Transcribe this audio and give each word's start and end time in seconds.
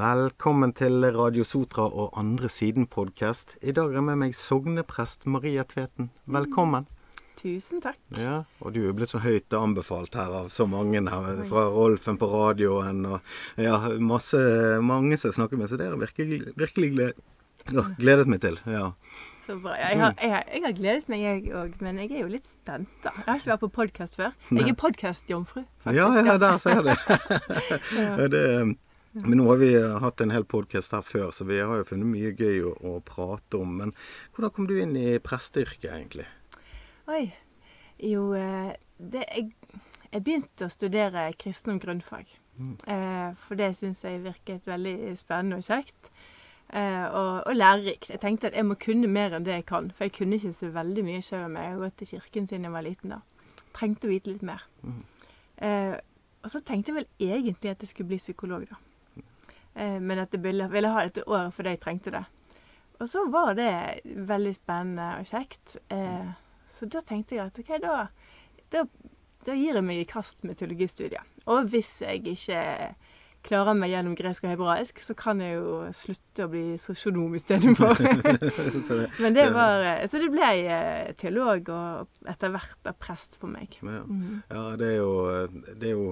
Velkommen 0.00 0.70
til 0.72 1.04
Radio 1.12 1.44
Sotra 1.44 1.84
og 1.84 2.14
Andre 2.16 2.48
Siden-podkast. 2.48 3.58
I 3.60 3.74
dag 3.76 3.92
er 3.92 4.04
med 4.06 4.16
meg 4.22 4.32
sogneprest 4.38 5.26
Maria 5.28 5.60
Tveten. 5.68 6.08
Velkommen. 6.24 6.86
Tusen 7.36 7.82
takk. 7.84 7.98
Ja, 8.16 8.38
Og 8.64 8.72
du 8.72 8.78
er 8.86 8.94
blitt 8.96 9.12
så 9.12 9.20
høyt 9.20 9.52
anbefalt 9.52 10.16
her 10.16 10.32
av 10.38 10.48
så 10.54 10.64
mange 10.70 11.02
her, 11.04 11.44
fra 11.50 11.66
Rolfen 11.74 12.16
på 12.16 12.30
radioen 12.32 13.04
og 13.10 13.60
ja, 13.60 13.76
masse, 14.00 14.40
mange 14.80 15.20
som 15.20 15.36
snakker 15.36 15.60
med, 15.60 15.68
så 15.68 15.76
det 15.76 15.90
har 15.90 16.00
virkelig, 16.00 16.54
virkelig 16.56 16.92
gled, 16.96 17.22
ja, 17.68 17.88
gledet 18.00 18.30
meg 18.30 18.40
til. 18.40 18.56
Ja. 18.72 18.92
Så 19.44 19.58
bra. 19.60 19.76
Jeg, 19.76 20.00
har, 20.00 20.14
jeg, 20.16 20.32
har, 20.32 20.44
jeg 20.48 20.64
har 20.64 20.76
gledet 20.80 21.12
meg, 21.12 21.26
jeg 21.26 21.56
òg. 21.60 21.80
Men 21.84 22.00
jeg 22.00 22.14
er 22.14 22.22
jo 22.24 22.36
litt 22.38 22.48
spent, 22.48 22.88
da. 23.04 23.12
Jeg 23.18 23.34
har 23.34 23.42
ikke 23.42 23.52
vært 23.52 23.66
på 23.68 23.74
podkast 23.82 24.16
før. 24.22 24.38
Jeg 24.48 24.70
er 24.70 24.78
podkastjomfru. 24.80 25.66
Ja, 25.90 26.08
ja, 26.24 26.38
der 26.40 26.62
ser 26.62 26.86
du. 26.86 26.94
det. 28.32 28.78
Det 29.12 29.26
men 29.26 29.40
nå 29.40 29.46
har 29.48 29.58
vi 29.58 29.70
hatt 29.74 30.22
en 30.22 30.30
hel 30.30 30.44
podkast 30.46 30.92
her 30.94 31.02
før, 31.02 31.30
så 31.34 31.44
vi 31.48 31.58
har 31.58 31.80
jo 31.80 31.86
funnet 31.88 32.06
mye 32.06 32.30
gøy 32.30 32.60
å, 32.70 32.74
å 32.86 32.92
prate 33.02 33.58
om. 33.58 33.72
Men 33.80 33.94
hvordan 34.36 34.52
kom 34.54 34.68
du 34.70 34.76
inn 34.78 34.94
i 34.98 35.18
presteyrket, 35.18 35.90
egentlig? 35.90 36.28
Oi. 37.10 37.24
Jo, 38.00 38.28
eh, 38.38 38.70
det, 38.96 39.24
jeg, 39.26 39.80
jeg 40.12 40.22
begynte 40.22 40.68
å 40.68 40.72
studere 40.72 41.26
kristendom 41.34 41.82
grunnfag. 41.82 42.30
Eh, 42.60 43.32
for 43.40 43.56
det 43.58 43.72
syns 43.76 44.04
jeg 44.04 44.22
virket 44.24 44.68
veldig 44.68 45.14
spennende 45.18 45.60
og 45.60 45.66
kjekt. 45.66 46.10
Eh, 46.70 47.06
og, 47.08 47.46
og 47.46 47.56
lærerikt. 47.56 48.10
Jeg 48.12 48.20
tenkte 48.22 48.50
at 48.50 48.56
jeg 48.56 48.66
må 48.68 48.76
kunne 48.80 49.10
mer 49.10 49.34
enn 49.36 49.46
det 49.46 49.56
jeg 49.58 49.66
kan. 49.70 49.90
For 49.96 50.06
jeg 50.06 50.14
kunne 50.18 50.38
ikke 50.38 50.52
så 50.54 50.70
veldig 50.74 51.04
mye 51.06 51.22
selv 51.24 51.48
om 51.48 51.56
jeg 51.58 51.72
har 51.72 51.80
gått 51.80 51.98
til 52.02 52.12
kirken 52.14 52.46
siden 52.46 52.68
jeg 52.68 52.76
var 52.76 52.86
liten. 52.86 53.16
da. 53.16 53.64
Trengte 53.74 54.08
å 54.08 54.12
vite 54.12 54.30
litt 54.30 54.46
mer. 54.46 54.62
Eh, 55.58 55.96
og 56.40 56.52
så 56.52 56.62
tenkte 56.64 56.92
jeg 56.92 57.00
vel 57.00 57.34
egentlig 57.34 57.72
at 57.72 57.82
jeg 57.82 57.92
skulle 57.92 58.12
bli 58.12 58.20
psykolog, 58.20 58.68
da. 58.70 58.78
Eh, 59.74 59.98
men 60.00 60.18
at 60.18 60.34
jeg 60.34 60.42
ville, 60.44 60.68
ville 60.72 60.92
ha 60.92 61.06
dette 61.06 61.26
året 61.28 61.54
fordi 61.54 61.74
jeg 61.74 61.82
trengte 61.84 62.14
det. 62.14 62.24
Og 63.00 63.08
så 63.08 63.24
var 63.32 63.54
det 63.56 63.72
veldig 64.04 64.52
spennende 64.54 65.08
og 65.20 65.28
kjekt. 65.30 65.78
Eh, 65.88 66.32
så 66.70 66.88
da 66.90 67.00
tenkte 67.04 67.38
jeg 67.38 67.46
at 67.48 67.60
OK, 67.62 67.72
da, 67.82 67.94
da, 68.74 68.84
da 69.46 69.56
gir 69.56 69.78
jeg 69.78 69.86
meg 69.86 70.02
i 70.02 70.08
kast 70.08 70.44
med 70.44 70.60
teologistudiet. 70.60 71.38
Og 71.48 71.70
hvis 71.72 71.94
jeg 72.04 72.26
ikke 72.34 72.60
klarer 73.42 73.72
meg 73.74 73.88
gjennom 73.92 74.14
gresk 74.18 74.44
og 74.44 74.50
hebraisk, 74.52 74.98
så 75.02 75.14
kan 75.16 75.38
jeg 75.40 75.54
jo 75.56 75.76
slutte 75.96 76.44
å 76.44 76.50
bli 76.52 76.64
sosionom 76.80 77.32
istedenfor. 77.38 77.96
Men 79.22 79.36
det 79.36 79.46
var 79.54 79.80
eh, 79.86 80.02
Så 80.10 80.20
det 80.20 80.28
ble 80.32 80.48
eh, 80.68 81.12
teolog 81.18 81.70
og 81.72 82.28
etter 82.28 82.52
hvert 82.52 82.76
da 82.86 82.92
prest 82.92 83.38
for 83.40 83.48
meg. 83.52 83.78
Ja, 83.80 84.00
Mhm. 84.04 84.42
ja 84.50 84.64
det, 84.80 84.90
er 84.92 84.98
jo, 85.00 85.12
det, 85.76 85.88
er 85.88 85.94
jo, 85.94 86.04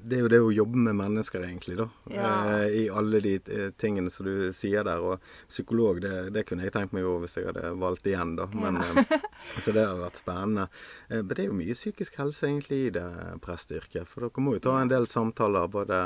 det 0.00 0.16
er 0.16 0.22
jo 0.24 0.30
det 0.32 0.40
å 0.40 0.50
jobbe 0.54 0.82
med 0.88 0.96
mennesker, 0.98 1.44
egentlig, 1.46 1.76
da. 1.80 1.88
Ja. 2.12 2.30
Eh, 2.62 2.78
I 2.82 2.88
alle 2.90 3.20
de 3.24 3.34
tingene 3.80 4.10
som 4.12 4.26
du 4.26 4.50
sier 4.56 4.84
der. 4.86 5.00
Og 5.04 5.20
psykolog, 5.48 6.00
det, 6.04 6.30
det 6.34 6.46
kunne 6.48 6.64
jeg 6.66 6.72
tenkt 6.74 6.96
meg 6.96 7.04
jo 7.04 7.18
hvis 7.22 7.36
jeg 7.38 7.48
hadde 7.50 7.74
valgt 7.80 8.08
igjen, 8.08 8.36
da. 8.40 8.48
Men, 8.56 8.80
ja. 8.80 9.20
så 9.64 9.74
det 9.76 9.84
har 9.86 10.00
vært 10.00 10.20
spennende. 10.22 10.68
Men 11.10 11.28
det 11.30 11.44
er 11.44 11.50
jo 11.50 11.58
mye 11.60 11.76
psykisk 11.76 12.16
helse 12.20 12.48
egentlig 12.48 12.80
i 12.88 12.92
det 12.96 13.06
presteyrket. 13.44 14.08
For 14.08 14.26
dere 14.26 14.44
må 14.44 14.56
jo 14.56 14.64
ta 14.64 14.78
en 14.80 14.90
del 14.92 15.08
samtaler, 15.10 15.68
både 15.70 16.02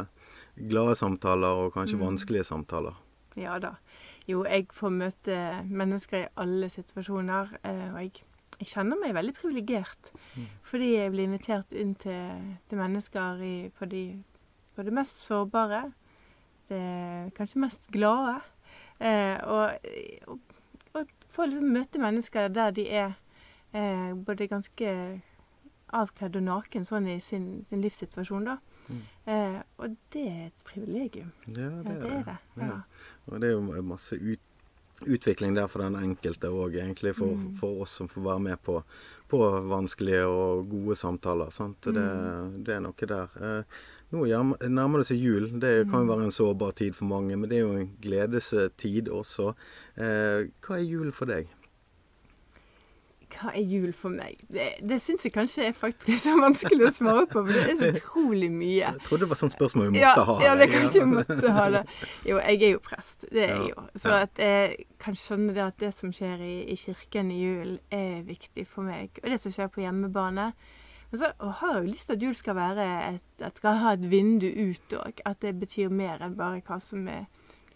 glade 0.57 0.95
samtaler 0.99 1.65
og 1.65 1.73
kanskje 1.75 2.01
vanskelige 2.01 2.47
samtaler. 2.47 2.95
Ja 3.37 3.59
da. 3.59 3.75
Jo, 4.29 4.45
jeg 4.47 4.71
får 4.73 4.93
møte 4.95 5.39
mennesker 5.69 6.23
i 6.23 6.31
alle 6.41 6.69
situasjoner, 6.73 7.57
eh, 7.67 7.89
og 7.91 7.99
jeg, 8.01 8.23
jeg 8.61 8.71
kjenner 8.71 9.01
meg 9.01 9.17
veldig 9.17 9.35
privilegert. 9.37 10.13
Fordi 10.65 10.95
jeg 10.95 11.13
blir 11.13 11.29
invitert 11.29 11.75
inn 11.77 11.93
til, 12.01 12.55
til 12.69 12.81
mennesker 12.81 13.43
i, 13.45 13.55
på, 13.75 13.89
de, 13.91 14.05
på 14.77 14.87
det 14.87 14.95
mest 14.97 15.21
sårbare, 15.27 15.83
det 16.71 16.81
kanskje 17.37 17.61
mest 17.61 17.91
glade. 17.93 18.39
Eh, 19.01 19.37
og, 19.45 19.77
og, 20.27 20.41
og 20.95 21.29
få 21.29 21.51
liksom 21.51 21.75
møte 21.75 22.01
mennesker 22.01 22.49
der 22.49 22.73
de 22.73 22.87
er 22.89 23.13
eh, 23.75 24.15
både 24.15 24.49
ganske 24.49 24.95
avkledd 25.95 26.39
og 26.39 26.47
naken 26.47 26.87
sånn 26.89 27.11
i 27.11 27.19
sin, 27.23 27.65
sin 27.69 27.83
livssituasjon, 27.85 28.49
da. 28.49 28.59
Eh, 29.27 29.61
og 29.79 29.97
det 30.13 30.23
er 30.29 30.47
et 30.47 30.63
privilegium. 30.65 31.33
Ja, 31.57 31.63
Ja, 31.63 31.83
det 31.83 31.97
er 31.97 32.01
det. 32.01 32.25
Ja. 32.57 32.65
Ja. 32.67 32.81
Og 33.27 33.41
det 33.41 33.49
er 33.49 33.53
jo 33.53 33.83
masse 33.83 34.13
ut, 34.21 34.41
utvikling 35.07 35.55
der 35.57 35.67
for 35.67 35.81
den 35.83 35.95
enkelte 35.97 36.49
òg, 36.53 36.75
egentlig. 36.77 37.15
For, 37.17 37.27
Mm. 37.35 37.57
for 37.59 37.83
oss 37.83 37.91
som 37.91 38.09
får 38.09 38.23
være 38.23 38.41
med 38.41 38.57
på, 38.63 38.83
på 39.29 39.39
vanskelige 39.69 40.27
og 40.27 40.69
gode 40.71 40.97
samtaler. 40.97 41.51
Sant? 41.51 41.81
Det, 41.81 41.95
Mm. 41.95 42.65
det 42.65 42.75
er 42.75 42.81
noe 42.81 42.93
der. 43.07 43.29
Eh, 43.41 43.63
nå 44.13 44.27
nærmer 44.69 44.99
det 44.99 45.07
seg 45.07 45.19
jul. 45.19 45.59
Det 45.59 45.91
kan 45.91 46.01
Mm. 46.05 46.07
jo 46.09 46.15
være 46.17 46.25
en 46.25 46.31
sårbar 46.31 46.75
tid 46.75 46.95
for 46.95 47.05
mange, 47.07 47.37
men 47.37 47.49
det 47.49 47.57
er 47.59 47.63
jo 47.63 47.73
en 47.77 47.91
gledestid 48.01 49.09
også. 49.09 49.55
Eh, 49.97 50.49
hva 50.63 50.77
er 50.79 50.85
jul 50.85 51.11
for 51.13 51.25
deg? 51.27 51.49
Hva 53.35 53.51
er 53.57 53.65
jul 53.67 53.93
for 53.97 54.13
meg? 54.15 54.41
Det, 54.53 54.67
det 54.87 54.99
syns 55.03 55.25
jeg 55.27 55.33
kanskje 55.35 55.65
er 55.69 55.73
faktisk 55.77 56.09
litt 56.13 56.23
så 56.23 56.35
vanskelig 56.39 56.87
å 56.87 56.93
svare 56.95 57.25
på, 57.31 57.43
for 57.43 57.51
det 57.53 57.65
er 57.73 57.79
så 57.81 57.89
utrolig 57.91 58.51
mye. 58.55 58.85
Jeg 58.85 59.03
trodde 59.09 59.25
det 59.25 59.31
var 59.33 59.41
sånn 59.41 59.53
spørsmål 59.55 59.91
vi 59.95 60.03
Ja, 60.03 60.13
måtte 60.15 60.27
ha. 60.29 60.37
ja, 60.45 60.55
det 60.61 60.69
kanskje 60.73 61.03
vi 61.03 61.09
måtte 61.17 61.55
ha 61.57 61.65
det. 61.75 61.83
Jo, 62.31 62.39
jeg 62.45 62.63
er 62.69 62.73
jo 62.77 62.83
prest. 62.85 63.27
Det 63.31 63.43
er 63.49 63.53
jeg 63.57 63.73
jo. 63.75 63.85
Så 64.05 64.15
at 64.21 64.39
jeg 64.45 64.87
kan 65.03 65.19
skjønne 65.19 65.55
det 65.57 65.65
at 65.67 65.79
det 65.83 65.93
som 65.97 66.13
skjer 66.15 66.45
i, 66.47 66.55
i 66.73 66.79
kirken 66.79 67.33
i 67.35 67.41
julen, 67.43 67.77
er 67.91 68.23
viktig 68.29 68.67
for 68.71 68.87
meg. 68.87 69.19
Og 69.25 69.31
det 69.35 69.41
som 69.43 69.55
skjer 69.55 69.73
på 69.75 69.83
hjemmebane. 69.85 70.51
Men 71.11 71.21
så 71.21 71.33
har 71.61 71.75
jeg 71.77 71.83
jo 71.85 71.91
lyst 71.93 72.09
til 72.11 72.17
at 72.17 72.23
jul 72.27 72.35
skal 72.39 72.57
være 72.59 72.87
et, 73.15 73.27
at 73.47 73.59
skal 73.61 73.77
ha 73.83 73.93
et 73.95 74.07
vindu 74.11 74.47
ut 74.51 74.97
òg. 74.99 75.21
At 75.29 75.43
det 75.45 75.53
betyr 75.61 75.93
mer 75.93 76.23
enn 76.25 76.39
bare 76.39 76.63
hva 76.67 76.81
som 76.83 77.05
er 77.11 77.27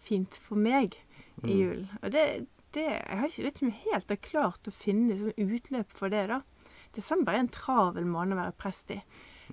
fint 0.02 0.34
for 0.42 0.58
meg 0.58 0.96
i 1.44 1.54
jul. 1.54 1.58
julen. 1.60 1.90
Og 2.02 2.10
det, 2.14 2.24
det 2.78 2.86
Jeg 2.86 3.18
har 3.20 3.28
ikke 3.28 3.44
vet 3.44 3.56
ikke 3.56 3.66
om 3.66 3.72
jeg 3.72 3.92
helt 3.92 4.14
har 4.14 4.22
klart 4.28 4.70
å 4.70 4.74
finne 4.74 5.12
liksom, 5.12 5.34
utløp 5.56 5.92
for 5.94 6.14
det, 6.14 6.28
da. 6.30 6.40
Desember 6.96 7.34
er 7.34 7.44
en 7.44 7.52
travel 7.52 8.06
måned 8.08 8.36
å 8.36 8.40
være 8.40 8.56
prest 8.58 8.94
i. 8.94 9.02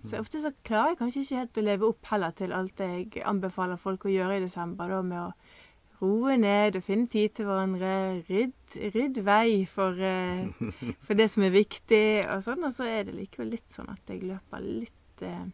Så 0.03 0.19
ofte 0.19 0.41
så 0.43 0.51
klarer 0.67 0.93
jeg 0.93 0.99
kanskje 0.99 1.21
ikke 1.23 1.41
helt 1.41 1.59
å 1.59 1.63
leve 1.63 1.87
opp 1.87 2.09
heller 2.11 2.33
til 2.35 2.53
alt 2.55 2.81
jeg 2.83 3.21
anbefaler 3.27 3.79
folk 3.79 4.07
å 4.07 4.11
gjøre 4.11 4.39
i 4.39 4.43
desember, 4.43 4.91
da 4.91 4.99
med 5.05 5.21
å 5.21 5.29
roe 6.01 6.35
ned 6.39 6.75
og 6.75 6.83
finne 6.83 7.07
tid 7.11 7.35
til 7.37 7.47
hverandre, 7.47 7.91
rydd, 8.27 8.77
rydd 8.95 9.21
vei 9.25 9.63
for, 9.69 9.95
eh, 9.95 10.49
for 11.05 11.17
det 11.17 11.29
som 11.31 11.45
er 11.47 11.55
viktig 11.55 12.05
og 12.27 12.43
sånn. 12.45 12.67
Og 12.67 12.75
så 12.75 12.89
er 12.91 13.07
det 13.07 13.15
likevel 13.15 13.53
litt 13.55 13.69
sånn 13.71 13.93
at 13.93 14.11
jeg 14.11 14.25
løper 14.27 14.65
litt 14.65 15.25
eh, 15.25 15.45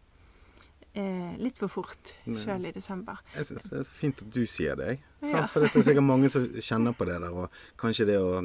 eh, 0.95 1.35
litt 1.39 1.57
for 1.57 1.67
fort 1.71 2.13
sjøl 2.25 2.65
i 2.67 2.71
desember. 2.75 3.19
Jeg 3.35 3.45
syns 3.51 3.69
det 3.69 3.79
er 3.79 3.83
så 3.89 3.93
fint 3.99 4.21
at 4.25 4.31
du 4.33 4.45
sier 4.45 4.75
det. 4.75 4.87
jeg. 4.87 5.03
Ja. 5.31 5.45
For 5.47 5.61
det 5.61 5.75
er 5.75 5.83
sikkert 5.91 6.03
mange 6.07 6.29
som 6.29 6.47
kjenner 6.59 6.93
på 6.97 7.05
det 7.05 7.19
der. 7.21 7.31
Og 7.31 7.49
kanskje 7.77 8.05
det 8.09 8.17
å 8.19 8.41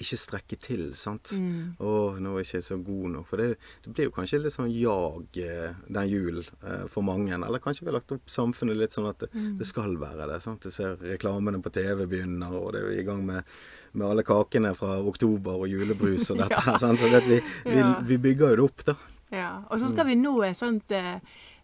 ikke 0.00 0.16
strekke 0.16 0.56
til. 0.56 0.94
sant? 0.96 1.28
Mm. 1.36 1.76
'Å, 1.78 2.16
nå 2.18 2.30
er 2.32 2.42
jeg 2.42 2.46
ikke 2.48 2.62
så 2.64 2.76
god 2.84 3.10
nok.' 3.12 3.26
For 3.28 3.36
det, 3.36 3.58
det 3.84 3.92
blir 3.92 4.06
jo 4.08 4.10
kanskje 4.10 4.38
litt 4.40 4.54
sånn 4.54 4.70
jag 4.72 5.36
eh, 5.36 5.74
den 5.92 6.08
julen 6.08 6.46
eh, 6.64 6.86
for 6.88 7.02
mange. 7.04 7.34
Eller 7.36 7.58
kanskje 7.60 7.84
vi 7.84 7.90
har 7.90 7.98
lagt 7.98 8.12
opp 8.16 8.24
samfunnet 8.26 8.76
litt 8.76 8.92
sånn 8.96 9.08
at 9.10 9.18
det, 9.20 9.28
Mm. 9.34 9.58
det 9.58 9.66
skal 9.66 9.96
være 10.00 10.26
det. 10.32 10.40
sant? 10.42 10.62
Du 10.62 10.70
ser 10.70 10.96
reklamene 10.96 11.60
på 11.62 11.70
TV 11.72 12.06
begynner, 12.06 12.52
og 12.56 12.72
det 12.72 12.80
er 12.82 12.88
jo 12.94 13.00
i 13.00 13.04
gang 13.04 13.26
med, 13.26 13.44
med 13.92 14.06
alle 14.08 14.22
kakene 14.24 14.74
fra 14.74 14.96
oktober 15.04 15.52
og 15.60 15.68
julebrus 15.68 16.30
og 16.30 16.38
dette. 16.42 16.56
ja. 16.66 16.78
sant? 16.78 16.98
Så 16.98 17.10
det, 17.12 17.22
vi, 17.28 17.40
vi, 17.64 17.76
Ja. 17.78 18.00
vi 18.00 18.16
bygger 18.16 18.48
jo 18.48 18.56
det 18.56 18.64
opp, 18.64 18.84
da. 18.86 18.96
Ja, 19.30 19.62
og 19.70 19.80
så 19.80 19.88
skal 19.92 20.06
vi 20.06 20.14
nå 20.14 20.40
et 20.46 20.56
sånt 20.56 20.90
eh, 20.94 21.18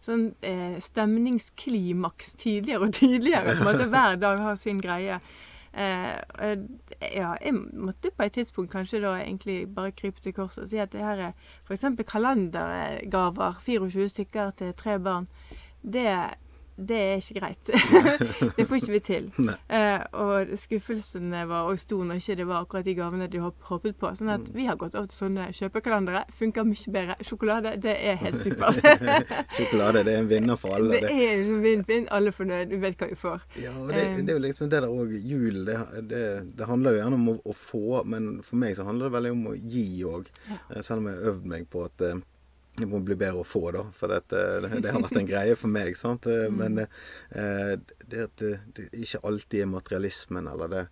sånn 0.05 0.27
eh, 0.45 0.77
stemningsklimaks 0.83 2.35
tidligere 2.41 2.89
og 2.89 2.93
tidligere. 2.97 3.57
På 3.57 3.63
en 3.63 3.71
måte 3.71 3.89
Hver 3.91 4.19
dag 4.21 4.43
har 4.43 4.59
sin 4.59 4.81
greie. 4.83 5.19
Eh, 5.73 6.13
ja, 7.15 7.31
jeg 7.41 7.53
måtte 7.73 8.11
på 8.13 8.27
et 8.27 8.35
tidspunkt 8.37 8.71
kanskje 8.71 9.01
da 9.01 9.15
egentlig 9.17 9.63
bare 9.73 9.95
krype 9.95 10.21
til 10.21 10.35
korset 10.37 10.67
og 10.67 10.69
si 10.69 10.77
at 10.77 10.93
det 10.93 11.01
her 11.01 11.29
er 11.29 11.31
f.eks. 11.65 11.87
kalendergaver, 12.07 13.57
24 13.63 14.09
stykker 14.13 14.51
til 14.59 14.73
tre 14.77 14.99
barn, 15.01 15.27
det, 15.81 16.05
det 16.77 16.97
er 16.97 17.19
ikke 17.21 17.39
greit. 17.39 17.69
det 18.57 18.65
får 18.67 18.79
ikke 18.81 18.93
vi 18.97 18.99
til. 19.09 19.29
Eh, 19.73 20.01
og 20.19 20.51
skuffelsene 20.59 21.43
var 21.49 21.67
også 21.69 21.83
stor 21.87 22.03
når 22.05 22.19
ikke 22.19 22.35
det 22.37 22.45
var 22.49 22.63
akkurat 22.63 22.85
de 22.85 22.93
gavene 22.97 23.27
de 23.31 23.39
håp- 23.41 23.63
håpet 23.69 23.95
på. 23.97 24.09
Sånn 24.17 24.29
at 24.33 24.49
vi 24.53 24.65
har 24.67 24.77
gått 24.77 24.93
over 24.97 25.07
til 25.09 25.17
sånne 25.23 25.47
kjøpekalendere. 25.55 26.23
Funker 26.33 26.65
mye 26.67 26.93
bedre. 26.93 27.15
Sjokolade, 27.25 27.73
det 27.81 27.93
er 27.97 28.19
helt 28.21 28.37
supert. 28.41 28.79
Sjokolade 29.57 30.03
det 30.05 30.13
er 30.15 30.19
en 30.23 30.29
vinner 30.29 30.59
for 30.59 30.75
alle. 30.77 30.99
det 31.01 31.11
er 31.13 31.41
en 31.45 31.61
vinn-vinn. 31.63 32.07
Alle 32.13 32.33
er 32.33 32.37
fornøyd. 32.37 32.73
Vi 32.73 32.81
vet 32.83 32.99
hva 33.01 33.09
vi 33.13 33.17
får. 33.19 33.45
Ja, 33.63 33.73
og 33.79 33.89
det, 33.93 34.03
Eh. 34.03 34.17
det 34.21 34.33
er 34.33 34.37
jo 34.39 34.43
liksom 34.43 34.69
det 34.69 34.81
der 34.83 34.89
òg 34.91 35.13
Jul, 35.23 35.63
det, 35.65 35.77
det, 36.09 36.23
det 36.57 36.67
handler 36.69 36.95
jo 36.97 37.01
gjerne 37.03 37.17
om 37.21 37.29
å, 37.33 37.37
å 37.49 37.55
få, 37.57 38.03
men 38.09 38.29
for 38.45 38.59
meg 38.61 38.75
så 38.77 38.85
handler 38.87 39.09
det 39.09 39.15
veldig 39.17 39.31
om 39.37 39.47
å 39.53 39.55
gi 39.57 39.87
òg. 40.09 40.29
Ja. 40.49 40.59
Selv 40.81 41.01
om 41.03 41.09
jeg 41.09 41.17
har 41.21 41.31
øvd 41.33 41.49
meg 41.55 41.67
på 41.71 41.85
at 41.87 42.03
eh, 42.09 42.21
det 42.77 42.87
må 42.89 42.99
bli 43.05 43.15
bedre 43.15 43.43
å 43.43 43.45
få, 43.45 43.71
da. 43.75 43.83
For 43.93 44.09
dette, 44.09 44.39
det, 44.65 44.81
det 44.81 44.91
har 44.95 45.03
vært 45.03 45.19
en 45.21 45.27
greie 45.29 45.55
for 45.59 45.69
meg. 45.69 45.95
sant? 45.99 46.25
Eh, 46.25 46.49
Men 46.49 46.79
eh, 46.83 47.75
det 48.09 48.23
at 48.27 48.35
det, 48.41 48.53
det 48.73 48.87
ikke 48.97 49.21
alltid 49.29 49.61
er 49.61 49.69
materialismen 49.75 50.47
eller 50.49 50.67
det 50.71 50.83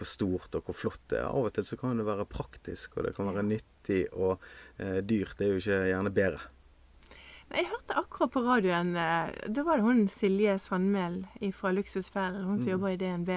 hvor 0.00 0.08
stort 0.08 0.54
og 0.56 0.64
hvor 0.64 0.76
flott 0.76 1.02
det 1.12 1.18
er. 1.20 1.26
Av 1.28 1.44
og 1.48 1.52
til 1.56 1.64
så 1.68 1.76
kan 1.80 1.98
det 2.00 2.06
være 2.08 2.24
praktisk, 2.28 2.94
og 2.96 3.04
det 3.04 3.14
kan 3.16 3.26
være 3.28 3.42
nyttig, 3.44 4.06
og 4.16 4.38
eh, 4.80 5.00
dyrt 5.04 5.40
er 5.44 5.50
jo 5.54 5.58
ikke 5.60 5.80
gjerne 5.90 6.12
bedre. 6.16 6.40
Jeg 7.50 7.66
hørte 7.66 7.96
akkurat 7.98 8.30
på 8.30 8.40
radioen 8.46 8.92
eh, 8.96 9.32
Da 9.50 9.64
var 9.66 9.80
det 9.80 9.84
hun 9.88 10.04
Silje 10.08 10.54
Sandmæl 10.62 11.24
fra 11.56 11.72
Luksusfellen, 11.74 12.44
hun 12.46 12.60
som 12.60 12.68
Mm. 12.68 12.72
jobber 12.76 12.94
i 12.94 13.00
DNB, 13.00 13.30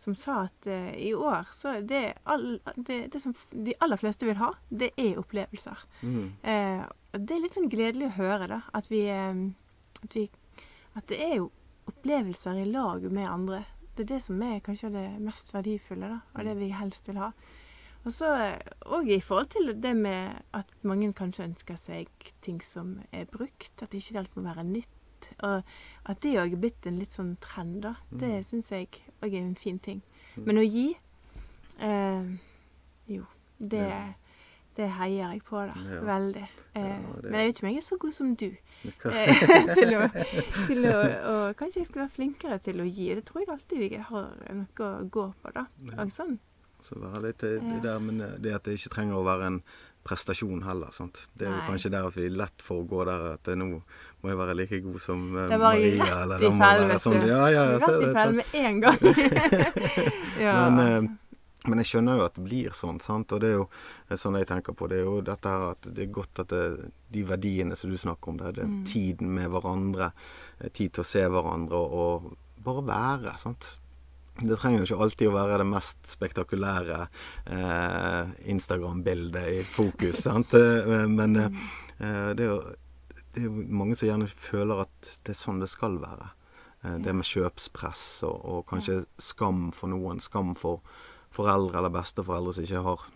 som 0.00 0.14
sa 0.16 0.44
at 0.46 0.66
eh, 0.70 0.94
i 1.10 1.12
år 1.14 1.50
så 1.52 1.74
det, 1.84 2.14
all, 2.24 2.60
det, 2.76 3.10
det 3.12 3.20
som 3.20 3.34
de 3.52 3.74
aller 3.84 4.00
fleste 4.00 4.24
vil 4.28 4.38
ha, 4.40 4.52
det 4.70 4.92
er 4.96 5.18
opplevelser. 5.20 5.82
Mm. 6.00 6.30
Eh, 6.42 6.84
og 6.86 6.96
det 7.12 7.30
er 7.36 7.40
litt 7.42 7.54
sånn 7.56 7.70
gledelig 7.70 8.06
å 8.10 8.16
høre, 8.18 8.46
da. 8.48 8.60
At 8.74 8.88
vi, 8.90 9.04
eh, 9.08 9.34
at 10.04 10.14
vi 10.14 10.28
At 10.96 11.06
det 11.06 11.20
er 11.22 11.36
jo 11.36 11.50
opplevelser 11.86 12.58
i 12.62 12.64
lag 12.70 13.04
med 13.12 13.28
andre. 13.30 13.64
Det 13.94 14.02
er 14.04 14.14
det 14.16 14.22
som 14.22 14.40
er 14.42 14.60
kanskje 14.60 14.90
det 14.92 15.20
mest 15.22 15.52
verdifulle, 15.54 16.08
da. 16.08 16.20
Og 16.34 16.44
det 16.44 16.56
vi 16.58 16.68
helst 16.74 17.06
vil 17.08 17.16
ha. 17.22 17.32
Og 18.04 18.10
så 18.12 18.58
òg 18.86 19.08
i 19.12 19.20
forhold 19.20 19.50
til 19.50 19.74
det 19.80 19.94
med 19.96 20.42
at 20.54 20.66
mange 20.82 21.12
kanskje 21.14 21.44
ønsker 21.46 21.76
seg 21.78 22.08
ting 22.42 22.60
som 22.60 23.00
er 23.12 23.26
brukt. 23.26 23.82
At 23.82 23.90
ikke 23.94 24.18
alt 24.18 24.34
må 24.36 24.42
være 24.42 24.64
nytt. 24.64 25.28
Og 25.44 25.62
at 26.06 26.20
det 26.24 26.34
òg 26.40 26.52
er 26.56 26.56
blitt 26.62 26.86
en 26.86 26.98
litt 26.98 27.12
sånn 27.12 27.36
trend, 27.40 27.82
da. 27.82 27.94
Det 28.10 28.28
Mm. 28.40 28.42
syns 28.44 28.70
jeg 28.70 28.88
òg 29.22 29.34
er 29.34 29.42
en 29.46 29.54
fin 29.54 29.78
ting. 29.78 30.02
Men 30.36 30.56
å 30.56 30.64
gi 30.68 30.96
eh, 31.78 32.24
Jo. 33.06 33.26
Det, 33.58 33.78
Ja. 33.78 34.12
Det 34.76 34.86
heier 34.96 35.32
jeg 35.32 35.42
på, 35.44 35.56
da. 35.66 35.74
Ja. 35.90 36.00
Veldig. 36.06 36.44
Eh, 36.74 36.82
Ja, 36.82 37.14
det- 37.20 37.30
Men 37.30 37.40
jeg 37.40 37.46
vet 37.48 37.56
ikke 37.56 37.64
om 37.66 37.70
jeg 37.72 37.76
er 37.76 37.86
så 37.88 37.96
god 37.98 38.12
som 38.12 38.34
du. 38.36 38.46
Eh, 38.84 39.74
til 39.76 39.90
å, 39.98 40.04
til 40.66 40.84
å 40.88 40.94
og 41.30 41.56
Kanskje 41.58 41.80
jeg 41.82 41.86
skal 41.90 42.02
være 42.06 42.14
flinkere 42.14 42.58
til 42.62 42.80
å 42.80 42.86
gi. 42.86 43.08
Det 43.14 43.24
tror 43.28 43.42
jeg 43.42 43.50
alltid 43.52 43.78
vi 43.78 43.96
har 43.96 44.30
noe 44.54 44.86
å 44.86 45.04
gå 45.10 45.26
på, 45.42 45.52
da. 45.54 45.66
Ja. 45.90 46.06
Sånn. 46.08 46.38
Så 46.80 46.96
være 46.96 47.20
litt 47.26 47.38
det 47.44 47.58
der, 47.82 47.98
men 48.00 48.20
eh, 48.24 48.38
det 48.40 48.54
at 48.56 48.64
det 48.64 48.78
ikke 48.78 48.94
trenger 48.94 49.18
å 49.18 49.24
være 49.26 49.46
en 49.50 49.62
prestasjon 50.02 50.62
heller. 50.64 50.88
sant? 50.96 51.26
Det 51.36 51.44
er 51.44 51.50
jo 51.50 51.56
Nei. 51.58 51.66
kanskje 51.68 51.90
der 51.92 52.06
at 52.08 52.14
vi 52.16 52.28
lett 52.32 52.62
får 52.64 52.86
gå 52.88 53.04
der 53.04 53.26
at 53.34 53.48
eh, 53.52 53.54
nå 53.60 53.66
må 54.22 54.30
jeg 54.30 54.38
være 54.38 54.54
like 54.56 54.80
god 54.86 55.00
som 55.04 55.26
eh, 55.36 55.48
Det 55.50 55.58
var 55.60 55.74
jeg 55.76 55.98
Maria. 55.98 56.04
rett 56.06 56.22
eller 56.22 56.36
i 56.36 56.40
det 56.40 56.50
må 56.54 56.64
fell, 56.64 56.80
være 56.80 56.92
vet 56.94 57.04
sånn. 57.04 57.26
Ja, 57.28 57.42
ja, 57.52 57.64
jeg 57.68 57.80
Rett 57.82 57.90
i 57.90 58.06
det, 58.06 58.14
fell 58.16 58.32
med 58.32 58.46
en 58.54 58.80
gang. 58.80 58.98
ja. 60.46 60.54
Men, 60.70 60.80
eh, 60.86 61.16
men 61.68 61.78
jeg 61.82 61.86
skjønner 61.90 62.16
jo 62.16 62.24
at 62.24 62.34
det 62.38 62.44
blir 62.46 62.70
sånn, 62.72 63.00
sant? 63.04 63.32
og 63.36 63.40
det 63.42 63.50
er 63.50 63.58
jo 63.58 63.66
eh, 64.08 64.16
sånn 64.16 64.38
jeg 64.38 64.46
tenker 64.48 64.72
på. 64.72 64.88
Det 64.88 65.00
er 65.00 65.04
jo 65.04 65.18
dette 65.26 65.48
her 65.52 65.66
at 65.74 65.88
det 65.92 66.06
er 66.06 66.14
godt 66.14 66.40
at 66.44 66.48
det, 66.54 66.90
de 67.12 67.24
verdiene 67.28 67.76
som 67.76 67.90
du 67.92 67.98
snakker 68.00 68.32
om, 68.32 68.38
det, 68.40 68.54
det 68.56 68.64
er 68.64 68.70
Mm. 68.70 68.84
tiden 68.88 69.34
med 69.34 69.50
hverandre, 69.52 70.12
eh, 70.60 70.70
tid 70.72 70.92
til 70.94 71.04
å 71.04 71.10
se 71.10 71.26
hverandre 71.28 71.76
og, 71.76 71.92
og 72.24 72.64
bare 72.64 72.86
være. 72.88 73.36
sant? 73.38 73.76
Det 74.40 74.56
trenger 74.56 74.80
jo 74.80 74.86
ikke 74.94 75.02
alltid 75.04 75.28
å 75.28 75.34
være 75.36 75.58
det 75.60 75.66
mest 75.68 76.14
spektakulære 76.14 77.00
eh, 77.52 78.30
Instagram-bildet 78.54 79.48
i 79.58 79.62
fokus, 79.68 80.22
sant? 80.28 80.54
Eh, 80.54 81.06
Men 81.08 81.36
eh, 81.36 81.50
eh, 81.98 82.30
det, 82.38 82.44
er 82.46 82.52
jo, 82.54 82.60
det 83.34 83.42
er 83.42 83.48
jo 83.50 83.54
mange 83.68 83.96
som 83.98 84.08
gjerne 84.08 84.28
føler 84.32 84.84
at 84.86 85.10
det 85.26 85.34
er 85.34 85.40
sånn 85.42 85.60
det 85.60 85.68
skal 85.72 85.98
være. 86.00 86.30
Eh, 86.84 86.96
det 87.04 87.12
med 87.18 87.28
kjøpspress 87.28 88.04
og, 88.28 88.38
og 88.54 88.66
kanskje 88.70 89.02
skam 89.20 89.68
for 89.76 89.92
noen. 89.92 90.20
Skam 90.24 90.54
for 90.56 90.80
foreldre 91.34 91.78
eller 91.78 91.94
besteforeldre 91.94 92.56
som 92.56 92.66
ikke 92.66 92.84
har 92.86 93.06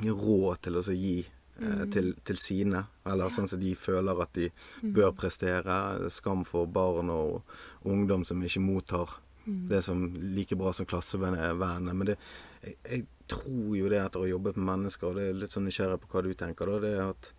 råd 0.00 0.60
til 0.64 0.78
å 0.80 0.84
gi 0.86 1.16
eh, 1.24 1.84
til, 1.92 2.12
til 2.26 2.40
sine. 2.40 2.84
Eller 3.08 3.32
sånn 3.34 3.50
som 3.50 3.60
de 3.60 3.74
føler 3.78 4.22
at 4.22 4.34
de 4.36 4.50
bør 4.82 5.12
prestere. 5.18 5.80
Skam 6.12 6.44
for 6.48 6.70
barn 6.70 7.10
og 7.14 7.42
ungdom 7.88 8.24
som 8.28 8.42
ikke 8.42 8.64
mottar 8.64 9.18
det 9.44 9.82
som 9.82 10.04
like 10.36 10.56
bra 10.56 10.72
som 10.72 10.86
klassevennene. 10.86 11.94
Men 11.94 12.12
det, 12.12 12.16
jeg, 12.62 12.76
jeg 12.84 13.06
tror 13.30 13.74
jo 13.78 13.90
det 13.90 14.00
etter 14.02 14.20
å 14.20 14.26
ha 14.26 14.32
jobbet 14.32 14.58
med 14.58 14.68
mennesker, 14.68 15.10
og 15.10 15.18
det 15.18 15.28
er 15.28 15.38
litt 15.42 15.54
sånn 15.54 15.66
nysgjerrig 15.68 16.00
på 16.02 16.10
hva 16.12 16.24
du 16.26 16.32
tenker, 16.38 16.70
da, 16.70 16.80
det 16.84 16.92
er 16.94 17.04
at 17.06 17.30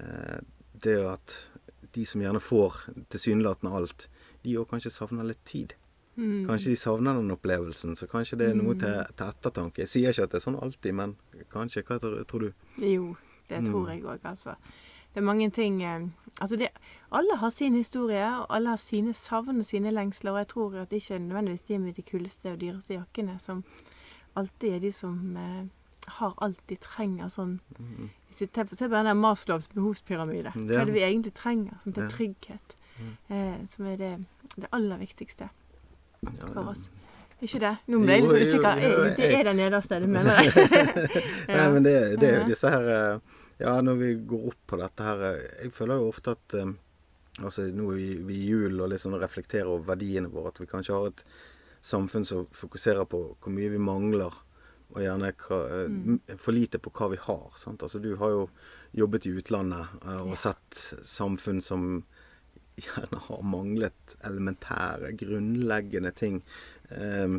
eh, 0.00 0.40
det 0.82 0.98
at 1.08 1.38
de 1.92 2.06
som 2.08 2.22
gjerne 2.24 2.40
får 2.40 2.78
tilsynelatende 3.12 3.74
alt, 3.76 4.08
de 4.42 4.56
òg 4.58 4.70
kanskje 4.70 4.94
savner 4.94 5.28
litt 5.28 5.42
tid. 5.48 5.74
Mm. 6.16 6.46
Kanskje 6.46 6.70
de 6.74 6.76
savner 6.76 7.14
den 7.16 7.30
opplevelsen, 7.32 7.94
så 7.96 8.06
kanskje 8.06 8.36
det 8.38 8.48
er 8.50 8.54
noe 8.58 8.74
til, 8.76 8.98
til 9.16 9.26
ettertanke. 9.32 9.78
Jeg 9.84 9.88
sier 9.88 10.10
ikke 10.12 10.22
at 10.26 10.30
det 10.34 10.40
er 10.42 10.44
sånn 10.50 10.58
alltid, 10.62 10.92
men 10.94 11.14
kanskje. 11.52 11.82
Hva 11.88 11.98
tror, 12.02 12.18
tror 12.28 12.40
du? 12.40 12.52
Jo, 12.84 13.16
det 13.48 13.64
tror 13.66 13.86
Mm. 13.86 13.92
jeg 13.94 14.02
òg, 14.04 14.18
altså. 14.24 14.56
Det 15.14 15.20
er 15.20 15.24
mange 15.28 15.50
ting 15.50 15.82
eh, 15.82 16.08
Altså, 16.40 16.56
det, 16.56 16.68
alle 17.12 17.36
har 17.36 17.50
sin 17.50 17.74
historie, 17.74 18.24
og 18.40 18.46
alle 18.48 18.68
har 18.70 18.76
sine 18.80 19.12
savn 19.14 19.58
og 19.60 19.66
sine 19.66 19.90
lengsler, 19.92 20.32
og 20.32 20.38
jeg 20.38 20.48
tror 20.48 20.74
at 20.80 20.90
det 20.90 21.02
ikke 21.02 21.18
nødvendigvis 21.18 21.62
de 21.68 21.78
med 21.78 21.92
de 21.94 22.02
kuleste 22.02 22.52
og 22.52 22.58
dyreste 22.60 22.94
jakkene 22.94 23.38
som 23.40 23.64
alltid 24.36 24.72
er 24.74 24.78
de 24.80 24.92
som 24.92 25.36
eh, 25.36 25.64
har 26.08 26.34
alt 26.40 26.60
de 26.68 26.76
trenger 26.76 27.28
sånn 27.28 27.60
Mm. 27.78 28.08
Ser 28.30 28.46
på 28.46 28.88
den 28.88 29.04
der 29.04 29.14
Maslows 29.14 29.68
behovspyramide, 29.68 30.52
hva 30.56 30.80
er 30.80 30.84
det 30.86 30.94
vi 30.94 31.00
egentlig 31.04 31.34
trenger? 31.34 31.76
Sånn, 31.84 31.92
til 31.92 32.08
trygghet. 32.08 32.74
Mm. 32.98 33.16
Eh, 33.28 33.66
som 33.66 33.86
er 33.86 33.96
det, 33.96 34.12
det 34.56 34.68
aller 34.72 34.98
viktigste 34.98 35.50
for 36.30 36.68
oss. 36.70 36.88
Ikke 37.42 37.58
det? 37.58 37.72
Nå 37.90 37.98
ble 38.04 38.14
jeg 38.14 38.22
liksom 38.22 38.42
usikker. 38.46 38.82
Er- 38.86 39.16
Det 39.16 39.30
er 39.34 39.44
det 39.48 39.54
nederste, 39.58 39.98
du 40.00 40.06
mener 40.06 40.42
jeg. 40.42 40.52
Nei, 41.48 41.68
men 41.74 41.82
det, 41.82 41.94
det 42.22 42.28
er 42.28 42.36
jo 42.42 42.48
disse 42.52 42.70
her 42.70 42.86
eh, 42.88 43.38
Ja, 43.62 43.80
når 43.82 43.96
vi 43.98 44.12
går 44.30 44.44
opp 44.52 44.60
på 44.70 44.78
dette 44.78 45.02
her 45.06 45.24
eh, 45.32 45.40
Jeg 45.64 45.72
føler 45.74 45.98
jo 45.98 46.12
ofte 46.12 46.36
at 46.36 46.54
eh, 46.60 46.70
Altså, 47.42 47.64
nå 47.74 47.88
er 47.90 47.96
vi, 47.98 48.36
i 48.36 48.46
jul 48.52 48.78
og 48.84 48.92
sånn 49.00 49.16
reflekterer 49.18 49.66
over 49.72 49.86
verdiene 49.94 50.28
våre. 50.30 50.50
At 50.52 50.60
vi 50.60 50.66
kanskje 50.68 50.92
har 50.94 51.06
et 51.08 51.22
samfunn 51.82 52.26
som 52.28 52.42
fokuserer 52.54 53.06
på 53.08 53.22
hvor 53.40 53.54
mye 53.56 53.70
vi 53.72 53.78
mangler, 53.80 54.34
og 54.92 54.98
gjerne 55.00 55.30
hva, 55.40 55.60
Mm. 55.88 56.18
for 56.36 56.52
lite 56.52 56.76
på 56.78 56.92
hva 56.92 57.08
vi 57.08 57.16
har. 57.24 57.46
Sant? 57.56 57.80
Altså, 57.82 57.98
du 58.04 58.10
har 58.20 58.34
jo 58.34 58.42
jobbet 59.00 59.24
i 59.26 59.32
utlandet 59.40 60.04
og 60.20 60.36
sett 60.36 60.82
samfunn 61.08 61.62
som 61.64 62.02
gjerne 62.76 63.18
har 63.28 63.42
manglet 63.42 64.16
elementære, 64.24 65.12
grunnleggende 65.16 66.10
ting. 66.14 66.42
eh, 66.90 67.38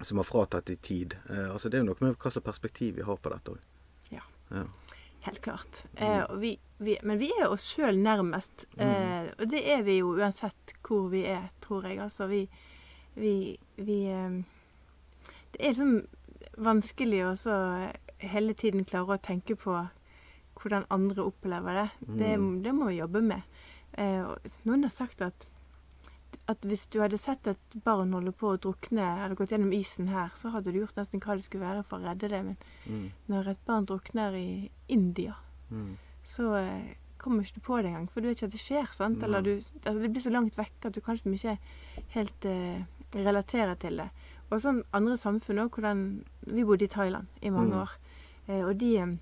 som 0.00 0.16
har 0.18 0.24
fratatt 0.24 0.70
i 0.70 0.76
tid. 0.76 1.14
Eh, 1.30 1.50
altså 1.52 1.68
Det 1.70 1.78
er 1.78 1.84
jo 1.84 1.90
noe 1.92 2.00
med 2.00 2.16
hva 2.18 2.30
slags 2.30 2.44
perspektiv 2.44 2.96
vi 2.96 3.02
har 3.06 3.16
på 3.16 3.30
dette 3.30 3.52
òg. 3.52 3.58
Ja. 4.10 4.22
Ja. 4.50 4.64
Helt 5.24 5.40
klart. 5.40 5.84
Eh, 5.96 6.22
og 6.28 6.40
vi, 6.40 6.58
vi, 6.78 6.96
men 7.02 7.18
vi 7.18 7.30
er 7.40 7.46
oss 7.48 7.68
sjøl 7.76 7.96
nærmest. 8.02 8.66
Eh, 8.76 9.30
og 9.38 9.46
det 9.48 9.62
er 9.70 9.82
vi 9.86 9.98
jo 10.00 10.10
uansett 10.18 10.74
hvor 10.84 11.06
vi 11.12 11.22
er, 11.30 11.46
tror 11.60 11.86
jeg. 11.88 11.98
Altså, 12.00 12.26
vi 12.26 12.48
Vi, 13.16 13.56
vi 13.76 14.06
eh, 14.10 14.40
Det 15.52 15.60
er 15.60 15.70
liksom 15.70 16.06
vanskelig 16.58 17.20
å 17.28 17.34
så 17.38 17.54
hele 18.18 18.54
tiden 18.54 18.84
klare 18.84 19.14
å 19.14 19.22
tenke 19.22 19.54
på 19.54 19.76
hvordan 20.58 20.86
andre 20.90 21.22
opplever 21.22 21.74
det. 21.74 21.88
Det, 22.18 22.32
Mm. 22.38 22.62
det 22.64 22.72
må 22.74 22.86
vi 22.88 22.98
jobbe 22.98 23.22
med. 23.22 23.42
Eh, 23.96 24.34
noen 24.64 24.82
har 24.82 24.90
sagt 24.90 25.22
at 25.22 25.46
at 26.48 26.60
hvis 26.66 26.86
du 26.90 26.98
hadde 27.00 27.16
sett 27.16 27.46
et 27.46 27.74
barn 27.86 28.10
holde 28.12 28.32
på 28.36 28.50
å 28.52 28.58
drukne 28.60 29.00
eller 29.24 29.34
gått 29.38 29.50
gjennom 29.54 29.72
isen 29.72 30.08
her, 30.08 30.28
så 30.36 30.50
hadde 30.52 30.72
du 30.74 30.80
gjort 30.80 30.96
nesten 30.98 31.20
hva 31.22 31.36
det 31.38 31.44
skulle 31.46 31.64
være 31.64 31.84
for 31.86 31.98
å 31.98 32.04
redde 32.10 32.28
det. 32.28 32.42
Men 32.44 32.56
Mm. 32.86 33.10
når 33.30 33.48
et 33.48 33.64
barn 33.64 33.86
drukner 33.86 34.34
i 34.36 34.70
India, 34.88 35.36
Mm. 35.70 35.96
så 36.22 36.54
eh, 36.58 36.94
kommer 37.18 37.42
ikke 37.44 37.54
du 37.54 37.60
på 37.60 37.76
det 37.82 37.86
engang. 37.92 38.10
For 38.10 38.20
du 38.20 38.28
vet 38.28 38.36
ikke 38.36 38.44
at 38.46 38.50
det 38.50 38.60
skjer. 38.60 38.92
sant? 38.92 39.22
Eller 39.22 39.40
du, 39.42 39.54
altså 39.56 40.00
det 40.02 40.12
blir 40.12 40.20
så 40.22 40.32
langt 40.32 40.54
vekk 40.56 40.84
at 40.86 40.92
du 40.92 41.00
kanskje 41.00 41.32
ikke 41.32 41.58
helt 42.10 42.44
eh, 42.44 42.84
relaterer 43.14 43.78
til 43.78 43.96
det. 43.96 44.10
Og 44.52 44.60
sånn 44.60 44.82
andre 44.92 45.14
samfunn 45.16 45.60
òg, 45.64 45.70
hvordan 45.70 46.24
Vi 46.46 46.62
bodde 46.64 46.82
i 46.84 46.88
Thailand 46.88 47.26
i 47.42 47.48
mange 47.48 47.72
Mm. 47.72 47.80
år. 47.82 47.90
Eh, 48.48 48.64
og 48.68 48.76
de 48.76 48.96
eh, 48.98 49.16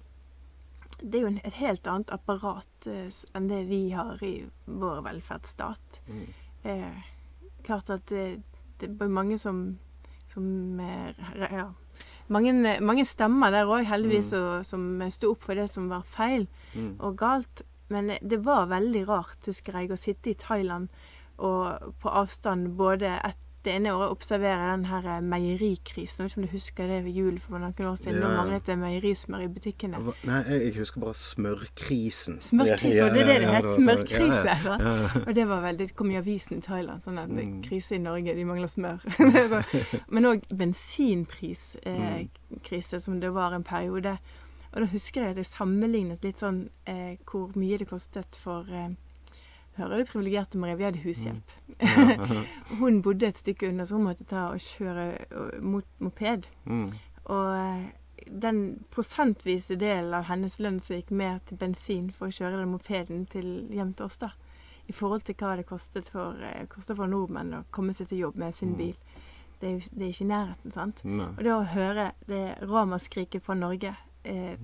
Det 1.02 1.18
er 1.18 1.24
jo 1.26 1.32
et 1.42 1.58
helt 1.58 1.86
annet 1.90 2.12
apparat 2.14 2.86
eh, 2.86 3.08
enn 3.34 3.48
det 3.50 3.64
vi 3.66 3.90
har 3.90 4.22
i 4.22 4.34
vår 4.66 5.02
velferdsstat. 5.06 6.00
Mm. 6.06 6.26
Eh, 6.62 7.02
klart 7.66 7.90
at 7.90 8.06
det, 8.10 8.42
det 8.78 8.90
er 8.90 9.08
mange 9.10 9.38
som, 9.38 9.64
som 10.30 10.80
eh, 10.80 11.10
ja. 11.42 11.66
mange, 12.28 12.54
mange 12.80 13.04
stemmer 13.04 13.50
der 13.50 13.66
òg, 13.66 13.84
heldigvis, 13.90 14.32
og, 14.38 14.62
som 14.66 15.02
sto 15.10 15.32
opp 15.34 15.42
for 15.42 15.58
det 15.58 15.68
som 15.70 15.90
var 15.92 16.06
feil 16.06 16.48
Mm. 16.72 16.94
og 17.04 17.16
galt. 17.20 17.62
Men 17.92 18.14
det 18.22 18.38
var 18.46 18.70
veldig 18.70 19.02
rart, 19.08 19.42
husker 19.44 19.76
jeg, 19.76 19.90
å 19.92 19.98
sitte 20.00 20.30
i 20.30 20.38
Thailand 20.40 20.88
og 21.36 21.92
på 22.00 22.08
avstand 22.08 22.70
både 22.78 23.10
et, 23.26 23.42
det 23.64 23.72
ene 23.76 23.92
året 23.94 24.10
observere 24.10 24.72
den 24.72 24.84
her 24.90 25.04
eh, 25.16 25.20
meierikrisen. 25.22 26.22
Jeg 26.22 26.24
vet 26.24 26.32
ikke 26.32 26.40
om 26.42 26.46
du 26.46 26.52
husker 26.52 26.86
det 26.90 26.98
ved 27.04 27.12
jul 27.12 27.38
for 27.40 27.58
noen 27.58 27.86
år 27.90 27.96
siden? 28.00 28.18
Ja. 28.18 28.26
Nå 28.26 28.30
manglet 28.36 28.66
det 28.66 28.76
meierismør 28.80 29.44
i 29.44 29.48
butikkene. 29.54 30.00
Nei, 30.26 30.40
jeg, 30.48 30.60
jeg 30.66 30.74
husker 30.80 31.00
bare 31.04 31.14
smørkrisen. 31.14 32.40
Smørkrise, 32.42 32.96
Ja, 32.98 33.06
ja, 33.06 33.12
det 33.14 33.26
det 33.26 33.34
ja, 33.34 33.38
det 33.38 33.46
ja, 33.46 33.52
het? 33.56 33.68
sånn. 33.70 33.84
Smørkrise. 33.86 35.22
Og 35.26 35.32
det 35.38 35.46
var 35.48 35.60
vel, 35.66 35.76
det 35.78 35.90
kom 35.98 36.10
i 36.10 36.18
avisen 36.18 36.58
i 36.58 36.60
Thailand, 36.64 37.02
sånn 37.06 37.18
at 37.22 37.30
er 37.30 37.42
Mm. 37.42 37.62
krise 37.62 37.94
i 37.96 37.98
Norge, 37.98 38.34
de 38.34 38.44
mangler 38.44 38.68
smør. 38.68 38.98
Det 39.32 39.34
er 39.44 39.48
så- 39.48 40.00
Men 40.08 40.24
òg 40.24 40.42
bensinpriskrise, 40.50 41.78
eh, 42.94 42.98
som 43.00 43.20
det 43.20 43.30
var 43.32 43.52
en 43.54 43.64
periode. 43.64 44.18
Og 44.74 44.80
da 44.80 44.86
husker 44.86 45.20
jeg 45.22 45.30
at 45.30 45.36
jeg 45.36 45.46
sammenlignet 45.46 46.22
litt 46.24 46.38
sånn 46.40 46.68
eh, 46.86 47.16
hvor 47.28 47.50
mye 47.56 47.78
det 47.78 47.88
kostet 47.90 48.36
for 48.40 48.64
eh, 48.72 48.88
Hører 49.78 50.02
det 50.02 50.08
privilegerte 50.10 50.58
Marie, 50.60 50.76
vi 50.76 50.84
hadde 50.84 51.00
hushjelp. 51.00 51.52
Mm. 51.80 52.44
Hun 52.80 53.00
bodde 53.02 53.26
et 53.30 53.38
stykke 53.40 53.70
unna, 53.70 53.86
så 53.88 53.96
hun 53.96 54.04
måtte 54.04 54.26
ta 54.28 54.50
og 54.52 54.60
kjøre 54.60 55.06
eh, 55.24 55.58
mot 55.64 55.86
moped. 56.04 56.48
Mm. 56.68 56.90
Og 57.32 57.48
eh, 57.56 57.86
den 58.44 58.60
prosentvise 58.92 59.78
delen 59.80 60.12
av 60.14 60.28
hennes 60.28 60.58
lønn 60.60 60.76
som 60.80 60.98
gikk 60.98 61.10
med 61.10 61.40
til 61.48 61.56
bensin 61.58 62.10
for 62.14 62.28
å 62.28 62.36
kjøre 62.36 62.60
den 62.60 62.70
mopeden 62.74 63.24
til, 63.32 63.48
hjem 63.72 63.94
til 63.98 64.06
oss, 64.10 64.20
da. 64.22 64.28
I 64.90 64.92
forhold 64.92 65.24
til 65.24 65.38
hva 65.40 65.56
det 65.56 65.64
kostet 65.70 66.08
for, 66.12 66.36
eh, 66.44 66.66
kostet 66.68 66.98
for 67.00 67.08
nordmenn 67.08 67.54
å 67.56 67.64
komme 67.70 67.94
seg 67.96 68.12
til 68.12 68.26
jobb 68.26 68.36
med 68.44 68.54
sin 68.54 68.74
Mm. 68.74 68.78
bil. 68.78 68.96
Det 69.62 69.68
er, 69.70 69.88
det 69.94 70.02
er 70.04 70.12
ikke 70.12 70.24
i 70.24 70.32
nærheten, 70.34 70.72
sant. 70.74 71.04
Nei. 71.04 71.28
Og 71.38 71.42
det 71.46 71.52
å 71.54 71.64
høre 71.72 72.12
det 72.26 72.44
ramaskriket 72.66 73.42
fra 73.46 73.54
Norge, 73.54 73.96
eh, 74.24 74.56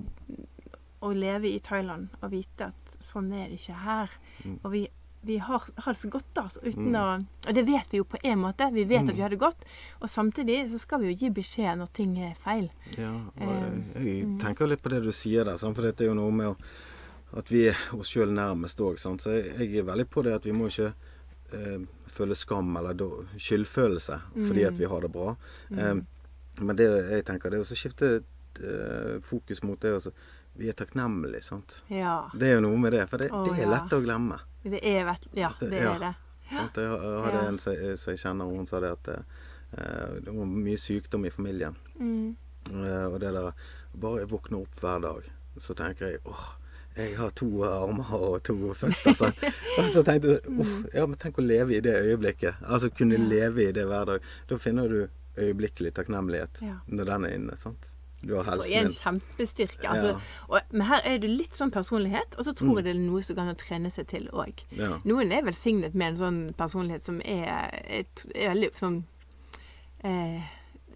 å 1.02 1.12
leve 1.14 1.48
i 1.54 1.58
Thailand 1.60 2.08
og 2.22 2.30
vite 2.32 2.72
at 2.72 2.96
sånn 3.00 3.32
er 3.32 3.48
det 3.48 3.58
ikke 3.60 3.76
her. 3.84 4.10
Mm. 4.44 4.56
Og 4.64 4.72
vi, 4.72 4.80
vi 5.28 5.36
har, 5.42 5.62
har 5.76 5.92
det 5.92 5.98
så 6.00 6.08
godt, 6.10 6.26
da. 6.34 6.44
Uten 6.62 6.88
Mm. 6.90 6.96
å, 6.98 7.06
og 7.48 7.54
det 7.54 7.64
vet 7.66 7.90
vi 7.92 7.98
jo 7.98 8.04
på 8.04 8.18
en 8.22 8.38
måte. 8.38 8.70
Vi 8.72 8.84
vet 8.84 9.02
Mm. 9.02 9.08
at 9.10 9.16
vi 9.16 9.22
har 9.22 9.28
det 9.30 9.38
godt. 9.38 9.64
Og 10.02 10.08
samtidig 10.10 10.70
så 10.70 10.78
skal 10.78 11.00
vi 11.00 11.12
jo 11.12 11.16
gi 11.18 11.30
beskjed 11.30 11.78
når 11.78 11.92
ting 11.92 12.16
er 12.18 12.34
feil. 12.42 12.70
Ja, 12.96 13.12
og 13.14 13.42
Eh, 13.42 14.04
jeg, 14.04 14.06
jeg 14.06 14.26
mm. 14.26 14.38
tenker 14.40 14.66
litt 14.68 14.82
på 14.82 14.90
det 14.90 15.02
du 15.02 15.12
sier 15.12 15.44
der, 15.44 15.56
for 15.58 15.82
dette 15.82 16.00
er 16.04 16.08
jo 16.08 16.14
noe 16.14 16.30
med 16.32 16.46
å, 16.46 16.56
at 17.36 17.50
vi 17.50 17.66
er 17.68 17.76
oss 17.92 18.08
sjøl 18.14 18.30
nærmest 18.32 18.80
òg. 18.80 18.96
Så 18.98 19.30
jeg, 19.36 19.54
jeg 19.58 19.78
er 19.78 19.82
veldig 19.90 20.08
på 20.08 20.22
det 20.24 20.32
at 20.34 20.44
vi 20.46 20.52
må 20.52 20.66
ikke 20.70 20.94
eh, 21.52 21.78
føle 22.08 22.34
skam 22.34 22.76
eller 22.76 22.94
skyldfølelse 23.38 24.20
fordi 24.34 24.62
Mm. 24.64 24.68
at 24.68 24.78
vi 24.78 24.84
har 24.84 25.00
det 25.00 25.12
bra. 25.12 25.36
Eh, 25.70 26.00
men 26.60 26.76
det 26.76 26.86
jeg 27.10 27.24
tenker, 27.24 27.50
det 27.50 27.58
er 27.58 27.62
å 27.62 27.68
så 27.68 27.76
skifte 27.78 28.22
eh, 28.60 29.20
fokus 29.22 29.62
mot 29.62 29.78
det 29.80 29.92
å 29.94 30.12
Vi 30.58 30.68
er 30.68 30.74
takknemlige, 30.74 31.42
sant. 31.46 31.82
Ja. 31.92 32.16
Det 32.34 32.48
er 32.50 32.56
jo 32.58 32.64
noe 32.66 32.78
med 32.82 32.92
det, 32.96 33.04
for 33.10 33.20
det, 33.22 33.28
det 33.30 33.52
er 33.54 33.62
ja. 33.62 33.70
lett 33.76 33.92
å 33.94 34.00
glemme. 34.02 34.40
Det 34.64 34.80
er, 34.82 35.04
vet, 35.06 35.26
ja, 35.38 35.52
Det- 35.60 35.70
det 35.70 35.82
er 35.86 35.98
det. 36.02 36.14
Sant? 36.50 36.78
Jeg 36.80 37.22
hadde 37.24 37.40
en 37.46 37.58
som 37.60 37.74
jeg 37.76 38.18
kjenner, 38.18 38.48
hun 38.48 38.66
sa 38.66 38.80
det 38.80 38.90
at 38.96 39.08
eh, 39.12 40.14
det 40.24 40.32
var 40.32 40.46
mye 40.48 40.78
sykdom 40.80 41.26
i 41.28 41.30
familien. 41.30 41.76
Mm. 42.00 42.36
Eh, 42.72 43.04
og 43.06 43.20
det 43.20 43.32
der 43.36 43.52
Bare 43.98 44.20
jeg 44.22 44.28
våkner 44.30 44.60
opp 44.62 44.80
hver 44.82 45.00
dag, 45.02 45.28
så 45.58 45.74
tenker 45.74 46.10
jeg 46.12 46.18
åh, 46.28 46.42
jeg 46.96 47.14
har 47.16 47.30
to 47.30 47.46
armer 47.64 48.10
og 48.14 48.42
to 48.46 48.56
føtter. 48.74 49.14
Så, 49.16 49.30
og 49.80 49.88
så 49.94 50.02
tenkte 50.06 50.34
jeg 50.36 50.58
uff, 50.60 50.74
ja, 50.94 51.06
men 51.06 51.16
tenk 51.18 51.38
å 51.40 51.44
leve 51.46 51.76
i 51.76 51.80
det 51.84 51.94
øyeblikket. 52.02 52.60
Altså 52.66 52.90
kunne 52.90 53.16
leve 53.18 53.68
i 53.68 53.72
det 53.72 53.86
hver 53.88 54.04
dag. 54.10 54.26
Da 54.50 54.58
finner 54.58 54.88
du 54.88 54.98
øyeblikkelig 55.38 55.94
takknemlighet 55.94 56.60
når 56.90 57.04
den 57.12 57.24
er 57.28 57.34
inne. 57.38 57.56
sant? 57.56 57.88
Du 58.20 58.34
har 58.34 58.44
Så 58.56 58.64
er 58.66 58.80
en 58.80 58.86
din. 58.88 58.94
kjempestyrke. 58.96 59.86
Altså, 59.88 60.08
Ja. 60.08 60.20
og, 60.48 60.60
men 60.72 60.86
her 60.88 61.00
er 61.04 61.18
det 61.18 61.30
litt 61.30 61.52
sånn 61.54 61.70
personlighet, 61.70 62.34
og 62.38 62.44
så 62.44 62.52
tror 62.54 62.68
Mm. 62.68 62.76
jeg 62.76 62.84
det 62.84 62.90
er 62.96 62.98
noe 62.98 63.22
som 63.22 63.36
kan 63.36 63.54
trene 63.54 63.90
seg 63.92 64.06
til 64.08 64.28
òg. 64.32 64.64
Ja. 64.72 64.98
Noen 65.04 65.30
er 65.32 65.42
velsignet 65.42 65.94
med 65.94 66.08
en 66.08 66.16
sånn 66.16 66.54
personlighet 66.56 67.02
som 67.02 67.20
er, 67.24 67.70
er, 67.86 68.04
er 68.34 68.54
veldig 68.54 68.72
sånn 68.74 69.04
eh, 70.04 70.42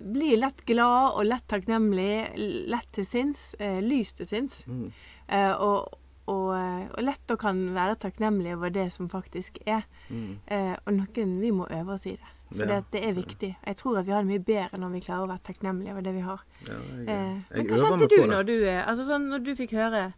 Blir 0.02 0.36
lett 0.40 0.64
glad 0.66 1.12
og 1.14 1.26
lett 1.28 1.44
takknemlig, 1.46 2.32
lett 2.68 2.88
til 2.92 3.04
sinns, 3.06 3.54
eh, 3.60 3.78
lys 3.80 4.12
til 4.18 4.26
sinns. 4.26 4.64
Mm. 4.66 4.88
Eh, 5.28 5.52
og, 5.62 5.92
og, 6.26 6.48
eh, 6.56 6.88
og 6.96 7.04
lett 7.04 7.30
å 7.30 7.36
kan 7.38 7.60
være 7.72 7.94
takknemlig 8.02 8.56
over 8.56 8.70
det 8.74 8.88
som 8.92 9.08
faktisk 9.08 9.60
er. 9.64 9.84
Mm. 10.10 10.38
Eh, 10.48 10.74
og 10.86 10.92
noen 10.96 11.36
Vi 11.40 11.52
må 11.52 11.68
øve 11.70 11.92
oss 11.94 12.06
i 12.06 12.16
det. 12.16 12.32
For 12.54 12.66
Ja. 12.66 12.80
det, 12.92 13.02
er 13.02 13.12
viktig. 13.12 13.56
Jeg 13.66 13.76
tror 13.76 13.98
at 13.98 14.06
vi 14.06 14.12
har 14.12 14.22
det 14.22 14.28
mye 14.30 14.44
bedre 14.44 14.78
når 14.78 14.90
vi 14.92 15.00
klarer 15.00 15.24
å 15.24 15.28
være 15.28 15.42
takknemlige 15.48 15.92
over 15.92 16.02
det 16.02 16.14
vi 16.14 16.20
har. 16.20 16.40
Ja, 16.66 16.74
jeg, 16.74 17.08
Eh, 17.08 17.40
jeg 17.56 17.56
men 17.56 17.66
hva 17.66 17.78
kjente 17.78 18.08
du 18.08 18.26
når 18.26 18.46
du 18.46 18.64
eh, 18.64 18.86
Altså 18.88 19.04
sånn 19.04 19.28
når 19.30 19.44
du 19.44 19.54
fikk 19.54 19.72
høre 19.72 20.12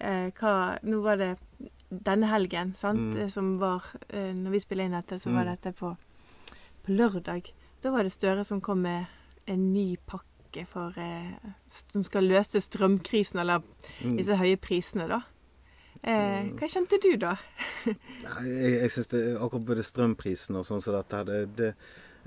eh, 0.00 0.30
hva 0.38 0.78
Nå 0.82 1.02
var 1.02 1.16
det 1.16 1.36
denne 1.90 2.26
helgen, 2.28 2.74
sant, 2.76 3.14
Mm. 3.14 3.16
eh, 3.22 3.28
som 3.28 3.58
var 3.58 3.82
eh, 4.10 4.32
Når 4.34 4.50
vi 4.50 4.60
spiller 4.60 4.84
inn 4.84 4.92
dette, 4.92 5.18
så 5.18 5.30
var 5.32 5.44
Mm. 5.44 5.56
dette 5.56 5.72
på, 5.74 5.96
på 6.84 6.92
lørdag. 6.92 7.52
Da 7.82 7.90
var 7.90 8.02
det 8.02 8.12
Støre 8.12 8.44
som 8.44 8.60
kom 8.60 8.82
med 8.82 9.06
en 9.46 9.72
ny 9.72 9.96
pakke 10.06 10.66
for 10.66 10.92
eh, 10.96 11.32
Som 11.66 12.02
skal 12.04 12.24
løse 12.24 12.60
strømkrisen, 12.60 13.40
eller 13.40 13.62
Mm. 14.04 14.16
disse 14.16 14.36
høye 14.36 14.56
prisene, 14.56 15.08
da. 15.08 15.22
Eh, 16.02 16.42
Mm. 16.44 16.52
hva 16.58 16.68
kjente 16.70 16.98
du 17.02 17.16
da? 17.18 17.32
Nei, 18.24 18.42
jeg, 18.46 18.72
jeg 18.84 18.90
synes 18.94 19.08
det 19.10 19.22
akkurat 19.36 19.64
både 19.66 19.82
strømprisen 19.86 20.56
og 20.60 20.66
sånn 20.68 20.82
som 20.84 20.94
dette 20.94 21.16
her, 21.18 21.24
det, 21.26 21.40
det, 21.58 21.70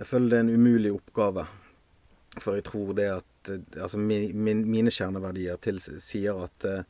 Jeg 0.01 0.08
føler 0.10 0.30
det 0.30 0.38
er 0.38 0.44
en 0.48 0.56
umulig 0.56 0.92
oppgave. 0.96 1.46
For 2.40 2.56
jeg 2.56 2.63
tror 2.68 2.94
det 2.98 3.10
at 3.18 3.28
Altså 3.82 3.98
min, 3.98 4.36
min, 4.38 4.60
mine 4.70 4.92
kjerneverdier 4.94 5.58
til, 5.58 5.80
sier 5.82 6.38
at 6.44 6.66
eh, 6.70 6.84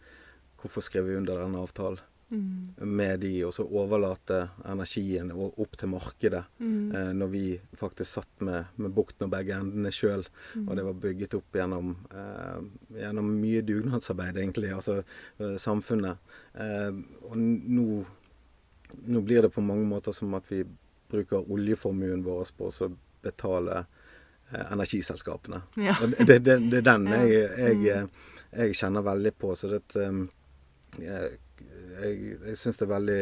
Hvorfor 0.60 0.84
skrev 0.84 1.06
vi 1.08 1.16
under 1.16 1.40
denne 1.40 1.62
avtalen 1.64 2.02
Mm. 2.32 2.88
med 2.88 3.20
de, 3.20 3.32
og 3.44 3.52
så 3.52 3.66
overlate 3.68 4.38
energien 4.72 5.34
opp 5.36 5.74
til 5.78 5.90
markedet? 5.92 6.46
Mm. 6.64 6.92
Eh, 6.96 7.10
når 7.20 7.28
vi 7.34 7.42
faktisk 7.76 8.08
satt 8.22 8.46
med, 8.48 8.66
med 8.80 8.94
bukten 8.96 9.26
og 9.28 9.34
begge 9.34 9.58
endene 9.60 9.92
sjøl, 9.92 10.24
Mm. 10.56 10.70
og 10.70 10.76
det 10.78 10.86
var 10.88 10.94
bygget 10.94 11.34
opp 11.36 11.52
gjennom, 11.60 11.92
eh, 12.16 12.62
gjennom 13.02 13.34
mye 13.42 13.62
dugnadsarbeid, 13.68 14.38
egentlig, 14.38 14.72
altså 14.72 15.02
eh, 15.40 15.58
samfunnet. 15.60 16.18
Eh, 16.56 16.92
og 17.28 17.36
nå, 17.38 18.06
nå 19.08 19.22
blir 19.28 19.42
det 19.42 19.52
på 19.54 19.62
mange 19.64 19.86
måter 19.88 20.12
som 20.16 20.34
at 20.40 20.48
vi 20.52 20.64
bruker 21.12 21.44
oljeformuen 21.52 22.24
vår 22.24 22.52
på 22.58 22.72
å 22.72 22.92
betale 23.22 23.86
eh, 24.54 24.66
energiselskapene. 24.72 25.62
Ja. 25.84 25.96
Det, 26.00 26.40
det, 26.40 26.58
det 26.72 26.78
er 26.80 26.88
den 26.94 27.08
Mm. 27.12 27.28
jeg, 27.28 27.50
jeg, 27.60 27.86
eh, 27.92 28.08
jeg 28.66 28.76
kjenner 28.80 29.04
veldig 29.04 29.32
på. 29.40 29.52
Så 29.56 29.68
det, 29.76 29.84
eh, 30.00 31.28
jeg, 32.02 32.38
jeg, 32.48 32.58
syns 32.60 32.80
det 32.80 32.86
er 32.88 32.92
veldig, 32.96 33.22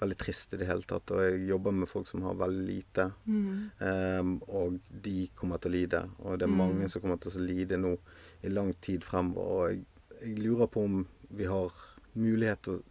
veldig 0.00 0.16
trist 0.20 0.54
i 0.54 0.60
det 0.60 0.68
hele 0.68 0.86
tatt. 0.88 1.12
Og 1.14 1.22
jeg 1.24 1.46
jobber 1.50 1.76
med 1.76 1.88
folk 1.90 2.08
som 2.08 2.22
har 2.26 2.38
veldig 2.40 2.64
lite. 2.66 3.06
Mm. 3.26 3.70
Um, 3.80 4.34
og 4.48 4.80
de 5.04 5.28
kommer 5.36 5.60
til 5.60 5.72
å 5.72 5.76
lide. 5.76 6.02
Og 6.24 6.38
det 6.40 6.48
er 6.48 6.52
Mm. 6.54 6.60
mange 6.62 6.88
som 6.88 7.02
kommer 7.02 7.20
til 7.20 7.32
å 7.36 7.46
lide 7.46 7.76
nå 7.80 7.94
i 8.42 8.48
lang 8.48 8.72
tid 8.80 9.04
fremover. 9.04 9.52
Og 9.54 9.70
jeg, 9.70 9.84
jeg 10.20 10.38
lurer 10.44 10.66
på 10.72 10.84
om 10.84 11.06
vi 11.30 11.44
har 11.44 11.70
mulighet 12.16 12.62
til, 12.66 12.82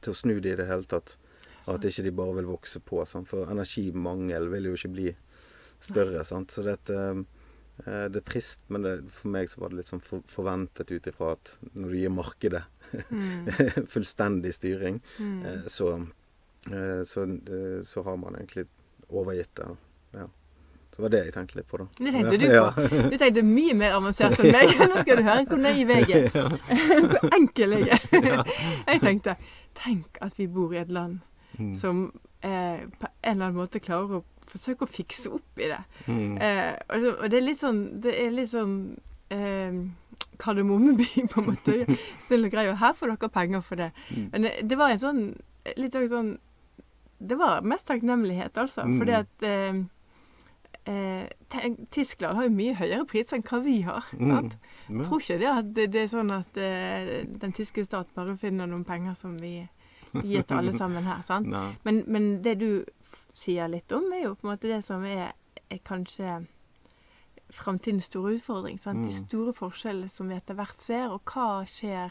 til 0.00 0.12
å 0.12 0.16
snu 0.16 0.40
det 0.40 0.52
i 0.52 0.60
det 0.62 0.68
hele 0.68 0.84
tatt. 0.88 1.16
Og 1.66 1.76
at 1.76 1.84
ikke 1.86 2.02
de 2.02 2.10
bare 2.10 2.34
vil 2.40 2.50
vokse 2.50 2.80
på. 2.80 3.04
Sant? 3.06 3.28
For 3.30 3.46
energimangel 3.50 4.48
vil 4.50 4.64
jo 4.70 4.74
ikke 4.74 4.92
bli 4.96 5.08
større. 5.82 6.24
Sant? 6.26 6.50
Så 6.50 6.62
dette, 6.66 6.94
eh, 7.86 8.08
det 8.10 8.16
er 8.22 8.26
trist, 8.26 8.62
men 8.68 8.82
det, 8.82 8.96
for 9.10 9.28
meg 9.30 9.48
så 9.50 9.60
var 9.62 9.70
det 9.70 9.76
litt 9.80 9.90
sånn 9.90 10.02
for, 10.02 10.22
forventet 10.26 10.90
ut 10.90 11.06
ifra 11.06 11.32
at 11.36 11.56
når 11.74 11.88
du 11.94 11.96
gir 12.00 12.10
markedet 12.14 12.64
Mm. 13.10 13.48
fullstendig 13.94 14.54
styring, 14.54 15.00
Mm. 15.18 15.42
eh, 15.46 15.64
så, 15.66 15.92
eh, 16.70 17.02
så, 17.04 17.22
eh, 17.24 17.80
så 17.84 18.02
har 18.06 18.16
man 18.16 18.34
egentlig 18.38 18.66
overgitt 19.08 19.54
det. 19.54 19.66
Ja. 20.16 20.26
Så 20.92 20.96
det 20.96 21.02
var 21.02 21.08
det 21.14 21.20
jeg 21.24 21.32
tenkte 21.32 21.56
litt 21.56 21.68
på, 21.70 21.78
da. 21.80 21.86
Det 21.98 22.12
tenkte 22.12 22.38
du 22.38 22.46
på. 22.60 23.08
Du 23.10 23.16
tenkte 23.18 23.42
mye 23.48 23.74
mer 23.74 23.94
avansert 23.96 24.36
enn 24.44 24.52
meg. 24.52 24.74
Nå 24.90 24.96
skal 25.00 25.16
du 25.16 25.22
høre 25.24 25.44
hvor 25.48 25.60
naiv 25.62 25.88
jeg 25.88 26.18
er. 26.18 26.26
Hvor 27.08 27.32
enkel 27.38 27.72
jeg 27.78 27.88
er. 27.96 28.42
Jeg 28.90 29.00
tenkte 29.00 29.36
Tenk 29.74 30.18
at 30.20 30.36
vi 30.36 30.46
bor 30.52 30.74
i 30.76 30.82
et 30.82 30.90
land 30.92 31.20
Mm. 31.58 31.74
som 31.76 31.98
eh, 32.40 32.80
på 32.98 33.06
en 33.08 33.34
eller 33.36 33.46
annen 33.50 33.56
måte 33.58 33.80
klarer 33.84 34.14
å 34.16 34.22
forsøke 34.48 34.86
å 34.86 34.88
fikse 34.88 35.28
opp 35.36 35.58
i 35.60 35.66
det. 35.68 35.80
Mm. 36.06 36.38
Eh, 36.40 36.70
og, 36.88 37.02
det 37.02 37.10
og 37.18 37.26
det 37.30 37.36
er 37.38 37.44
litt 37.44 37.60
sånn 37.60 37.80
Det 38.00 38.14
er 38.22 38.30
litt 38.32 38.48
sånn 38.54 38.72
eh, 39.28 39.76
Kardemommeby, 40.42 41.08
på 41.32 41.40
en 41.40 41.46
måte. 41.52 41.96
Snill 42.20 42.48
og 42.48 42.54
grei. 42.54 42.68
Og 42.72 42.78
her 42.82 42.94
får 42.96 43.14
dere 43.14 43.32
penger 43.32 43.64
for 43.64 43.80
det. 43.80 43.90
Mm. 44.10 44.28
Men 44.32 44.46
det, 44.48 44.54
det 44.70 44.78
var 44.80 44.94
en 44.94 45.02
sånn 45.02 45.24
Litt 45.78 45.94
sånn 46.10 46.32
Det 47.22 47.36
var 47.38 47.62
mest 47.62 47.86
takknemlighet, 47.86 48.56
altså. 48.58 48.82
Mm. 48.82 48.96
Fordi 48.98 49.12
at 49.14 49.44
eh, 49.46 49.82
eh, 50.90 51.76
Tyskland 51.94 52.36
har 52.36 52.48
jo 52.48 52.54
mye 52.56 52.74
høyere 52.74 53.06
priser 53.06 53.38
enn 53.38 53.44
hva 53.46 53.60
vi 53.62 53.76
har. 53.86 54.08
sant? 54.10 54.56
Jeg 54.88 55.06
tror 55.06 55.22
ikke 55.22 55.38
det 55.38 55.50
at 55.52 55.70
det, 55.76 55.86
det 55.94 56.02
er 56.02 56.10
sånn 56.10 56.34
at 56.34 56.58
eh, 56.58 57.12
den 57.44 57.54
tyske 57.54 57.84
stat 57.86 58.10
bare 58.16 58.34
finner 58.40 58.66
noen 58.66 58.82
penger 58.88 59.14
som 59.18 59.36
vi 59.38 59.60
gir 60.24 60.42
til 60.42 60.58
alle 60.58 60.74
sammen 60.76 61.06
her. 61.06 61.22
sant? 61.22 61.54
Men, 61.86 62.02
men 62.06 62.42
det 62.44 62.58
du 62.60 62.82
sier 63.34 63.70
litt 63.70 63.92
om, 63.94 64.10
er 64.12 64.26
jo 64.26 64.34
på 64.34 64.48
en 64.48 64.52
måte 64.52 64.68
det 64.68 64.82
som 64.84 65.04
er, 65.06 65.30
er 65.70 65.80
kanskje 65.86 66.42
framtidens 67.52 68.04
store 68.10 68.34
utfordring. 68.38 68.78
Sant? 68.80 69.02
De 69.04 69.10
Mm. 69.10 69.26
store 69.26 69.52
forskjellene 69.52 70.08
som 70.08 70.28
vi 70.28 70.34
etter 70.36 70.54
hvert 70.54 70.80
ser, 70.80 71.08
og 71.12 71.22
hva 71.24 71.64
skjer 71.66 72.10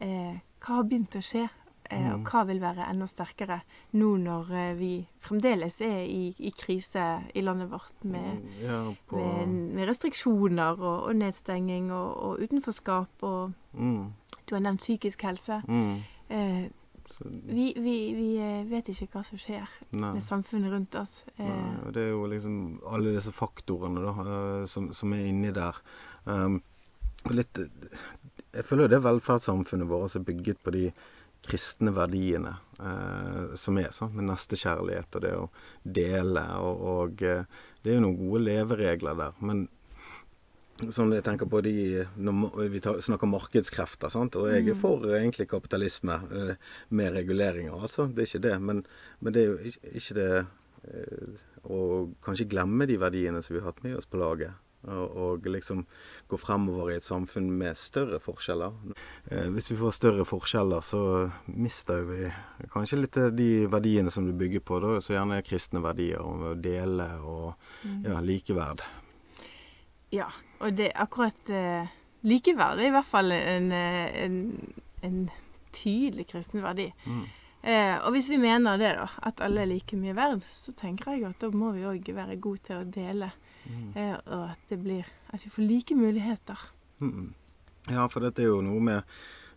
eh, 0.00 0.38
Hva 0.62 0.76
har 0.76 0.84
begynt 0.84 1.16
å 1.18 1.22
skje? 1.22 1.48
Eh, 1.90 2.12
Og 2.12 2.20
Mm. 2.20 2.24
hva 2.24 2.46
vil 2.46 2.60
være 2.60 2.88
enda 2.90 3.06
sterkere 3.06 3.60
nå 3.92 4.16
når 4.16 4.50
eh, 4.54 4.74
vi 4.78 5.06
fremdeles 5.20 5.80
er 5.80 6.04
i, 6.06 6.34
i 6.38 6.50
krise 6.50 7.24
i 7.34 7.40
landet 7.42 7.68
vårt 7.70 8.04
med, 8.04 8.40
ja, 8.62 8.94
på, 9.08 9.16
med, 9.16 9.48
med 9.74 9.88
restriksjoner 9.88 10.78
og, 10.80 11.02
og 11.08 11.16
nedstenging 11.16 11.90
og, 11.92 12.16
og 12.16 12.38
utenforskap 12.40 13.08
og 13.22 13.52
mm, 13.74 14.12
Du 14.46 14.54
har 14.54 14.60
nevnt 14.60 14.80
psykisk 14.80 15.22
helse. 15.22 15.62
Så, 17.12 17.26
vi, 17.28 17.72
vi, 17.76 17.96
vi 18.16 18.28
eh, 18.40 18.64
vet 18.68 18.88
ikke 18.92 19.18
hva 19.18 19.22
som 19.26 19.40
skjer 19.40 19.68
nei. 19.90 20.14
med 20.16 20.24
samfunnet 20.24 20.72
rundt 20.72 20.96
oss. 21.00 21.18
Eh, 21.36 21.46
Nei, 21.46 21.92
det 21.94 22.06
er 22.06 22.12
jo 22.14 22.26
liksom 22.30 22.54
alle 22.88 23.14
disse 23.16 23.34
faktorene 23.36 24.04
da, 24.04 24.14
eh, 24.24 24.62
som, 24.70 24.90
som 24.96 25.12
er 25.16 25.26
inni 25.28 25.52
der. 25.54 25.80
Um, 26.24 26.60
litt, 27.32 27.60
jeg 27.60 28.64
føler 28.68 28.86
jo 28.86 28.94
det 28.94 29.02
velferdssamfunnet 29.04 29.90
vårt 29.90 30.16
er 30.16 30.24
bygget 30.26 30.62
på 30.64 30.74
de 30.74 30.86
kristne 31.42 31.90
verdiene 31.94 32.54
eh, 32.78 33.54
som 33.58 33.78
er, 33.82 33.90
sånn, 33.92 34.14
med 34.16 34.30
nestekjærlighet 34.30 35.18
og 35.18 35.24
det 35.26 35.36
å 35.36 35.46
dele. 35.82 36.46
Og, 36.64 36.84
og 36.96 37.22
det 37.22 37.92
er 37.92 37.98
jo 37.98 38.04
noen 38.06 38.20
gode 38.20 38.44
leveregler 38.46 39.18
der. 39.18 39.38
Men 39.42 39.66
Sånn 40.90 41.12
jeg 41.14 41.22
tenker 41.22 41.46
på 41.46 41.60
de 41.62 42.02
Når 42.16 42.70
vi 42.72 42.80
tar, 42.82 42.98
snakker 43.04 43.30
markedskrefter, 43.30 44.10
sant? 44.10 44.36
og 44.40 44.48
jeg 44.50 44.72
er 44.72 44.78
for 44.78 45.04
egentlig 45.14 45.46
kapitalisme 45.50 46.18
eh, 46.32 46.58
med 46.90 47.14
reguleringer, 47.14 47.76
altså. 47.76 48.08
Det 48.08 48.24
er 48.24 48.30
ikke 48.30 48.46
det. 48.48 48.58
Men, 48.58 48.82
men 49.20 49.36
det 49.36 49.44
er 49.44 49.52
jo 49.52 49.72
ikke, 49.92 50.16
det 50.18 50.28
eh, 50.88 51.40
å 51.62 51.78
kanskje 52.24 52.48
glemme 52.50 52.88
de 52.90 52.98
verdiene 52.98 53.42
som 53.42 53.54
vi 53.54 53.62
har 53.62 53.70
hatt 53.70 53.82
med 53.84 54.00
oss 54.00 54.08
på 54.10 54.18
laget. 54.18 54.58
Og, 54.82 55.12
og 55.14 55.44
liksom 55.46 55.84
gå 56.26 56.38
fremover 56.42 56.90
i 56.90 56.96
et 56.98 57.06
samfunn 57.06 57.46
med 57.54 57.78
større 57.78 58.18
forskjeller. 58.18 58.74
Eh, 59.30 59.46
hvis 59.54 59.70
vi 59.70 59.78
får 59.78 59.94
større 59.94 60.26
forskjeller, 60.26 60.82
så 60.82 61.02
mister 61.46 62.02
vi 62.08 62.24
kanskje 62.72 62.98
litt 62.98 63.20
av 63.22 63.30
de 63.38 63.68
verdiene 63.70 64.10
som 64.10 64.26
du 64.26 64.34
bygger 64.34 64.64
på. 64.66 64.80
Da, 64.82 64.96
så 64.98 65.14
gjerne 65.14 65.38
kristne 65.46 65.84
verdier 65.84 66.24
om 66.26 66.48
å 66.50 66.56
dele 66.58 67.06
og 67.22 67.52
ja, 68.02 68.18
likeverd. 68.24 68.82
Ja, 70.12 70.26
og 70.62 70.76
det 70.78 70.90
er 70.90 71.02
akkurat 71.04 71.50
eh, 71.52 71.92
likeverd 72.28 72.80
er 72.80 72.90
i 72.90 72.94
hvert 72.94 73.08
fall 73.08 73.34
en, 73.34 73.70
eh, 73.74 74.24
en, 74.24 74.36
en 75.02 75.22
tydelig 75.74 76.28
kristen 76.30 76.62
verdi. 76.64 76.88
Mm. 77.06 77.24
Eh, 77.62 77.96
og 78.02 78.10
hvis 78.16 78.30
vi 78.32 78.40
mener 78.42 78.78
det, 78.80 78.94
da, 78.98 79.06
at 79.22 79.40
alle 79.44 79.62
er 79.62 79.70
like 79.70 79.96
mye 79.98 80.14
verd, 80.18 80.42
så 80.42 80.74
tenker 80.78 81.14
jeg 81.14 81.28
at 81.28 81.38
da 81.42 81.50
må 81.54 81.70
vi 81.76 81.84
òg 81.86 82.08
være 82.14 82.40
gode 82.42 82.64
til 82.66 82.80
å 82.80 82.88
dele. 82.90 83.30
Mm. 83.62 83.92
Eh, 83.94 84.16
og 84.34 84.48
at 84.50 84.64
det 84.72 84.80
blir 84.82 85.06
At 85.30 85.44
vi 85.44 85.50
får 85.54 85.62
like 85.68 85.94
muligheter. 85.94 86.58
Mm. 86.98 87.28
Ja, 87.86 88.08
for 88.10 88.20
dette 88.26 88.42
er 88.42 88.48
jo 88.50 88.56
noe 88.62 88.82
med 88.82 89.04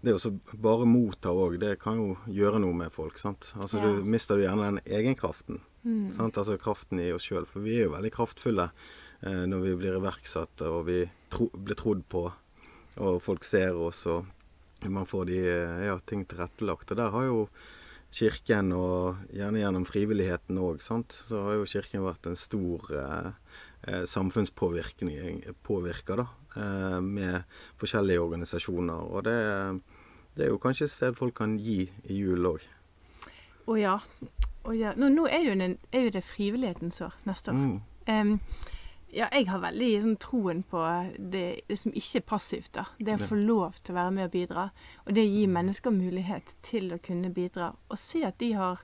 Det 0.05 0.13
å 0.13 0.29
bare 0.61 0.85
motta 0.85 1.31
òg, 1.33 1.55
det 1.57 1.79
kan 1.81 1.97
jo 1.97 2.11
gjøre 2.29 2.59
noe 2.61 2.77
med 2.77 2.93
folk. 2.93 3.17
sant? 3.17 3.51
Altså 3.57 3.81
Ja. 3.81 3.89
Du 3.89 4.03
mister 4.05 4.37
du 4.37 4.43
gjerne 4.43 4.67
den 4.69 4.79
egenkraften. 4.85 5.61
Mm. 5.83 6.11
Sant? 6.13 6.37
Altså 6.37 6.59
kraften 6.61 6.99
i 7.01 7.11
oss 7.11 7.25
sjøl. 7.25 7.47
For 7.49 7.65
vi 7.65 7.79
er 7.79 7.87
jo 7.87 7.95
veldig 7.95 8.11
kraftfulle 8.13 8.69
når 9.25 9.61
vi 9.63 9.71
blir 9.79 9.95
iverksatt 9.97 10.61
og 10.67 10.83
vi 10.85 10.99
tro, 11.33 11.47
blir 11.53 11.77
trodd 11.79 12.03
på, 12.11 12.27
og 13.01 13.15
folk 13.25 13.43
ser 13.43 13.73
oss 13.73 14.03
og 14.11 14.27
man 14.89 15.05
får 15.05 15.25
de 15.25 15.49
eh, 15.49 15.85
ja, 15.87 15.99
ting 15.99 16.25
tilrettelagt. 16.25 16.91
Og 16.91 16.97
der 16.97 17.09
har 17.13 17.23
jo 17.25 17.47
Kirken, 18.15 18.71
og 18.71 19.15
gjerne 19.35 19.59
gjennom 19.59 19.85
frivilligheten 19.87 20.57
òg, 20.61 20.79
så 20.79 21.03
har 21.47 21.53
jo 21.57 21.65
Kirken 21.67 22.05
vært 22.05 22.25
en 22.29 22.37
stor 22.39 22.79
eh, 22.95 23.31
eh, 23.89 24.03
samfunnspåvirker, 24.07 26.15
da. 26.21 26.27
Eh, 26.55 26.99
med 27.03 27.43
forskjellige 27.81 28.23
organisasjoner. 28.23 28.99
Og 29.11 29.19
det, 29.27 29.39
det 30.37 30.43
er 30.45 30.51
jo 30.53 30.63
kanskje 30.63 30.85
et 30.87 30.93
sted 30.93 31.11
folk 31.19 31.35
kan 31.41 31.51
gi 31.59 31.81
i 32.05 32.13
jul 32.21 32.41
òg. 32.53 32.61
Å 33.65 33.73
ja. 33.79 33.95
Å 34.65 34.71
ja. 34.77 34.91
Nå, 34.95 35.05
nå 35.11 35.23
er, 35.27 35.41
jo 35.49 35.53
den, 35.57 35.77
er 35.91 36.01
jo 36.07 36.11
det 36.15 36.23
frivillighetens 36.23 37.01
år 37.03 37.13
neste 37.27 37.51
år. 37.51 37.57
Mm. 37.59 37.77
Em, 38.13 38.31
ja, 39.15 39.29
jeg 39.31 39.47
har 39.47 39.61
veldig 39.63 39.89
sånn, 40.03 40.17
troen 40.21 40.61
på 40.67 40.81
det, 41.17 41.43
det 41.69 41.77
som 41.79 41.93
ikke 41.95 42.19
er 42.19 42.25
passivt. 42.27 42.73
da. 42.75 42.83
Det 42.99 43.15
å 43.15 43.27
få 43.29 43.37
lov 43.39 43.77
til 43.81 43.95
å 43.95 43.99
være 44.01 44.11
med 44.17 44.25
og 44.27 44.33
bidra. 44.35 44.65
Og 45.05 45.13
det 45.15 45.23
å 45.23 45.31
gi 45.31 45.45
mennesker 45.47 45.95
mulighet 45.95 46.55
til 46.65 46.91
å 46.93 46.99
kunne 46.99 47.31
bidra. 47.33 47.69
Og 47.89 47.97
se 48.01 48.25
at 48.27 48.37
de 48.43 48.51
har 48.59 48.81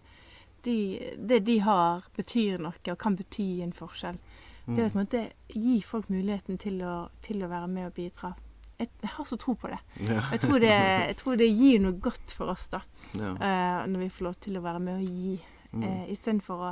de, 0.64 0.76
Det 1.18 1.40
de 1.46 1.58
har, 1.66 2.04
betyr 2.16 2.60
noe 2.62 2.78
og 2.94 2.98
kan 3.02 3.16
bety 3.18 3.62
en 3.66 3.72
forskjell. 3.74 4.20
Det 4.68 4.86
å 4.86 4.90
på 4.94 5.00
en 5.00 5.04
måte 5.04 5.22
gi 5.50 5.80
folk 5.82 6.08
muligheten 6.14 6.58
til 6.62 6.82
å, 6.86 7.10
til 7.26 7.42
å 7.44 7.50
være 7.50 7.68
med 7.68 7.88
og 7.90 7.96
bidra. 7.98 8.30
Jeg, 8.78 8.90
jeg 9.02 9.10
har 9.16 9.26
så 9.26 9.38
tro 9.42 9.56
på 9.58 9.68
det. 9.72 9.80
Ja. 10.08 10.22
Jeg 10.32 10.40
tror 10.44 10.60
det, 10.62 10.70
jeg 11.10 11.18
tror 11.18 11.36
det 11.42 11.48
gir 11.50 11.82
noe 11.82 11.98
godt 12.02 12.32
for 12.38 12.54
oss, 12.54 12.68
da. 12.72 12.80
Ja. 13.18 13.34
Uh, 13.42 13.82
når 13.90 14.06
vi 14.06 14.10
får 14.14 14.26
lov 14.30 14.38
til 14.42 14.58
å 14.58 14.64
være 14.64 14.80
med 14.80 15.02
og 15.02 15.10
gi, 15.10 15.40
Mm. 15.72 15.84
eh, 15.88 16.08
istedenfor 16.12 16.62
å 16.68 16.70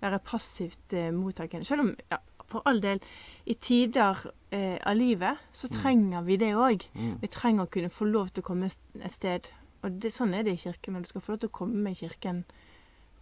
være 0.00 0.18
passivt 0.24 0.94
uh, 0.96 1.10
mottakende. 1.12 1.66
Selv 1.68 1.82
om, 1.82 1.90
ja, 2.08 2.16
for 2.48 2.62
all 2.68 2.80
del, 2.80 3.00
i 3.46 3.54
tider 3.54 4.16
eh, 4.50 4.78
av 4.88 4.96
livet 4.96 5.38
så 5.52 5.68
trenger 5.72 6.22
vi 6.26 6.36
det 6.40 6.54
òg. 6.56 6.86
Mm. 6.96 7.14
Vi 7.22 7.28
trenger 7.32 7.66
å 7.66 7.70
kunne 7.72 7.90
få 7.92 8.08
lov 8.08 8.30
til 8.32 8.42
å 8.44 8.48
komme 8.50 8.70
et 8.70 9.12
sted. 9.12 9.50
Og 9.84 9.98
det, 10.02 10.10
sånn 10.16 10.32
er 10.34 10.42
det 10.46 10.56
i 10.56 10.62
kirken. 10.64 10.94
Når 10.96 11.04
du 11.04 11.10
skal 11.12 11.20
få 11.24 11.32
lov 11.34 11.42
til 11.44 11.50
å 11.52 11.58
komme 11.60 11.92
i 11.92 11.98
kirken 11.98 12.44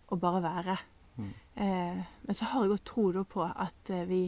og 0.09 0.21
bare 0.23 0.43
være. 0.45 0.77
Mm. 1.19 1.33
Eh, 1.57 2.05
men 2.27 2.35
så 2.39 2.45
har 2.53 2.63
jeg 2.65 2.75
godt 2.77 2.87
tro 2.93 3.25
på 3.25 3.43
at 3.49 3.91
eh, 3.91 4.05
vi 4.09 4.23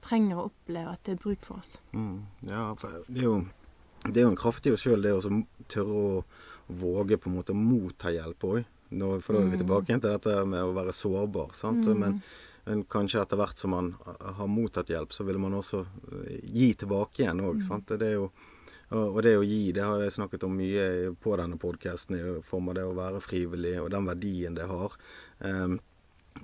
trenger 0.00 0.38
å 0.38 0.48
oppleve 0.48 0.92
at 0.94 1.04
det 1.04 1.16
er 1.16 1.22
bruk 1.22 1.40
for 1.42 1.58
oss. 1.58 1.76
Mm. 1.92 2.22
Ja, 2.48 2.72
for 2.78 3.00
det 3.08 3.18
er 3.20 3.24
jo, 3.28 3.36
det 4.06 4.16
er 4.16 4.26
jo 4.28 4.32
en 4.32 4.38
kraft 4.40 4.66
i 4.66 4.72
oss 4.72 4.84
sjøl, 4.86 5.02
det 5.02 5.12
å 5.12 5.44
tørre 5.68 6.02
å 6.02 6.24
våge 6.68 7.18
på 7.18 7.28
en 7.30 7.36
måte 7.38 7.54
å 7.54 7.58
motta 7.58 8.12
hjelp 8.14 8.44
òg. 8.46 8.64
For 8.88 9.34
da 9.34 9.40
er 9.42 9.50
vi 9.50 9.56
Mm. 9.56 9.60
tilbake 9.60 9.90
igjen 9.90 10.00
til 10.00 10.14
dette 10.14 10.44
med 10.48 10.62
å 10.64 10.72
være 10.72 10.92
sårbar. 10.96 11.50
sant? 11.52 11.84
Mm. 11.84 11.98
Men, 11.98 12.22
men 12.68 12.84
kanskje 12.84 13.22
etter 13.24 13.40
hvert 13.40 13.58
som 13.58 13.72
man 13.74 13.90
har 14.04 14.46
mottatt 14.52 14.92
hjelp, 14.92 15.12
så 15.16 15.24
vil 15.24 15.40
man 15.40 15.56
også 15.58 15.82
eh, 16.12 16.38
gi 16.44 16.70
tilbake 16.84 17.24
igjen 17.24 17.40
òg. 17.48 17.64
er 18.12 18.14
jo 18.18 18.30
og 18.90 19.18
det 19.20 19.34
å 19.36 19.42
gi, 19.44 19.72
det 19.76 19.82
har 19.84 20.00
jeg 20.00 20.14
snakket 20.14 20.44
om 20.46 20.54
mye 20.56 21.10
på 21.20 21.34
denne 21.36 21.58
podkasten, 21.60 22.16
i 22.16 22.40
form 22.40 22.70
av 22.70 22.78
det 22.78 22.84
å 22.88 22.94
være 22.96 23.20
frivillig 23.20 23.74
og 23.82 23.90
den 23.92 24.06
verdien 24.08 24.54
det 24.56 24.64
har. 24.70 24.94
Um, 25.44 25.74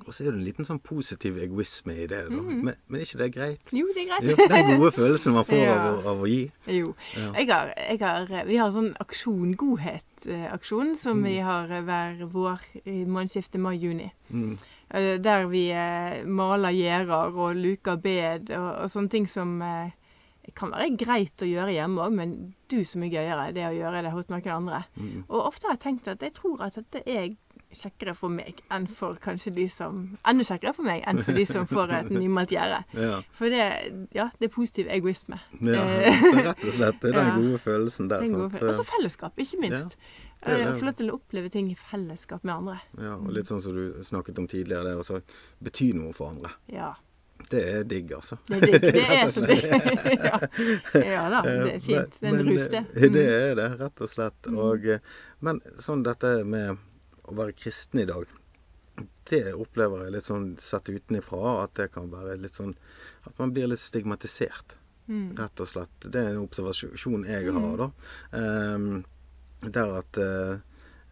og 0.05 0.11
så 0.13 0.25
er 0.27 0.33
det 0.35 0.41
en 0.41 0.45
liten 0.45 0.67
sånn 0.69 0.81
positiv 0.85 1.39
egoisme 1.41 1.95
i 2.03 2.07
det. 2.11 2.19
da. 2.29 2.37
Men, 2.43 2.75
men 2.91 2.99
er 3.01 3.07
ikke 3.07 3.21
det 3.23 3.29
greit? 3.33 3.73
Jo, 3.73 3.87
det 3.95 4.03
er 4.03 4.09
greit. 4.11 4.27
Jo, 4.29 4.49
den 4.51 4.71
gode 4.81 4.91
følelsen 4.93 5.37
man 5.39 5.47
får 5.49 5.63
Ja. 5.63 5.75
av, 5.79 5.87
å- 6.03 6.09
av 6.13 6.21
å 6.21 6.29
gi. 6.29 6.43
Jo. 6.67 6.93
Ja. 7.17 7.31
Jeg 7.39 7.49
har, 7.55 7.73
jeg 7.79 8.01
har, 8.03 8.35
vi 8.51 8.57
har 8.61 8.73
sånn 8.75 8.91
aksjon, 9.01 9.55
godhet-aksjon, 9.65 10.95
som 10.99 11.23
vi 11.25 11.39
har 11.47 11.71
eh, 11.73 11.85
hver 11.87 12.25
vår 12.33 12.65
i 12.85 13.05
månedsskiftet 13.07 13.61
mai-juni. 13.63 14.11
Mm. 14.35 14.57
Eh, 14.95 15.17
Der 15.19 15.47
vi 15.51 15.67
eh, 15.75 16.23
maler 16.27 16.71
gjerder 16.77 17.35
og 17.35 17.57
luker 17.59 17.97
bed 17.99 18.51
og, 18.55 18.71
og 18.85 18.91
sånne 18.93 19.11
ting 19.11 19.27
som 19.31 19.57
eh, 19.63 19.91
kan 20.55 20.71
være 20.75 20.93
greit 21.01 21.41
å 21.43 21.49
gjøre 21.49 21.73
hjemme 21.73 22.03
òg, 22.05 22.13
men 22.15 22.35
du 22.71 22.83
som 22.85 23.03
er 23.07 23.11
gøyere 23.15 23.47
det 23.57 23.65
å 23.65 23.73
gjøre 23.75 24.03
det 24.05 24.11
hos 24.13 24.29
noen 24.29 24.51
andre. 24.53 24.83
Mm. 25.01 25.25
Og 25.29 25.41
ofte 25.49 25.67
har 25.71 25.79
jeg 25.79 25.85
tenkt 25.87 26.11
at 26.13 26.23
jeg 26.23 26.35
tror 26.37 26.63
at 26.67 26.77
dette 26.77 27.01
er 27.09 27.33
kjekkere 27.75 28.13
for 28.15 28.31
meg 28.31 28.61
enn 28.71 28.85
for 28.87 29.17
kanskje 29.19 29.51
de 29.57 29.65
som 29.73 30.03
Enda 30.31 30.45
kjekkere 30.47 30.75
for 30.77 30.87
meg 30.87 31.01
enn 31.11 31.19
for 31.27 31.35
de 31.35 31.43
som 31.49 31.65
får 31.67 31.91
et 31.97 32.13
nymalt 32.21 32.53
gjerde. 32.55 32.85
Ja. 32.95 33.17
For 33.35 33.51
det, 33.51 33.65
ja, 34.15 34.29
det 34.39 34.47
er 34.47 34.53
positiv 34.55 34.93
egoisme. 34.95 35.41
ja. 35.65 35.83
Rett 35.83 36.63
og 36.63 36.71
slett 36.77 37.01
det 37.03 37.11
er 37.11 37.19
den 37.19 37.27
Ja. 37.33 37.35
gode 37.41 37.59
følelsen 37.65 38.13
der. 38.13 38.29
Og 38.61 38.71
så 38.79 38.85
fellesskap, 38.87 39.35
ikke 39.43 39.59
minst. 39.65 39.97
Det 40.45 40.53
Eh, 40.61 40.67
det. 40.73 40.79
Få 40.79 40.85
lov 40.89 40.97
til 40.99 41.11
å 41.11 41.17
oppleve 41.19 41.51
ting 41.51 41.71
i 41.73 41.77
fellesskap 41.79 42.45
med 42.45 42.55
andre. 42.55 42.77
Ja, 42.99 43.15
og 43.17 43.33
litt 43.33 43.51
sånn 43.51 43.63
som 43.65 43.75
du 43.77 44.05
snakket 44.05 44.39
om 44.39 44.49
tidligere, 44.51 44.95
det 44.95 45.11
å 45.11 45.21
bety 45.65 45.93
noe 45.97 46.13
for 46.17 46.35
andre. 46.35 46.53
Ja. 46.73 46.95
Det 47.51 47.61
er 47.69 47.83
digg, 47.85 48.13
altså. 48.15 48.39
Det 48.47 48.61
er 48.63 48.79
digg. 48.79 48.95
Det 48.95 49.19
er 49.19 49.31
så 49.35 49.43
digg. 49.45 49.65
ja. 50.29 50.39
ja 51.03 51.25
da, 51.33 51.41
det 51.43 51.73
er 51.75 51.81
fint. 51.83 52.21
Det 52.21 52.29
er 52.31 52.39
en 52.39 52.47
rus, 52.49 52.69
det. 52.73 52.85
eh, 52.95 53.11
Det 53.13 53.25
er 53.33 53.59
det, 53.59 53.69
rett 53.81 54.05
og 54.07 54.13
slett. 54.13 54.49
Og, 54.53 54.87
eh, 54.87 55.03
men 55.45 55.61
sånn 55.83 56.05
dette 56.07 56.37
med 56.49 56.79
å 57.25 57.37
være 57.37 57.57
kristen 57.59 58.05
i 58.05 58.09
dag, 58.09 58.29
det 59.31 59.55
opplever 59.57 60.05
jeg 60.05 60.15
litt 60.15 60.29
sånn 60.29 60.49
sett 60.61 60.89
utenifra 60.93 61.57
at 61.65 61.75
det 61.79 61.89
kan 61.95 62.11
være 62.13 62.37
litt 62.39 62.55
sånn 62.55 62.75
At 63.25 63.39
man 63.41 63.55
blir 63.57 63.71
litt 63.73 63.81
stigmatisert. 63.81 64.75
Mm. 65.09 65.31
Rett 65.39 65.61
og 65.65 65.69
slett. 65.69 65.95
Det 66.05 66.21
er 66.21 66.35
en 66.35 66.43
observasjon 66.45 67.25
jeg 67.29 67.53
har, 67.57 67.77
da. 67.81 67.87
Um, 68.37 69.05
der 69.73 69.97
at 70.01 70.21
eh, 70.21 70.55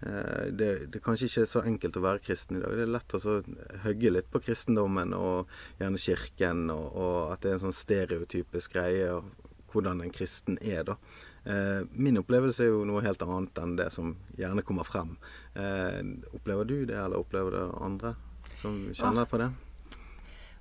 eh, 0.06 0.46
det, 0.52 0.70
det 0.92 1.02
kanskje 1.04 1.30
ikke 1.30 1.44
er 1.44 1.50
så 1.50 1.64
enkelt 1.68 1.98
å 1.98 2.04
være 2.04 2.24
kristen 2.26 2.58
i 2.58 2.62
dag. 2.62 2.76
Det 2.76 2.86
er 2.86 2.94
lett 2.96 3.16
å 3.16 3.22
så 3.22 3.38
hogge 3.86 4.14
litt 4.14 4.30
på 4.32 4.42
kristendommen 4.44 5.14
og 5.16 5.52
gjerne 5.80 6.02
kirken, 6.02 6.66
og, 6.74 6.86
og 6.92 7.18
at 7.34 7.44
det 7.44 7.52
er 7.52 7.58
en 7.58 7.66
sånn 7.68 7.80
stereotypisk 7.82 8.76
greie 8.76 9.10
av 9.16 9.28
hvordan 9.72 10.02
en 10.04 10.12
kristen 10.12 10.58
er, 10.60 10.84
da. 10.84 10.98
Eh, 11.44 11.80
min 11.92 12.20
opplevelse 12.20 12.62
er 12.62 12.70
jo 12.70 12.84
noe 12.86 13.02
helt 13.02 13.22
annet 13.24 13.58
enn 13.58 13.74
det 13.78 13.88
som 13.94 14.14
gjerne 14.38 14.62
kommer 14.66 14.86
frem. 14.86 15.16
Eh, 15.58 16.00
opplever 16.36 16.68
du 16.68 16.78
det, 16.86 16.98
eller 16.98 17.18
opplever 17.18 17.56
det 17.56 17.66
andre 17.82 18.14
som 18.60 18.78
kjenner 18.94 19.26
på 19.26 19.40
det? 19.42 19.50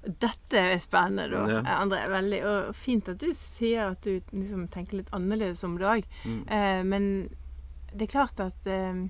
Dette 0.01 0.57
er 0.57 0.79
spennende, 0.81 1.27
da, 1.29 1.41
Ja. 1.51 1.61
André. 1.77 2.07
Veldig, 2.09 2.39
og 2.45 2.75
fint 2.75 3.09
at 3.09 3.19
du 3.21 3.29
sier 3.37 3.91
at 3.91 4.01
du 4.01 4.21
liksom 4.33 4.67
tenker 4.67 4.97
litt 4.97 5.11
annerledes 5.13 5.63
om 5.63 5.77
det 5.77 5.85
òg. 5.85 6.07
Mm. 6.25 6.41
Eh, 6.49 6.83
men 6.83 7.05
det 7.93 8.07
er 8.07 8.11
klart 8.19 8.39
at 8.39 8.67
eh, 8.67 9.01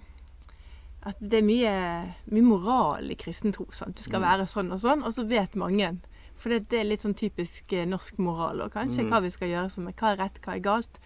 at 1.03 1.17
det 1.19 1.39
er 1.39 1.45
mye, 1.47 1.69
mye 2.29 2.45
moral 2.45 3.07
i 3.09 3.15
kristen 3.17 3.51
tro. 3.55 3.65
Sant? 3.73 3.95
Du 3.97 4.03
skal 4.03 4.19
Mm. 4.21 4.27
være 4.27 4.43
sånn 4.45 4.71
og 4.71 4.77
sånn, 4.79 5.01
og 5.03 5.11
så 5.15 5.23
vet 5.27 5.55
mange. 5.55 5.97
For 6.35 6.49
det, 6.49 6.69
det 6.69 6.79
er 6.79 6.83
litt 6.91 7.01
sånn 7.01 7.15
typisk 7.17 7.73
eh, 7.73 7.85
norsk 7.89 8.19
moral, 8.19 8.61
og 8.61 8.71
kanskje 8.73 9.03
Mm. 9.03 9.09
hva 9.09 9.21
vi 9.23 9.29
skal 9.33 9.47
gjøre 9.49 9.71
som 9.71 9.87
er 9.87 9.93
hva 9.93 10.11
er 10.13 10.17
rett, 10.17 10.39
hva 10.41 10.55
er 10.55 10.59
galt. 10.59 10.99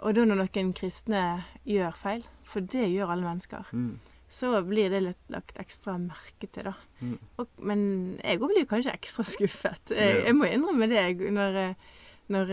Og 0.00 0.14
da 0.14 0.24
når 0.24 0.36
noen 0.44 0.72
kristne 0.74 1.44
gjør 1.66 1.92
feil, 1.94 2.22
for 2.44 2.60
det 2.60 2.86
gjør 2.92 3.10
alle 3.10 3.22
mennesker, 3.26 3.64
Mm. 3.72 3.98
så 4.30 4.62
blir 4.64 4.90
det 4.90 5.02
litt 5.02 5.24
lagt 5.28 5.58
ekstra 5.58 5.98
merke 5.98 6.46
til, 6.50 6.62
da. 6.62 6.74
Mm. 7.02 7.18
Og, 7.38 7.48
men 7.58 8.18
jeg 8.22 8.38
òg 8.40 8.48
blir 8.48 8.64
kanskje 8.66 8.94
ekstra 8.94 9.24
skuffet. 9.24 9.90
Jeg, 9.90 10.24
jeg 10.24 10.34
må 10.34 10.46
innrømme 10.46 10.88
det 10.88 11.18
når, 11.32 11.56
eh, 11.56 11.74
når, 12.30 12.46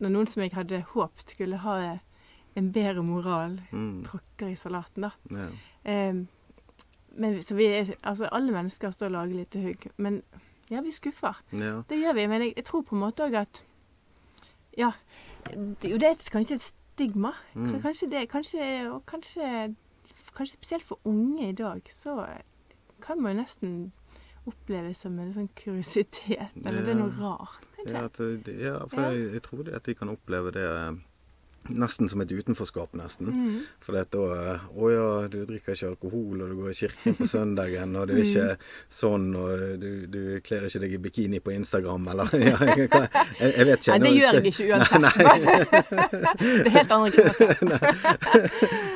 når 0.00 0.10
noen 0.10 0.26
som 0.28 0.42
jeg 0.42 0.52
hadde 0.52 0.82
håpet 0.92 1.30
skulle 1.30 1.56
ha 1.56 1.98
en 2.56 2.72
bedre 2.72 3.02
moral, 3.02 3.60
Mm. 3.72 4.02
tråkker 4.04 4.48
i 4.52 4.56
salaten, 4.56 5.02
da. 5.02 5.10
Ja. 5.30 6.12
Men 7.14 7.42
så 7.42 7.54
vi 7.54 7.66
er, 7.66 7.90
altså 8.02 8.28
alle 8.32 8.52
mennesker 8.54 8.90
står 8.90 9.06
og 9.06 9.12
lager 9.12 9.44
til 9.52 9.62
hugg. 9.66 9.86
Men 9.96 10.22
ja, 10.70 10.80
vi 10.80 10.90
skuffer. 10.90 11.40
ja. 11.52 11.82
Det 11.88 11.98
gjør 12.00 12.14
vi. 12.16 12.26
Men 12.26 12.42
jeg, 12.42 12.52
jeg 12.56 12.64
tror 12.64 12.82
på 12.82 12.94
en 12.96 13.00
måte 13.04 13.26
òg 13.26 13.34
at 13.42 13.64
Ja. 14.78 14.92
Det, 15.44 15.90
jo, 15.90 15.96
det 15.98 16.08
er 16.08 16.30
kanskje 16.32 16.54
et 16.54 16.62
stigma. 16.62 17.32
Mm. 17.54 17.80
Kanskje 17.82 18.08
det 18.10 18.28
Kanskje, 18.30 18.90
og 18.92 19.02
kanskje, 19.06 19.74
kanskje 20.36 20.52
spesielt 20.56 20.84
for 20.84 20.98
unge 21.04 21.48
i 21.48 21.52
dag, 21.52 21.82
så 21.92 22.26
kan 23.02 23.20
man 23.20 23.36
jo 23.36 23.42
nesten 23.42 23.92
oppleves 24.46 24.96
som 24.96 25.18
en 25.18 25.32
sånn 25.32 25.48
kuriositet. 25.54 26.48
Eller 26.56 26.80
det 26.86 26.88
er 26.94 26.94
noe 26.94 27.10
rart, 27.20 27.60
kanskje. 27.76 27.92
Ja, 27.92 28.08
det- 28.08 28.58
ja 28.60 28.78
for 28.88 29.00
Ja. 29.00 29.10
Jeg, 29.10 29.32
jeg 29.32 29.42
tror 29.42 29.62
det 29.64 29.74
at 29.74 29.82
de 29.84 29.94
kan 29.94 30.08
oppleve 30.08 30.52
det 30.52 30.64
eh, 30.64 30.92
nesten 31.70 32.08
som 32.10 32.20
et 32.24 32.32
utenforskap, 32.32 32.94
nesten. 32.98 33.28
Mm. 33.30 33.58
For 33.82 33.96
det 33.96 34.04
da 34.14 34.22
eh, 34.36 34.64
Å 34.72 34.90
ja, 34.92 35.08
du 35.30 35.38
drikker 35.48 35.76
ikke 35.76 35.90
alkohol, 35.92 36.42
og 36.42 36.50
du 36.50 36.56
går 36.58 36.72
i 36.72 36.78
kirken 36.82 37.18
på 37.18 37.28
søndagen, 37.34 37.96
og 37.98 38.08
du 38.10 38.14
er 38.16 38.22
ikke 38.24 38.48
sånn, 38.92 39.28
og 39.38 39.76
du, 39.82 39.90
du 40.10 40.22
kler 40.44 40.66
ikke 40.68 40.82
deg 40.84 40.96
i 40.96 41.02
bikini 41.06 41.42
på 41.44 41.54
Instagram, 41.54 42.08
eller 42.14 42.32
ja, 42.50 42.56
jeg, 42.72 42.88
jeg, 42.88 43.68
vet 43.68 43.86
ikke. 43.86 43.98
Nei, 43.98 44.00
det 44.06 44.14
gjør 44.16 44.40
jeg 44.40 44.54
ikke 44.54 44.68
uansett. 44.72 45.02
det 46.42 46.72
er 46.72 46.74
helt 46.78 46.96
andre 46.98 47.28
grunner. 47.38 47.86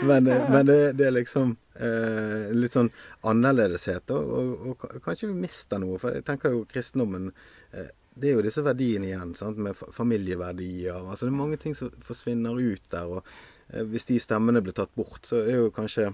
Men, 0.03 0.33
eh, 0.33 0.51
men 0.51 0.67
det, 0.67 0.81
det 0.99 1.09
er 1.11 1.15
liksom 1.17 1.55
eh, 1.81 2.51
litt 2.57 2.77
sånn 2.77 2.91
annerledeshet, 3.27 4.11
og, 4.15 4.33
og, 4.33 4.89
og 4.91 4.99
kanskje 5.05 5.31
vi 5.31 5.39
mister 5.47 5.81
noe. 5.83 6.01
For 6.03 6.17
jeg 6.17 6.27
tenker 6.27 6.55
jo 6.55 6.65
kristendommen 6.71 7.31
eh, 7.73 7.91
Det 8.19 8.31
er 8.31 8.35
jo 8.39 8.43
disse 8.47 8.63
verdiene 8.65 9.11
igjen, 9.11 9.35
sant? 9.37 9.59
med 9.59 9.77
familieverdier. 9.77 10.95
altså 11.11 11.27
Det 11.27 11.33
er 11.33 11.37
mange 11.37 11.57
ting 11.61 11.75
som 11.77 11.91
forsvinner 12.01 12.57
ut 12.57 12.83
der. 12.91 13.05
og 13.07 13.25
eh, 13.73 13.83
Hvis 13.85 14.07
de 14.07 14.19
stemmene 14.21 14.63
blir 14.63 14.73
tatt 14.73 14.95
bort, 14.97 15.23
så 15.27 15.43
er 15.45 15.57
jo 15.61 15.71
kanskje 15.71 16.13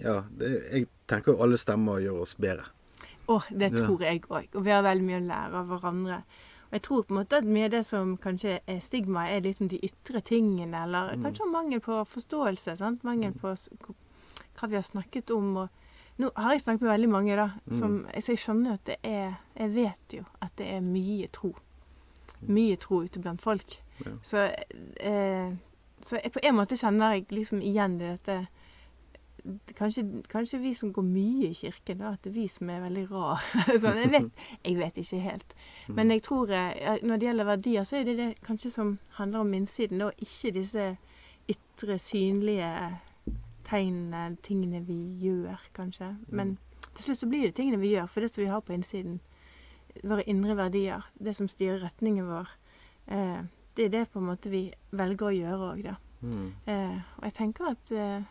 Ja, 0.00 0.22
det, 0.38 0.48
jeg 0.72 0.86
tenker 1.10 1.32
jo 1.34 1.42
alle 1.42 1.58
stemmer 1.58 1.98
gjør 2.00 2.20
oss 2.22 2.36
bedre. 2.38 2.64
Å, 3.28 3.40
det 3.50 3.72
Ja. 3.72 3.86
tror 3.86 4.00
jeg 4.00 4.22
òg. 4.28 4.46
Og 4.54 4.64
vi 4.64 4.70
har 4.70 4.82
veldig 4.82 5.04
mye 5.04 5.20
å 5.20 5.26
lære 5.26 5.54
av 5.54 5.66
hverandre. 5.66 6.22
Og 6.70 6.72
jeg 6.72 6.82
tror 6.82 7.02
på 7.02 7.10
en 7.10 7.18
måte 7.24 7.36
at 7.38 7.44
mye 7.44 7.64
av 7.64 7.70
det 7.70 7.84
som 7.86 8.16
kanskje 8.16 8.60
er 8.68 8.78
stigma, 8.80 9.26
er 9.28 9.40
liksom 9.40 9.66
de 9.68 9.80
ytre 9.82 10.20
tingene, 10.22 10.84
eller 10.84 11.16
Mm. 11.16 11.22
kanskje 11.24 11.50
mangel 11.50 11.80
på 11.80 12.06
forståelse. 12.06 12.76
sant? 12.78 13.02
Mangel 13.04 13.32
på 13.32 13.48
hva 14.54 14.68
vi 14.68 14.74
har 14.76 14.82
snakket 14.82 15.30
om. 15.34 15.56
og 15.56 15.68
nå 16.20 16.30
har 16.36 16.52
jeg 16.54 16.60
snakket 16.66 16.84
med 16.86 16.92
veldig 16.92 17.08
mange, 17.12 17.36
da, 17.38 17.48
Mm. 17.70 18.06
så 18.20 18.32
jeg 18.34 18.38
skjønner 18.44 18.76
at 18.78 18.84
det 18.86 18.96
er 19.02 19.34
Jeg 19.56 19.74
vet 19.74 20.14
jo 20.18 20.24
at 20.42 20.52
det 20.58 20.66
er 20.74 20.80
mye 20.80 21.28
tro. 21.32 21.54
Mye 22.48 22.76
tro 22.80 23.02
ute 23.04 23.20
blant 23.20 23.42
folk. 23.42 23.78
Ja. 24.04 24.12
Så, 24.22 24.46
eh, 25.00 25.50
så 26.00 26.16
jeg, 26.22 26.32
på 26.32 26.40
en 26.42 26.56
måte 26.56 26.76
kjenner 26.80 27.12
jeg 27.18 27.26
liksom 27.30 27.60
igjen 27.62 27.98
i 28.00 28.14
dette 28.14 28.46
Kanskje, 29.74 30.02
kanskje 30.28 30.58
vi 30.60 30.74
som 30.74 30.90
går 30.92 31.02
mye 31.02 31.48
i 31.48 31.54
kirken, 31.56 31.98
da, 32.02 32.10
at 32.12 32.22
det 32.22 32.30
er 32.30 32.34
vi 32.34 32.48
som 32.52 32.68
er 32.70 32.82
veldig 32.82 33.04
rare. 33.10 33.62
sånn, 33.80 33.96
jeg, 33.96 34.10
vet, 34.12 34.42
jeg 34.68 34.76
vet 34.76 34.98
ikke 35.00 35.20
helt. 35.24 35.54
Men 35.88 36.10
jeg 36.12 36.22
tror 36.26 36.50
eh, 36.52 36.98
når 37.02 37.16
det 37.22 37.26
gjelder 37.30 37.48
verdier, 37.48 37.86
så 37.88 37.96
er 37.96 38.04
det 38.04 38.16
det 38.18 38.26
kanskje 38.44 38.70
som 38.74 38.90
handler 39.16 39.40
om 39.46 39.54
innsiden, 39.56 40.02
og 40.04 40.12
ikke 40.20 40.52
disse 40.58 40.90
ytre, 41.48 41.96
synlige 41.98 42.68
tegnene, 43.70 44.36
tingene 44.42 44.82
vi 44.86 44.98
gjør, 45.22 45.60
kanskje. 45.76 46.10
Men 46.34 46.56
til 46.94 47.04
slutt 47.06 47.20
så 47.22 47.28
blir 47.30 47.46
det 47.48 47.54
tingene 47.58 47.80
vi 47.80 47.94
gjør, 47.94 48.08
for 48.10 48.24
det 48.24 48.32
som 48.32 48.42
vi 48.44 48.50
har 48.50 48.64
på 48.66 48.74
innsiden, 48.74 49.20
våre 50.06 50.24
indre 50.30 50.56
verdier, 50.58 51.06
det 51.18 51.34
som 51.38 51.48
styrer 51.50 51.82
retningen 51.84 52.28
vår, 52.30 52.50
eh, 53.14 53.40
det 53.76 53.86
er 53.86 53.94
det 53.94 54.04
på 54.12 54.20
en 54.20 54.28
måte 54.30 54.50
vi 54.52 54.64
velger 54.96 55.30
å 55.30 55.34
gjøre 55.34 55.70
òg, 55.72 55.82
da. 55.86 55.96
Mm. 56.20 56.52
Eh, 56.68 56.98
og 57.16 57.24
jeg 57.28 57.36
tenker 57.38 57.70
at 57.70 57.92
eh, 57.96 58.28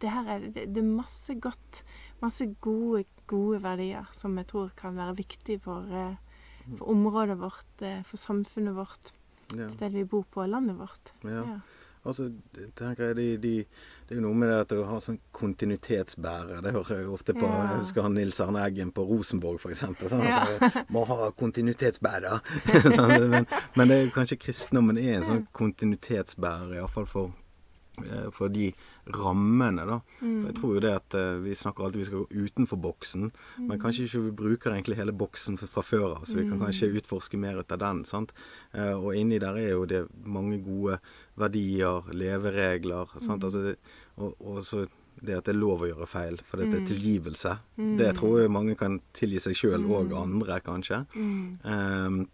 det 0.00 0.10
her 0.12 0.28
er, 0.36 0.44
det, 0.54 0.68
det 0.74 0.82
er 0.82 0.90
masse 1.00 1.34
godt, 1.42 1.82
masse 2.22 2.46
gode, 2.62 3.04
gode 3.30 3.58
verdier 3.64 4.06
som 4.14 4.36
jeg 4.38 4.46
tror 4.52 4.70
kan 4.78 4.96
være 4.98 5.16
viktig 5.18 5.58
for, 5.64 5.88
eh, 5.90 6.68
for 6.76 6.92
området 6.92 7.38
vårt, 7.40 7.82
eh, 7.82 8.02
for 8.06 8.20
samfunnet 8.20 8.76
vårt, 8.78 9.12
Ja. 9.52 9.66
stedet 9.68 9.92
vi 9.92 10.04
bor 10.08 10.22
på, 10.32 10.46
landet 10.48 10.78
vårt. 10.78 11.10
Ja. 11.28 11.58
Altså, 12.06 12.30
tenker 12.74 13.10
jeg, 13.10 13.16
de, 13.16 13.26
de, 13.36 13.66
Det 14.12 14.18
er 14.18 14.20
jo 14.20 14.26
noe 14.28 14.36
med 14.36 14.50
det 14.52 14.56
at 14.60 14.72
å 14.76 14.82
ha 14.90 14.96
sånn 15.00 15.16
kontinuitetsbærer. 15.32 16.58
Det 16.60 16.72
hører 16.74 16.98
jeg 16.98 17.04
jo 17.06 17.14
ofte 17.16 17.32
på. 17.32 17.46
Ja. 17.48 17.62
Jeg 17.70 17.78
husker 17.80 18.04
han 18.04 18.12
Nils 18.18 18.40
Arne 18.44 18.60
Eggen 18.60 18.90
på 18.92 19.06
Rosenborg, 19.08 19.56
f.eks. 19.62 19.80
Sånn, 20.10 20.24
Ja. 20.26 20.42
altså, 20.44 20.82
må 20.92 21.06
ha 21.08 21.30
kontinuitetsbærer. 21.40 22.42
Men, 23.32 23.46
men 23.74 23.88
det 23.88 23.96
er 23.96 24.04
jo 24.04 24.10
kanskje 24.12 24.36
kristendommen 24.42 24.98
er 25.00 25.14
en 25.22 25.24
sånn 25.30 25.40
kontinuitetsbærer, 25.56 26.74
iallfall 26.76 27.08
for 27.08 27.32
for 28.32 28.48
de 28.48 28.70
rammene, 29.12 29.84
da. 29.88 29.98
For 30.18 30.46
jeg 30.48 30.56
tror 30.58 30.74
jo 30.76 30.82
det 30.84 30.92
at 30.96 31.16
eh, 31.18 31.42
Vi 31.44 31.56
snakker 31.58 31.84
alltid 31.84 32.00
vi 32.00 32.06
skal 32.08 32.22
gå 32.22 32.46
utenfor 32.46 32.80
boksen, 32.80 33.26
men 33.68 33.80
kanskje 33.82 34.06
ikke 34.06 34.22
vi 34.28 34.32
bruker 34.42 34.72
egentlig 34.72 34.96
hele 34.96 35.12
boksen 35.12 35.58
fra 35.60 35.84
før 35.84 36.06
av. 36.16 36.24
Så 36.24 36.38
vi 36.38 36.46
kan 36.48 36.62
kanskje 36.62 36.92
utforske 36.96 37.40
mer 37.40 37.60
ut 37.60 37.72
av 37.74 37.82
den. 37.82 38.04
sant? 38.08 38.32
Eh, 38.72 38.94
og 38.96 39.12
inni 39.18 39.38
der 39.42 39.60
er 39.60 39.70
jo 39.74 39.84
det 39.84 40.06
mange 40.24 40.58
gode 40.64 40.98
verdier, 41.36 42.08
leveregler. 42.16 43.12
sant? 43.20 43.44
Altså 43.44 43.62
det, 43.68 43.76
og, 44.16 44.34
og 44.40 44.64
så 44.64 44.86
det 45.22 45.36
at 45.38 45.46
det 45.46 45.52
er 45.54 45.60
lov 45.60 45.84
å 45.84 45.88
gjøre 45.90 46.08
feil, 46.08 46.38
for 46.48 46.58
det 46.58 46.72
er 46.80 46.86
tilgivelse. 46.88 47.52
Det 47.98 48.08
tror 48.18 48.40
jeg 48.40 48.50
mange 48.50 48.74
kan 48.78 48.96
tilgi 49.14 49.42
seg 49.44 49.58
sjøl 49.58 49.84
og 49.86 50.14
andre, 50.18 50.58
kanskje. 50.64 51.04
Ehm, 51.14 52.24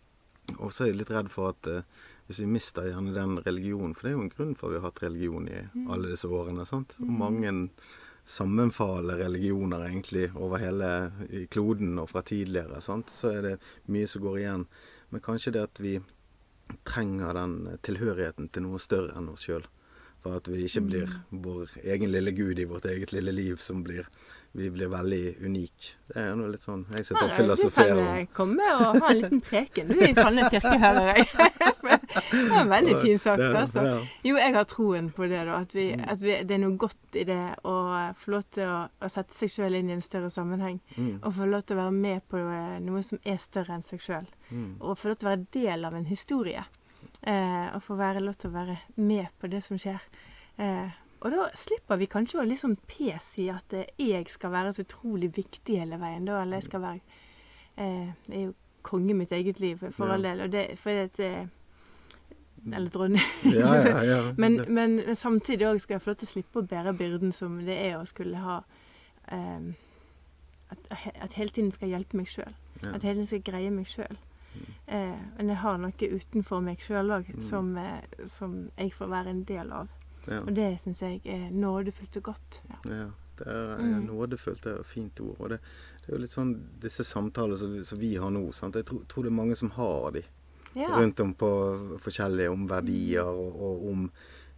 og 0.57 0.71
så 0.73 0.87
er 0.87 0.93
jeg 0.93 1.01
litt 1.03 1.13
redd 1.13 1.29
for 1.29 1.53
at 1.53 1.69
eh, 1.69 1.83
hvis 2.29 2.43
vi 2.43 2.51
mister 2.53 2.91
gjerne 2.91 3.15
den 3.17 3.39
religionen 3.41 3.95
For 3.97 4.05
det 4.05 4.11
er 4.11 4.19
jo 4.19 4.25
en 4.27 4.35
grunn 4.35 4.53
for 4.55 4.69
at 4.69 4.75
vi 4.75 4.81
har 4.83 4.91
hatt 4.91 5.03
religion 5.07 5.49
i 5.49 5.63
alle 5.89 6.13
disse 6.13 6.29
årene. 6.29 6.67
sant? 6.69 6.93
Og 7.01 7.09
mange 7.23 7.53
sammenfaler 8.29 9.23
religioner 9.25 9.87
egentlig 9.87 10.27
over 10.37 10.61
hele 10.61 10.91
kloden 11.49 11.97
og 11.99 12.11
fra 12.11 12.21
tidligere. 12.23 12.83
sant? 12.85 13.09
Så 13.09 13.33
er 13.33 13.43
det 13.47 13.55
mye 13.89 14.07
som 14.07 14.23
går 14.27 14.39
igjen. 14.43 14.67
Men 15.09 15.25
kanskje 15.25 15.55
det 15.57 15.65
at 15.71 15.81
vi 15.81 15.97
trenger 16.85 17.33
den 17.33 17.79
tilhørigheten 17.81 18.53
til 18.53 18.67
noe 18.67 18.81
større 18.83 19.17
enn 19.17 19.33
oss 19.33 19.47
sjøl. 19.49 19.65
For 20.21 20.37
at 20.37 20.51
vi 20.53 20.67
ikke 20.67 20.85
blir 20.85 21.15
vår 21.31 21.79
egen 21.81 22.13
lille 22.13 22.35
gud 22.37 22.61
i 22.61 22.69
vårt 22.69 22.91
eget 22.91 23.15
lille 23.17 23.33
liv 23.33 23.57
som 23.63 23.81
blir 23.87 24.05
Vi 24.53 24.71
blir 24.71 24.89
veldig 24.89 25.37
unik. 25.45 25.89
Det 26.09 26.23
er 26.23 26.37
noe 26.39 26.49
litt 26.51 26.63
sånn 26.65 26.81
Jeg 26.97 27.05
sitter 27.05 27.27
og 27.27 27.35
filosoferer. 27.37 27.99
Du 27.99 28.01
kan 28.01 28.17
eh, 28.17 28.29
komme 28.35 28.69
og 28.75 28.97
ha 29.03 29.11
en 29.11 29.19
liten 29.19 29.43
preken 29.45 29.91
du 29.91 29.99
i 30.01 30.15
Fandnes 30.17 30.49
kirke, 30.55 30.73
hører 30.81 31.11
jeg. 31.11 31.27
det 32.33 32.45
var 32.55 32.71
veldig 32.73 32.95
fint 33.03 33.23
sagt, 33.23 33.45
altså. 33.45 33.85
Jo, 34.25 34.39
jeg 34.41 34.55
har 34.57 34.69
troen 34.71 35.11
på 35.15 35.29
det, 35.29 35.43
da. 35.51 35.61
At, 35.61 35.75
vi, 35.77 35.91
at 35.93 36.25
vi, 36.25 36.33
det 36.49 36.57
er 36.57 36.63
noe 36.65 36.79
godt 36.81 37.19
i 37.21 37.27
det 37.29 37.41
å 37.69 37.75
få 38.19 38.35
lov 38.35 38.47
til 38.57 38.73
å, 38.73 38.79
å 38.89 39.11
sette 39.13 39.37
seg 39.37 39.53
sjøl 39.53 39.79
inn 39.79 39.93
i 39.93 39.97
en 39.99 40.05
større 40.05 40.31
sammenheng. 40.33 40.81
Mm. 40.97 41.19
Og 41.21 41.37
få 41.37 41.49
lov 41.53 41.67
til 41.69 41.77
å 41.77 41.83
være 41.83 41.97
med 41.99 42.25
på 42.33 42.41
eh, 42.41 42.79
noe 42.85 43.05
som 43.07 43.21
er 43.23 43.41
større 43.43 43.77
enn 43.77 43.85
seg 43.87 44.03
sjøl. 44.03 44.31
Mm. 44.49 44.71
Og 44.81 44.97
få 44.99 45.13
lov 45.13 45.21
til 45.21 45.29
å 45.29 45.35
være 45.35 45.49
del 45.61 45.91
av 45.91 45.99
en 45.99 46.09
historie. 46.09 46.65
Eh, 47.23 47.69
og 47.75 47.83
få 47.85 47.99
være 47.99 48.25
lov 48.25 48.41
til 48.41 48.51
å 48.51 48.57
være 48.57 48.79
med 48.97 49.29
på 49.39 49.53
det 49.53 49.61
som 49.67 49.79
skjer. 49.81 50.01
Eh, 50.59 50.99
og 51.21 51.31
da 51.35 51.49
slipper 51.55 51.97
vi 51.99 52.07
kanskje 52.07 52.41
å 52.41 52.47
liksom 52.47 52.77
pes 52.87 53.39
i 53.43 53.49
at 53.51 53.73
eh, 53.75 53.87
jeg 53.99 54.27
skal 54.31 54.51
være 54.55 54.73
så 54.73 54.83
utrolig 54.87 55.33
viktig 55.37 55.79
hele 55.81 55.99
veien. 55.99 56.25
Da, 56.29 56.43
eller 56.43 56.57
jeg 56.61 56.69
skal 56.69 56.81
være 56.81 57.01
eh, 57.77 58.11
Jeg 58.29 58.37
er 58.41 58.45
jo 58.49 58.55
konge 58.83 59.11
i 59.11 59.17
mitt 59.19 59.33
eget 59.33 59.61
liv, 59.61 59.79
for 59.93 60.07
Ja. 60.07 60.15
all 60.15 60.23
del. 60.23 60.41
Og 60.41 60.53
det, 60.53 60.79
for 60.79 60.91
det, 60.91 61.21
eh, 61.21 61.47
Eller 62.73 62.91
dronning. 62.91 63.23
Ja, 63.45 63.75
ja, 63.75 64.03
ja. 64.03 64.33
Men, 64.43 64.61
men 64.69 65.15
samtidig 65.17 65.67
òg 65.67 65.79
skal 65.81 65.95
jeg 65.95 66.03
få 66.03 66.11
lov 66.11 66.17
til 66.21 66.27
å 66.29 66.33
slippe 66.33 66.59
å 66.63 66.67
bære 66.69 66.95
byrden 66.99 67.33
som 67.33 67.59
det 67.65 67.77
er 67.87 67.97
å 67.99 68.05
skulle 68.07 68.37
ha 68.43 68.57
eh, 69.33 69.69
at, 70.71 71.13
at 71.23 71.33
hele 71.39 71.49
tiden 71.55 71.71
skal 71.73 71.89
hjelpe 71.89 72.17
meg 72.19 72.27
sjøl. 72.29 72.55
At 72.93 73.03
hele 73.03 73.15
tiden 73.23 73.27
skal 73.31 73.45
greie 73.47 73.71
meg 73.71 73.87
sjøl. 73.89 74.19
Eh, 74.89 75.21
men 75.39 75.49
jeg 75.53 75.57
har 75.63 75.79
noe 75.79 75.93
utenfor 76.19 76.61
meg 76.65 76.83
sjøl 76.83 77.11
òg 77.15 77.31
Mm. 77.35 77.43
som, 77.43 77.77
eh, 77.79 78.03
som 78.27 78.57
jeg 78.79 78.93
får 78.93 79.09
være 79.09 79.31
en 79.31 79.45
del 79.45 79.73
av. 79.73 79.89
ja. 80.27 80.41
Og 80.41 80.55
det 80.57 80.81
syns 80.81 81.01
jeg 81.03 81.21
er 81.25 81.51
nådefullt 81.51 82.17
og 82.17 82.23
godt. 82.23 82.63
Ja. 82.69 82.79
Ja, 82.91 83.07
det 83.39 83.47
er 83.47 83.79
Mm. 83.79 83.91
ja, 83.93 83.99
nådefullt. 84.13 84.63
Det 84.65 84.73
er 84.73 84.81
et 84.81 84.87
fint 84.87 85.21
ord. 85.21 85.37
Og 85.41 85.49
det, 85.51 85.59
det 86.03 86.09
er 86.09 86.17
jo 86.17 86.23
litt 86.23 86.35
sånn 86.35 86.55
disse 86.83 87.05
samtalene 87.05 87.57
som, 87.57 87.77
som 87.85 87.99
vi 87.99 88.17
har 88.17 88.31
nå. 88.31 88.53
Sant? 88.53 88.75
Jeg 88.75 88.85
tror, 88.87 89.05
tror 89.09 89.23
det 89.23 89.31
er 89.33 89.37
mange 89.39 89.57
som 89.57 89.71
har 89.71 90.11
de 90.13 90.23
Ja. 90.77 90.89
rundt 90.99 91.21
om 91.21 91.35
på 91.35 91.49
forskjellige 92.03 92.51
om 92.51 92.67
verdier 92.69 93.25
og, 93.25 93.55
og 93.63 93.87
om 93.91 94.11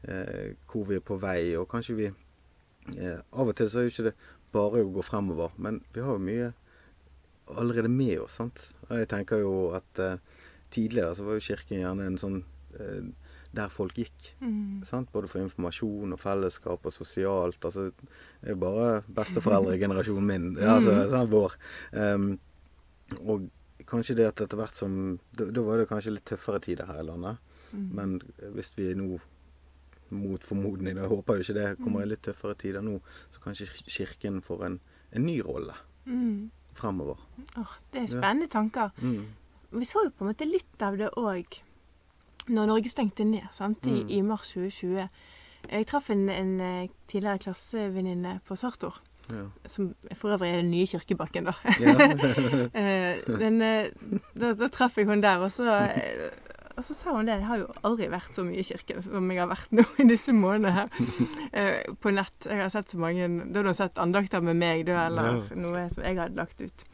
eh, 0.09 0.55
hvor 0.66 0.87
vi 0.88 0.96
er 0.96 1.01
på 1.01 1.18
vei. 1.20 1.55
Og 1.57 1.68
kanskje 1.68 1.94
vi 1.96 2.07
eh, 2.99 3.20
Av 3.33 3.49
og 3.49 3.55
til 3.57 3.68
så 3.70 3.79
er 3.79 3.83
jo 3.88 3.92
ikke 3.94 4.09
det 4.11 4.14
bare 4.53 4.83
å 4.83 4.90
gå 4.92 5.03
fremover, 5.07 5.53
men 5.59 5.83
vi 5.94 6.01
har 6.01 6.12
jo 6.16 6.18
mye 6.18 6.53
allerede 7.57 7.88
med 7.88 8.18
oss. 8.20 8.33
sant? 8.40 8.70
Jeg 8.90 9.09
tenker 9.09 9.38
jo 9.44 9.70
at 9.77 9.99
eh, 9.99 10.16
tidligere 10.70 11.14
så 11.14 11.25
var 11.27 11.35
jo 11.38 11.40
kirken 11.44 11.81
gjerne 11.83 12.07
en 12.07 12.18
sånn 12.18 12.40
eh, 12.79 13.07
der 13.52 13.68
folk 13.72 13.96
gikk. 13.98 14.28
Mm. 14.40 14.82
Sant? 14.86 15.08
Både 15.12 15.26
for 15.28 15.42
informasjon 15.42 16.12
og 16.14 16.20
fellesskap 16.22 16.84
og 16.86 16.92
sosialt. 16.94 17.64
Altså, 17.66 17.88
det 18.42 18.52
er 18.54 18.60
bare 18.60 19.02
besteforeldregenerasjonen 19.16 20.26
min. 20.32 20.46
Ja, 20.60 20.76
altså, 20.76 20.94
sant, 21.10 21.32
vår. 21.32 21.56
Um, 21.92 22.28
og 23.26 23.48
kanskje 23.90 24.14
det 24.20 24.28
at 24.30 24.40
etter 24.44 24.60
hvert 24.60 24.76
som 24.78 25.18
Da 25.34 25.48
da 25.50 25.64
var 25.66 25.80
det 25.80 25.88
kanskje 25.90 26.12
litt 26.14 26.28
tøffere 26.30 26.60
tider 26.62 26.86
her 26.86 27.00
i 27.02 27.06
landet. 27.08 27.40
Mm. 27.72 27.88
Men 27.98 28.14
hvis 28.54 28.70
vi 28.78 28.92
nå 28.98 29.18
mot 30.10 30.42
formodning, 30.42 30.98
jeg 30.98 31.06
håper 31.10 31.38
jo 31.38 31.44
ikke 31.44 31.54
det, 31.58 31.66
kommer 31.82 32.02
i 32.02 32.08
litt 32.10 32.22
tøffere 32.26 32.56
tider 32.58 32.82
nå, 32.82 32.96
så 33.30 33.42
kanskje 33.44 33.68
Kirken 33.86 34.40
får 34.42 34.64
en, 34.66 34.80
en 35.14 35.26
ny 35.26 35.40
rolle 35.46 35.74
Mm. 36.10 36.48
fremover. 36.74 37.18
Oh, 37.60 37.74
det 37.92 38.00
er 38.00 38.06
spennende 38.10 38.48
tanker. 38.50 38.90
Mm. 39.04 39.26
Vi 39.78 39.84
så 39.86 40.00
jo 40.06 40.10
på 40.16 40.24
en 40.24 40.30
måte 40.32 40.46
litt 40.48 40.82
av 40.82 40.96
det 40.98 41.10
òg 41.20 41.60
når 42.48 42.66
Norge 42.66 42.88
stengte 42.90 43.24
ned 43.24 43.46
sant, 43.53 43.85
i, 43.87 44.03
Mm. 44.03 44.11
i 44.11 44.20
mars 44.22 44.53
2020 44.55 45.09
Jeg 45.70 45.87
traff 45.87 46.11
en, 46.11 46.29
en 46.29 46.61
eh, 46.61 46.88
tidligere 47.07 47.38
klassevenninne 47.38 48.40
på 48.48 48.57
Sartor, 48.57 48.94
Ja. 49.31 49.44
som 49.66 49.94
for 50.16 50.33
øvrig 50.35 50.48
er 50.55 50.62
den 50.62 50.70
nye 50.70 50.87
Kirkebakken, 50.87 51.44
da. 51.44 51.53
Ja. 51.79 51.94
Eh, 52.81 53.18
Men 53.29 53.61
eh, 53.62 53.90
da, 54.35 54.53
da 54.57 54.68
traff 54.68 54.96
jeg 54.96 55.07
hun 55.07 55.20
der, 55.20 55.38
og 55.38 55.53
så, 55.53 55.68
og 56.76 56.83
så 56.85 56.94
sa 56.96 57.12
hun 57.12 57.26
det. 57.29 57.37
Jeg 57.42 57.46
har 57.46 57.59
jo 57.59 57.66
aldri 57.85 58.09
vært 58.11 58.33
så 58.35 58.42
mye 58.46 58.59
i 58.59 58.64
kirken 58.64 59.03
som 59.05 59.31
jeg 59.31 59.38
har 59.42 59.50
vært 59.53 59.70
nå 59.76 59.85
i 60.00 60.09
disse 60.09 60.33
månedene 60.33 60.72
her. 60.72 60.88
På 62.00 62.11
nett. 62.11 62.46
Jeg 62.48 62.62
har 62.62 62.70
sett 62.72 62.88
så 62.90 62.98
mange 62.98 63.29
Da 63.29 63.61
hadde 63.61 63.68
hun 63.68 63.74
sett 63.74 63.98
andakter 64.00 64.40
med 64.42 64.57
meg, 64.57 64.87
da, 64.88 65.05
eller 65.07 65.22
Ja. 65.37 65.57
noe 65.61 65.85
som 65.92 66.03
jeg 66.05 66.16
hadde 66.16 66.37
lagt 66.40 66.61
ut. 66.64 66.85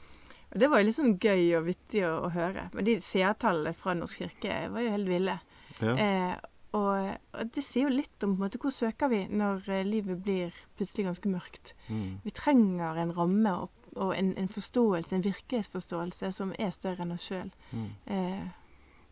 Og 0.53 0.61
det 0.63 0.69
var 0.71 0.81
jo 0.81 0.89
litt 0.89 0.97
sånn 0.97 1.17
gøy 1.19 1.57
og 1.59 1.67
vittig 1.67 2.03
å, 2.07 2.13
å 2.27 2.33
høre. 2.35 2.69
Men 2.75 2.87
de 2.87 2.99
seertallene 3.03 3.75
fra 3.77 3.97
Norsk 3.99 4.23
kirke 4.23 4.61
var 4.73 4.85
jo 4.85 4.93
helt 4.95 5.11
ville. 5.11 5.39
Ja. 5.81 5.97
Eh, 5.97 6.35
og, 6.77 7.17
og 7.33 7.53
det 7.55 7.65
sier 7.65 7.87
jo 7.87 7.95
litt 7.95 8.25
om 8.25 8.35
på 8.35 8.41
en 8.41 8.45
måte, 8.45 8.61
hvor 8.61 8.75
søker 8.75 9.11
vi 9.13 9.23
når 9.31 9.69
eh, 9.73 9.87
livet 9.87 10.21
blir 10.23 10.57
plutselig 10.77 11.07
ganske 11.09 11.33
mørkt. 11.33 11.73
Mm. 11.89 12.21
Vi 12.25 12.35
trenger 12.37 13.01
en 13.01 13.15
ramme 13.17 13.55
og, 13.65 13.89
og 13.95 14.13
en, 14.17 14.35
en 14.39 14.53
forståelse, 14.53 15.15
en 15.17 15.25
virkelighetsforståelse 15.25 16.33
som 16.37 16.53
er 16.59 16.75
større 16.75 17.07
enn 17.07 17.17
oss 17.17 17.29
sjøl. 17.31 17.51
Mm. 17.73 17.89
Eh, 18.13 18.47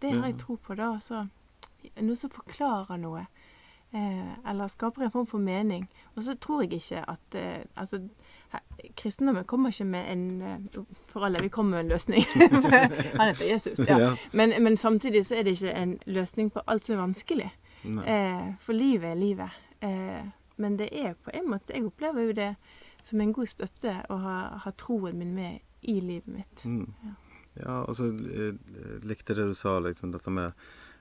det 0.03 0.13
har 0.13 0.29
jeg 0.29 0.39
tro 0.43 0.59
på, 0.61 0.77
da. 0.77 0.91
Så, 1.01 1.25
noe 2.01 2.19
som 2.19 2.33
forklarer 2.33 3.01
noe. 3.01 3.25
Eh, 3.95 4.33
eller 4.51 4.69
skaper 4.69 5.07
en 5.07 5.15
form 5.15 5.27
for 5.31 5.39
mening. 5.39 5.87
Og 6.17 6.25
så 6.27 6.35
tror 6.35 6.65
jeg 6.65 6.81
ikke 6.81 7.05
at 7.09 7.37
eh, 7.39 7.63
Altså, 7.77 8.03
kristendommen 8.97 9.45
kommer 9.45 9.73
ikke 9.73 9.85
med 9.85 10.13
en 10.13 10.43
eh, 10.43 10.83
For 11.07 11.25
alle, 11.25 11.43
vi 11.43 11.49
kommer 11.49 11.71
med 11.71 11.81
en 11.81 11.89
løsning. 11.89 12.25
Han 13.21 13.29
heter 13.29 13.51
Jesus. 13.53 13.79
Ja. 13.79 13.99
Ja. 13.99 14.17
Men, 14.33 14.55
men 14.63 14.77
samtidig 14.77 15.27
så 15.27 15.35
er 15.35 15.43
det 15.43 15.51
ikke 15.51 15.73
en 15.73 15.99
løsning 16.07 16.53
på 16.53 16.63
alt 16.67 16.85
som 16.85 16.97
er 16.97 17.01
vanskelig. 17.01 17.51
Eh, 17.85 18.55
for 18.61 18.73
livet 18.73 19.11
er 19.11 19.15
livet. 19.15 19.61
Eh, 19.81 20.25
men 20.57 20.79
det 20.79 20.89
er 20.93 21.15
på 21.15 21.31
en 21.35 21.51
måte 21.51 21.75
Jeg 21.75 21.85
opplever 21.85 22.23
jo 22.23 22.33
det 22.33 22.55
som 23.03 23.21
en 23.21 23.33
god 23.33 23.47
støtte 23.47 23.99
å 24.09 24.17
ha, 24.17 24.37
ha 24.65 24.71
troen 24.79 25.19
min 25.19 25.35
med 25.35 25.59
i 25.83 26.01
livet 26.01 26.27
mitt. 26.27 26.65
Mm. 26.65 26.89
Ja. 27.05 27.15
Ja, 27.55 27.75
og 27.87 27.95
så 27.97 28.09
likte 29.07 29.35
det 29.35 29.47
du 29.47 29.55
sa, 29.55 29.77
liksom 29.79 30.11
dette 30.11 30.31
med 30.35 30.53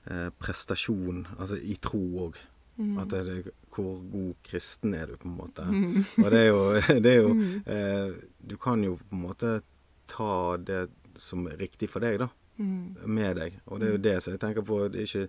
eh, 0.06 0.28
prestasjon, 0.38 1.24
altså 1.38 1.58
i 1.58 1.74
tro 1.82 2.02
òg. 2.28 2.38
Mm. 2.76 2.98
At 2.98 3.08
det 3.12 3.18
er 3.20 3.24
det, 3.28 3.52
hvor 3.74 4.00
god 4.10 4.34
kristen 4.42 4.94
er 4.94 5.06
du, 5.06 5.16
på 5.16 5.28
en 5.28 5.36
måte. 5.38 5.62
Mm. 5.70 6.04
Og 6.24 6.30
det 6.30 6.40
er 6.40 6.48
jo, 6.48 6.62
det 7.04 7.12
er 7.12 7.20
jo 7.22 7.34
Mm. 7.34 7.62
eh, 7.66 8.14
Du 8.50 8.56
kan 8.56 8.82
jo 8.84 8.96
på 8.96 9.12
en 9.14 9.22
måte 9.28 9.62
ta 10.08 10.56
det 10.56 10.88
som 11.16 11.46
er 11.46 11.56
riktig 11.56 11.88
for 11.88 12.00
deg, 12.00 12.18
da. 12.18 12.28
Mm. 12.58 12.96
Med 13.06 13.36
deg. 13.36 13.60
Og 13.66 13.78
det 13.80 13.88
er 13.88 13.92
jo 13.92 14.02
det 14.02 14.16
som 14.22 14.32
jeg 14.34 14.40
tenker 14.42 14.62
på. 14.66 14.88
Det 14.90 15.00
er 15.00 15.06
ikke 15.06 15.28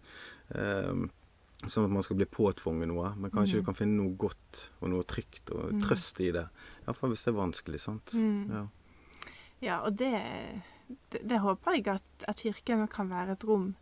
eh, 0.56 1.06
sånn 1.70 1.86
at 1.86 1.94
man 1.94 2.04
skal 2.04 2.18
bli 2.18 2.26
påtvunget 2.26 2.88
noe, 2.90 3.14
men 3.18 3.32
kanskje 3.32 3.58
Mm. 3.58 3.62
du 3.62 3.66
kan 3.66 3.78
finne 3.78 3.98
noe 4.02 4.16
godt 4.18 4.70
og 4.82 4.90
noe 4.90 5.04
trygt 5.04 5.50
og 5.54 5.72
Mm. 5.74 5.82
trøst 5.82 6.20
i 6.22 6.32
det. 6.32 6.48
Iallfall 6.88 7.10
hvis 7.14 7.24
det 7.26 7.34
er 7.34 7.40
vanskelig, 7.40 7.80
sant. 7.80 8.14
Mm. 8.14 8.50
Ja. 8.52 8.66
Ja, 9.62 9.80
og 9.86 9.96
det, 9.98 10.12
det, 11.10 11.22
det 11.30 11.40
håper 11.42 11.72
jeg 11.78 11.88
at, 11.88 12.04
at 12.28 12.38
kirken 12.44 12.88
kan 12.88 13.10
være 13.10 13.32
et 13.38 13.44
rom 13.48 13.76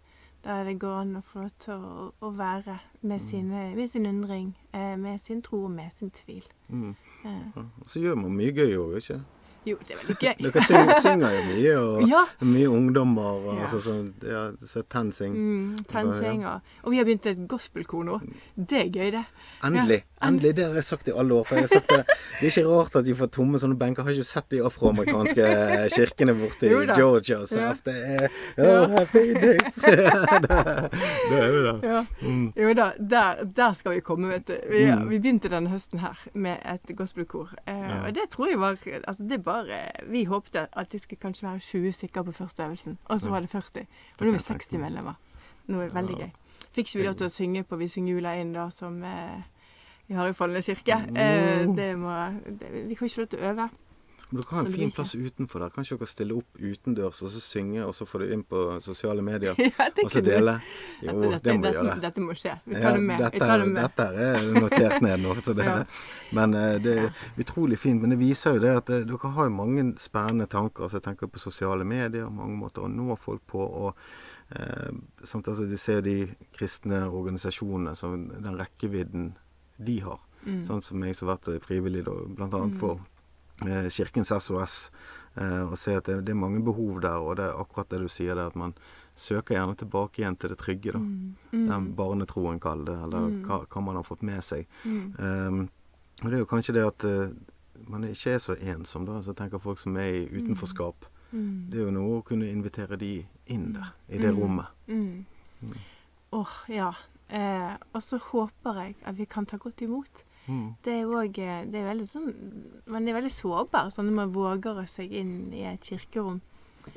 der 0.44 0.64
det 0.64 0.80
går 0.80 1.02
an 1.02 1.16
å 1.16 1.22
få 1.22 1.40
lov 1.40 1.52
til 1.60 1.74
å, 1.74 2.12
å 2.22 2.30
være 2.38 2.78
med, 3.02 3.16
Mm. 3.16 3.20
sine, 3.20 3.76
med 3.76 3.88
sin 3.90 4.06
undring, 4.06 4.58
eh, 4.74 4.96
med 5.00 5.20
sin 5.22 5.42
tro 5.42 5.64
og 5.64 5.72
med 5.72 5.90
sin 5.96 6.10
tvil. 6.12 6.44
Mm. 6.70 6.96
Ja. 7.26 7.64
Så 7.86 8.00
gjør 8.00 8.16
man 8.16 8.36
mye 8.36 8.52
gøy 8.52 8.76
òg, 8.78 8.98
ikke 8.98 9.22
jo, 9.66 9.78
det 9.88 9.92
er 9.96 10.00
veldig 10.02 10.18
gøy. 10.20 10.34
Dere 10.44 10.64
synger, 10.68 10.94
synger 11.02 11.32
jo 11.38 11.44
mye, 11.50 11.76
og 11.80 12.08
Ja. 12.14 12.24
mye 12.42 12.70
ungdommer 12.70 13.24
og 13.24 13.56
Ja. 13.58 13.64
altså, 13.70 14.12
ja, 14.24 14.44
så 14.68 14.84
TenSing. 14.90 15.36
Mm, 15.36 15.78
Tensinger. 15.92 16.60
Og 16.84 16.92
vi 16.92 16.98
har 16.98 17.06
begynt 17.06 17.26
et 17.32 17.48
gospelkor 17.48 18.04
nå. 18.04 18.20
Det 18.56 18.82
er 18.86 18.90
gøy, 18.90 19.12
det. 19.20 19.24
Endelig! 19.64 20.04
Endelig, 20.24 20.56
Det 20.56 20.66
har 20.66 20.74
jeg 20.74 20.84
sagt 20.84 21.08
i 21.08 21.12
alle 21.20 21.34
år. 21.36 21.44
For 21.44 21.56
jeg 21.56 21.64
har 21.64 21.68
sagt 21.68 21.90
det, 21.90 22.06
det 22.40 22.48
er 22.48 22.52
ikke 22.52 22.68
rart 22.70 22.96
at 22.96 23.06
de 23.06 23.16
får 23.16 23.28
tomme 23.36 23.60
sånne 23.60 23.76
benker. 23.80 24.04
Har 24.04 24.12
ikke 24.16 24.24
sett 24.28 24.50
de 24.52 24.62
afroamerikanske 24.64 25.48
kirkene 25.96 26.34
borte 26.40 26.68
i. 26.68 26.72
Georgia. 26.96 27.42
Så 27.46 27.60
Ja. 27.60 27.74
det 27.86 27.96
er 27.96 28.30
oh, 28.58 28.90
Happy 28.98 29.34
days! 29.34 29.76
det, 29.84 29.98
det 31.30 31.40
er 31.40 31.52
vi 31.52 31.64
da. 31.68 31.74
Ja. 31.84 32.02
Mm. 32.22 32.46
Jo 32.56 32.74
da, 32.78 32.88
der, 33.00 33.44
der 33.56 33.74
skal 33.78 33.96
vi 33.98 34.00
komme, 34.00 34.28
vet 34.32 34.48
du. 34.48 34.56
Vi, 34.72 34.84
Mm. 34.94 35.10
vi 35.10 35.18
begynte 35.20 35.50
denne 35.50 35.70
høsten 35.72 36.00
her 36.00 36.18
med 36.34 36.58
et 36.66 36.92
gospelkor. 36.98 37.54
Eh. 37.68 38.04
Og 38.06 38.14
det 38.16 38.26
tror 38.32 38.50
jeg 38.52 38.60
var 38.60 38.78
Altså, 39.08 39.24
det 39.24 39.32
er 39.40 39.44
bare 39.44 39.53
Vi 40.12 40.24
håpte 40.26 40.68
at 40.74 40.92
det 40.92 41.02
skulle 41.02 41.20
kanskje 41.20 41.48
være 41.48 41.60
20 41.60 41.92
stykker 41.92 42.24
på 42.24 42.32
første 42.32 42.64
øvelsen, 42.64 42.98
og 43.06 43.20
så 43.22 43.30
var 43.30 43.40
det 43.40 43.50
40. 43.50 43.86
Og 44.20 44.26
nå 44.26 44.28
er 44.28 44.32
vi 44.32 44.38
Det 44.38 44.46
kan 44.46 44.56
jeg 44.56 44.60
60 44.62 44.68
tenke 44.68 44.78
meg. 44.80 44.92
medlemmer. 44.92 45.14
Nå 45.68 45.80
er 45.82 45.86
det 45.88 45.96
veldig 45.96 46.18
gøy. 46.18 46.32
Fikk 46.74 46.88
ikke 46.88 47.00
vi 47.00 47.06
lov 47.08 47.16
til 47.16 47.26
å 47.26 47.30
synge 47.30 47.64
på 47.64 47.78
Vi 47.78 47.88
synger 47.88 48.14
jula 48.14 48.36
inn, 48.42 48.54
da, 48.54 48.70
som 48.70 49.04
eh, 49.04 49.42
vi 50.08 50.14
har 50.16 50.28
i 50.28 50.34
Follene 50.34 50.62
kirke. 50.62 50.98
Eh, 51.16 51.68
Oh. 51.68 51.76
det 51.76 51.98
må 51.98 52.12
det, 52.60 52.88
Vi 52.90 52.96
får 52.96 53.06
ikke 53.06 53.22
lov 53.22 53.28
til 53.28 53.40
å 53.40 53.52
øve. 53.52 53.70
Men 54.34 54.42
dere 54.42 54.56
har 54.58 54.66
en 54.66 54.74
fin 54.74 54.92
plass 54.92 55.12
utenfor 55.14 55.62
der. 55.62 55.70
Kan 55.70 55.86
ikke 55.86 56.00
dere 56.02 56.10
stille 56.10 56.34
opp 56.40 56.56
utendørs 56.58 57.20
og 57.22 57.30
så 57.30 57.42
synge, 57.44 57.84
og 57.86 57.92
så 57.94 58.08
får 58.10 58.24
du 58.24 58.32
inn 58.34 58.42
på 58.50 58.62
sosiale 58.82 59.22
medier? 59.22 59.54
ja, 59.62 59.90
Og 60.02 60.10
så 60.10 60.24
dele? 60.26 60.56
Jo, 61.06 61.14
Dette, 61.22 61.42
det 61.46 61.54
må 61.60 61.68
vi 61.68 61.74
gjøre. 61.76 61.98
dette 62.02 62.24
må 62.24 62.38
skje. 62.40 62.56
Vi 62.66 62.82
tar 62.82 62.98
det 62.98 63.04
med. 63.06 63.22
Dette, 63.22 63.44
tar 63.44 63.62
det 63.62 63.68
med. 63.70 63.84
dette 63.84 64.08
er 64.26 64.50
notert 64.58 65.06
ned 65.06 65.22
nå. 65.22 65.36
Så 65.46 65.54
det, 65.54 65.68
Ja. 65.70 65.78
Men 66.34 66.58
eh, 66.58 66.80
det 66.82 66.98
er 67.04 67.30
utrolig 67.46 67.78
fint. 67.80 68.02
Men 68.02 68.16
det 68.16 68.20
viser 68.24 68.58
jo 68.58 68.66
det 68.66 68.74
at 68.82 68.90
eh, 68.90 69.06
dere 69.12 69.34
har 69.38 69.54
mange 69.54 69.86
spennende 70.02 70.50
tanker. 70.50 70.88
Altså, 70.88 70.98
jeg 70.98 71.08
tenker 71.12 71.30
på 71.30 71.46
sosiale 71.46 71.86
medier, 71.86 72.26
mange 72.34 72.58
måter 72.58 72.88
å 72.88 72.90
nå 72.90 73.14
folk 73.22 73.46
på. 73.54 73.62
og 73.62 73.94
eh, 74.58 74.90
samt, 75.22 75.48
altså, 75.48 75.70
Du 75.70 75.78
ser 75.78 76.02
de 76.02 76.18
kristne 76.58 77.06
organisasjonene, 77.06 77.94
som 77.96 78.32
den 78.34 78.58
rekkevidden 78.58 79.36
de 79.78 80.02
har. 80.10 80.26
Mm. 80.44 80.64
Sånn 80.66 80.82
som 80.84 81.06
jeg 81.06 81.16
som 81.16 81.30
har 81.30 81.38
vært 81.38 81.70
frivillig, 81.70 82.04
bl.a. 82.10 82.50
Mm. 82.50 82.74
for 82.82 82.98
Kirkens 83.62 84.28
SOS. 84.44 84.92
Eh, 85.36 85.62
og 85.72 85.78
se 85.78 85.96
at 85.98 86.06
det, 86.06 86.26
det 86.26 86.30
er 86.34 86.40
mange 86.40 86.64
behov 86.64 87.02
der, 87.02 87.18
og 87.22 87.38
det 87.38 87.46
er 87.46 87.60
akkurat 87.62 87.90
det 87.90 88.00
du 88.02 88.08
sier 88.08 88.36
der, 88.36 88.48
at 88.48 88.56
man 88.56 88.74
søker 89.16 89.56
gjerne 89.56 89.76
tilbake 89.78 90.22
igjen 90.22 90.36
til 90.38 90.50
det 90.50 90.58
trygge. 90.60 90.92
da. 90.94 91.00
Mm. 91.00 91.36
Mm. 91.54 91.68
Den 91.70 91.96
barnetroen, 91.96 92.60
kall 92.60 92.86
det, 92.86 92.96
eller 93.04 93.28
Mm. 93.30 93.44
hva, 93.46 93.66
hva 93.66 93.82
man 93.82 93.96
har 93.96 94.04
fått 94.04 94.24
med 94.24 94.42
seg. 94.44 94.68
Mm. 94.86 95.14
Um, 95.20 95.70
og 96.24 96.30
det 96.30 96.34
er 96.34 96.40
jo 96.44 96.46
kanskje 96.50 96.74
det 96.74 96.86
at 96.86 97.04
uh, 97.04 97.34
man 97.90 98.04
ikke 98.04 98.32
er 98.36 98.38
så 98.40 98.56
ensom, 98.60 99.06
da. 99.06 99.22
Så 99.22 99.34
tenker 99.36 99.58
folk 99.60 99.80
som 99.80 99.98
er 99.98 100.12
i 100.22 100.28
utenforskap. 100.30 101.06
Mm. 101.32 101.70
Det 101.70 101.80
er 101.80 101.86
jo 101.88 101.92
noe 101.92 102.20
å 102.20 102.24
kunne 102.26 102.46
invitere 102.52 102.98
de 102.98 103.26
inn 103.48 103.74
der, 103.74 103.94
i 104.10 104.18
det 104.18 104.34
Mm. 104.34 104.40
rommet. 104.42 104.68
Mm. 104.88 105.26
Mm. 105.62 105.80
Åh, 106.34 106.54
ja. 106.70 106.92
Eh, 107.30 107.74
og 107.94 108.02
så 108.02 108.18
håper 108.20 108.74
jeg 108.84 108.96
at 109.06 109.16
vi 109.18 109.26
kan 109.26 109.46
ta 109.46 109.58
godt 109.58 109.82
imot. 109.82 110.24
Mm. 110.48 110.76
Det 110.84 110.92
er 110.94 111.02
jo 111.06 111.14
òg 111.22 111.38
Det 111.72 111.80
er 111.80 111.86
veldig 111.88 112.06
sånn 112.10 112.26
Man 112.92 113.06
er 113.08 113.16
veldig 113.16 113.30
sårbar 113.32 113.92
sånn 113.96 114.10
når 114.10 114.16
man 114.18 114.34
våger 114.36 114.82
seg 114.92 115.14
inn 115.16 115.54
i 115.56 115.62
et 115.70 115.82
kirkerom. 115.88 116.42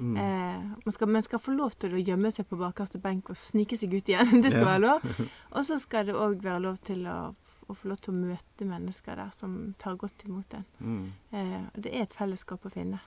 Mm. 0.01 0.17
Eh, 0.19 0.63
man, 0.85 0.93
skal, 0.93 1.09
man 1.15 1.23
skal 1.23 1.39
få 1.39 1.53
lov 1.55 1.77
til 1.79 1.95
å 1.95 2.01
gjemme 2.03 2.33
seg 2.35 2.49
på 2.51 2.59
bakerste 2.59 2.99
benk 2.99 3.31
og 3.31 3.39
snike 3.39 3.77
seg 3.79 3.93
ut 3.95 4.09
igjen. 4.11 4.33
Det 4.43 4.51
skal 4.51 4.65
Ja. 4.65 4.71
være 4.73 4.83
lov. 4.83 5.05
Og 5.55 5.63
så 5.69 5.79
skal 5.79 6.09
det 6.09 6.17
òg 6.19 6.41
være 6.43 6.65
lov 6.65 6.81
til 6.83 7.07
å, 7.07 7.19
å 7.71 7.75
få 7.77 7.93
lov 7.93 8.01
til 8.03 8.15
å 8.17 8.19
møte 8.25 8.67
mennesker 8.67 9.15
der 9.23 9.31
som 9.37 9.55
tar 9.79 9.95
godt 10.01 10.27
imot 10.27 10.59
en. 10.59 10.67
Mm. 10.81 11.05
Eh, 11.31 11.61
det 11.79 11.95
er 11.95 12.09
et 12.09 12.19
fellesskap 12.19 12.67
å 12.67 12.73
finne. 12.75 12.99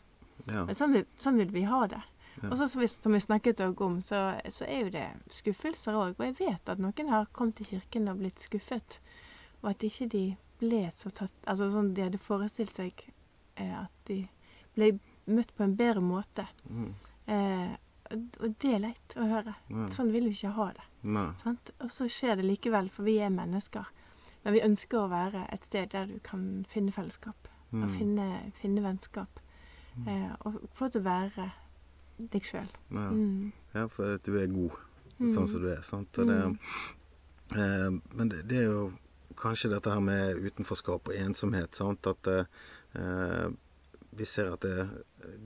Ja. 0.48 0.64
Sånn 0.72 0.96
vil, 0.96 1.04
sånn 1.20 1.36
vil 1.42 1.52
vi 1.52 1.66
ha 1.68 1.82
det. 1.92 2.00
Ja. 2.40 2.48
Og 2.54 2.56
så 2.62 2.70
som 2.72 2.80
vi, 2.80 2.88
som 2.88 3.12
vi 3.12 3.20
snakket 3.20 3.60
om, 3.68 4.00
så, 4.06 4.20
så 4.48 4.64
er 4.64 4.86
jo 4.86 4.92
det 4.94 5.08
skuffelser 5.36 5.98
òg. 6.00 6.14
Og 6.16 6.24
jeg 6.30 6.38
vet 6.40 6.70
at 6.72 6.80
noen 6.80 7.10
har 7.12 7.28
kommet 7.36 7.60
til 7.60 7.68
kirken 7.74 8.08
og 8.08 8.22
blitt 8.22 8.40
skuffet. 8.40 9.02
Og 9.64 9.70
at 9.72 9.84
ikke 9.84 10.08
de 10.10 10.24
ble 10.60 10.82
så 10.92 11.10
tatt 11.12 11.32
Altså 11.48 11.70
sånn 11.72 11.94
de 11.96 12.02
hadde 12.04 12.18
forestilt 12.20 12.72
seg 12.72 12.94
eh, 13.58 13.76
at 13.84 13.92
de 14.08 14.28
ble 14.76 15.00
møtt 15.28 15.52
på 15.56 15.64
en 15.64 15.76
bedre 15.76 16.02
måte. 16.02 16.46
Mm. 16.70 16.94
Eh, 17.28 17.76
og 18.12 18.26
og 18.42 18.56
det 18.60 18.72
er 18.74 18.80
leit 18.80 19.14
å 19.22 19.26
høre. 19.30 19.54
Ja. 19.70 19.86
Sånn 19.88 20.12
vil 20.12 20.24
vi 20.26 20.32
ikke 20.34 20.50
ha 20.56 20.72
det. 20.74 20.86
Sant? 21.38 21.70
Og 21.80 21.92
så 21.94 22.08
skjer 22.10 22.36
det 22.40 22.46
likevel, 22.48 22.88
for 22.90 23.04
vi 23.06 23.20
er 23.22 23.30
mennesker. 23.30 23.86
Men 24.44 24.54
vi 24.56 24.64
ønsker 24.66 24.98
å 25.04 25.10
være 25.12 25.44
et 25.54 25.64
sted 25.68 25.92
der 25.94 26.06
du 26.10 26.16
kan 26.26 26.66
finne 26.68 26.92
fellesskap. 26.92 27.48
Og 27.72 27.84
Mm. 27.86 27.90
finne, 27.98 28.52
finne 28.58 28.82
vennskap. 28.82 29.40
Eh, 30.08 30.32
og 30.42 30.54
få 30.74 30.86
lov 30.88 30.92
til 30.92 31.02
å 31.02 31.06
være 31.06 31.52
deg 32.32 32.42
sjøl. 32.42 32.68
Ja. 32.92 33.10
Mm. 33.12 33.52
ja, 33.76 33.86
for 33.88 34.16
at 34.16 34.24
du 34.24 34.36
er 34.42 34.48
god 34.48 34.72
Mm. 35.20 35.34
sånn 35.36 35.48
som 35.48 35.62
du 35.62 35.68
er. 35.70 35.82
sant? 35.82 36.18
Og 36.18 36.28
det, 36.28 36.58
eh, 37.52 37.90
men 38.16 38.30
det, 38.30 38.48
det 38.48 38.58
er 38.58 38.64
jo 38.72 38.92
kanskje 39.40 39.72
dette 39.72 39.90
her 39.94 40.04
med 40.04 40.38
utenforskap 40.44 41.10
og 41.10 41.16
ensomhet. 41.16 41.76
sant? 41.76 42.06
At 42.08 42.28
eh, 42.28 43.50
vi 44.20 44.26
ser 44.26 44.50
at 44.52 44.64
det, 44.66 44.88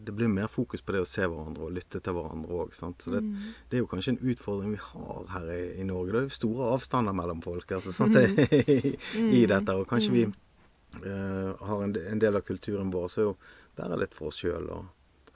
det 0.07 0.13
blir 0.15 0.29
mer 0.31 0.47
fokus 0.47 0.81
på 0.81 0.93
det 0.95 1.01
å 1.03 1.07
se 1.07 1.25
hverandre 1.27 1.65
og 1.67 1.73
lytte 1.75 1.99
til 2.01 2.15
hverandre 2.15 2.49
òg. 2.63 2.71
Så 2.73 2.89
det, 3.11 3.21
Mm. 3.21 3.35
det 3.69 3.77
er 3.77 3.81
jo 3.83 3.89
kanskje 3.91 4.13
en 4.15 4.31
utfordring 4.31 4.71
vi 4.71 4.79
har 4.81 5.25
her 5.35 5.49
i, 5.51 5.63
i 5.81 5.83
Norge. 5.83 6.11
Det 6.13 6.21
er 6.21 6.27
jo 6.29 6.37
store 6.39 6.69
avstander 6.73 7.13
mellom 7.13 7.41
folk 7.43 7.69
altså, 7.75 7.91
sant? 7.93 8.15
I, 8.17 8.95
i 9.19 9.43
Mm. 9.43 9.49
dette. 9.51 9.75
Og 9.75 9.87
kanskje 9.91 10.09
Mm. 10.11 10.15
vi 10.15 11.09
eh, 11.09 11.53
har 11.67 11.83
en, 11.83 11.95
en 12.13 12.19
del 12.19 12.35
av 12.39 12.41
kulturen 12.47 12.91
vår 12.93 13.07
som 13.09 13.21
er 13.23 13.27
jo 13.31 13.37
være 13.77 13.99
litt 13.99 14.13
for 14.15 14.27
oss 14.31 14.39
sjøl 14.43 14.69
og 14.69 14.85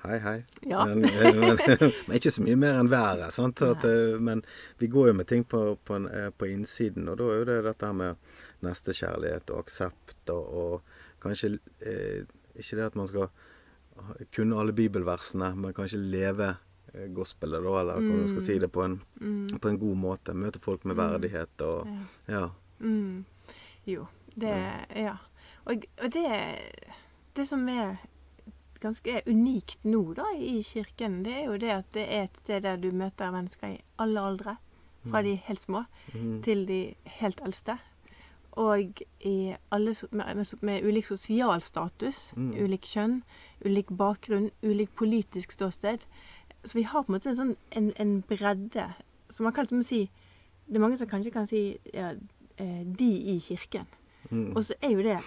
hei, 0.04 0.18
hei. 0.20 0.36
Ja. 0.70 0.86
Men, 0.86 1.04
eh, 1.06 1.36
men, 1.36 1.58
men 2.08 2.16
ikke 2.20 2.32
så 2.32 2.44
mye 2.46 2.56
mer 2.60 2.78
enn 2.82 2.90
været. 2.92 3.34
Sant? 3.34 3.62
At, 3.66 3.84
eh, 3.88 4.18
men 4.20 4.44
vi 4.80 4.88
går 4.94 5.08
jo 5.12 5.14
med 5.18 5.28
ting 5.28 5.44
på, 5.50 5.62
på, 5.86 5.98
eh, 6.10 6.30
på 6.38 6.50
innsiden, 6.52 7.10
og 7.10 7.18
da 7.20 7.28
er 7.34 7.42
jo 7.42 7.48
det 7.50 7.58
dette 7.66 7.90
med 7.94 8.16
nestekjærlighet 8.66 9.52
og 9.54 9.60
aksept 9.66 10.32
og, 10.34 10.46
og 10.62 10.82
kanskje 11.24 11.58
eh, 11.86 12.24
Ikke 12.58 12.78
det 12.80 12.86
at 12.88 12.96
man 12.98 13.08
skal 13.10 13.28
kunne 14.34 14.58
alle 14.58 14.74
bibelversene, 14.74 15.52
men 15.58 15.74
kanskje 15.78 15.98
leve 16.02 16.56
gospelet, 17.14 17.62
da, 17.62 17.74
eller 17.82 17.98
hvordan 18.00 18.20
man 18.24 18.30
skal 18.32 18.42
si 18.46 18.56
det, 18.62 18.70
på 18.74 18.82
en, 18.86 18.96
Mm. 19.22 19.60
på 19.62 19.70
en 19.70 19.78
god 19.82 19.96
måte. 19.98 20.34
Møte 20.34 20.60
folk 20.62 20.86
med 20.86 20.96
verdighet 20.98 21.62
og 21.66 21.88
Ja. 21.88 21.98
Ja. 22.34 22.44
Mm. 22.80 23.26
Jo, 23.86 24.06
det 24.36 24.54
Ja. 24.96 25.16
Og, 25.66 25.84
og 26.02 26.14
det, 26.14 26.30
det 27.36 27.48
som 27.48 27.68
er 27.70 27.98
ganske 28.80 29.22
unikt 29.28 29.84
nå 29.86 30.14
da 30.14 30.26
i 30.38 30.62
kirken, 30.64 31.24
det 31.26 31.34
er 31.34 31.46
jo 31.46 31.58
det 31.58 31.70
at 31.70 31.92
det 31.94 32.06
er 32.14 32.24
et 32.24 32.38
sted 32.38 32.62
der 32.64 32.76
du 32.78 32.92
møter 32.92 33.32
mennesker 33.32 33.68
i 33.76 33.82
alle 34.00 34.20
aldre. 34.22 34.58
Fra 35.08 35.22
de 35.24 35.36
helt 35.36 35.62
små 35.62 35.84
Mm. 36.14 36.42
til 36.44 36.66
de 36.68 36.94
helt 37.06 37.40
eldste. 37.46 37.78
Og 38.52 38.80
i 39.22 39.54
alle, 39.72 39.96
med, 40.12 40.36
med, 40.36 40.46
med 40.62 40.84
ulik 40.84 41.06
sosial 41.06 41.62
status, 41.62 42.32
Mm. 42.36 42.52
ulik 42.64 42.82
kjønn, 42.82 43.24
ulik 43.66 43.86
bakgrunn, 43.98 44.50
ulik 44.64 44.90
politisk 44.96 45.52
ståsted. 45.52 46.00
Så 46.66 46.74
vi 46.74 46.82
har 46.84 47.04
på 47.04 47.12
en 47.12 47.16
måte 47.16 47.30
en, 47.30 47.36
sånn, 47.36 47.56
en, 47.72 47.94
en 48.00 48.22
bredde 48.22 48.94
som 49.30 49.44
man 49.44 49.54
kan 49.54 49.64
liksom 49.66 49.84
si 49.84 50.10
Det 50.68 50.76
er 50.76 50.80
mange 50.80 50.98
som 50.98 51.08
kanskje 51.08 51.32
kan 51.32 51.48
si 51.48 51.78
ja, 51.94 52.10
eh, 52.58 52.84
de 52.84 53.08
i 53.36 53.40
kirken. 53.40 53.86
Mm. 54.32 54.56
Og 54.58 54.64
så 54.64 54.74
er 54.82 54.90
jo 54.92 55.02
det 55.04 55.20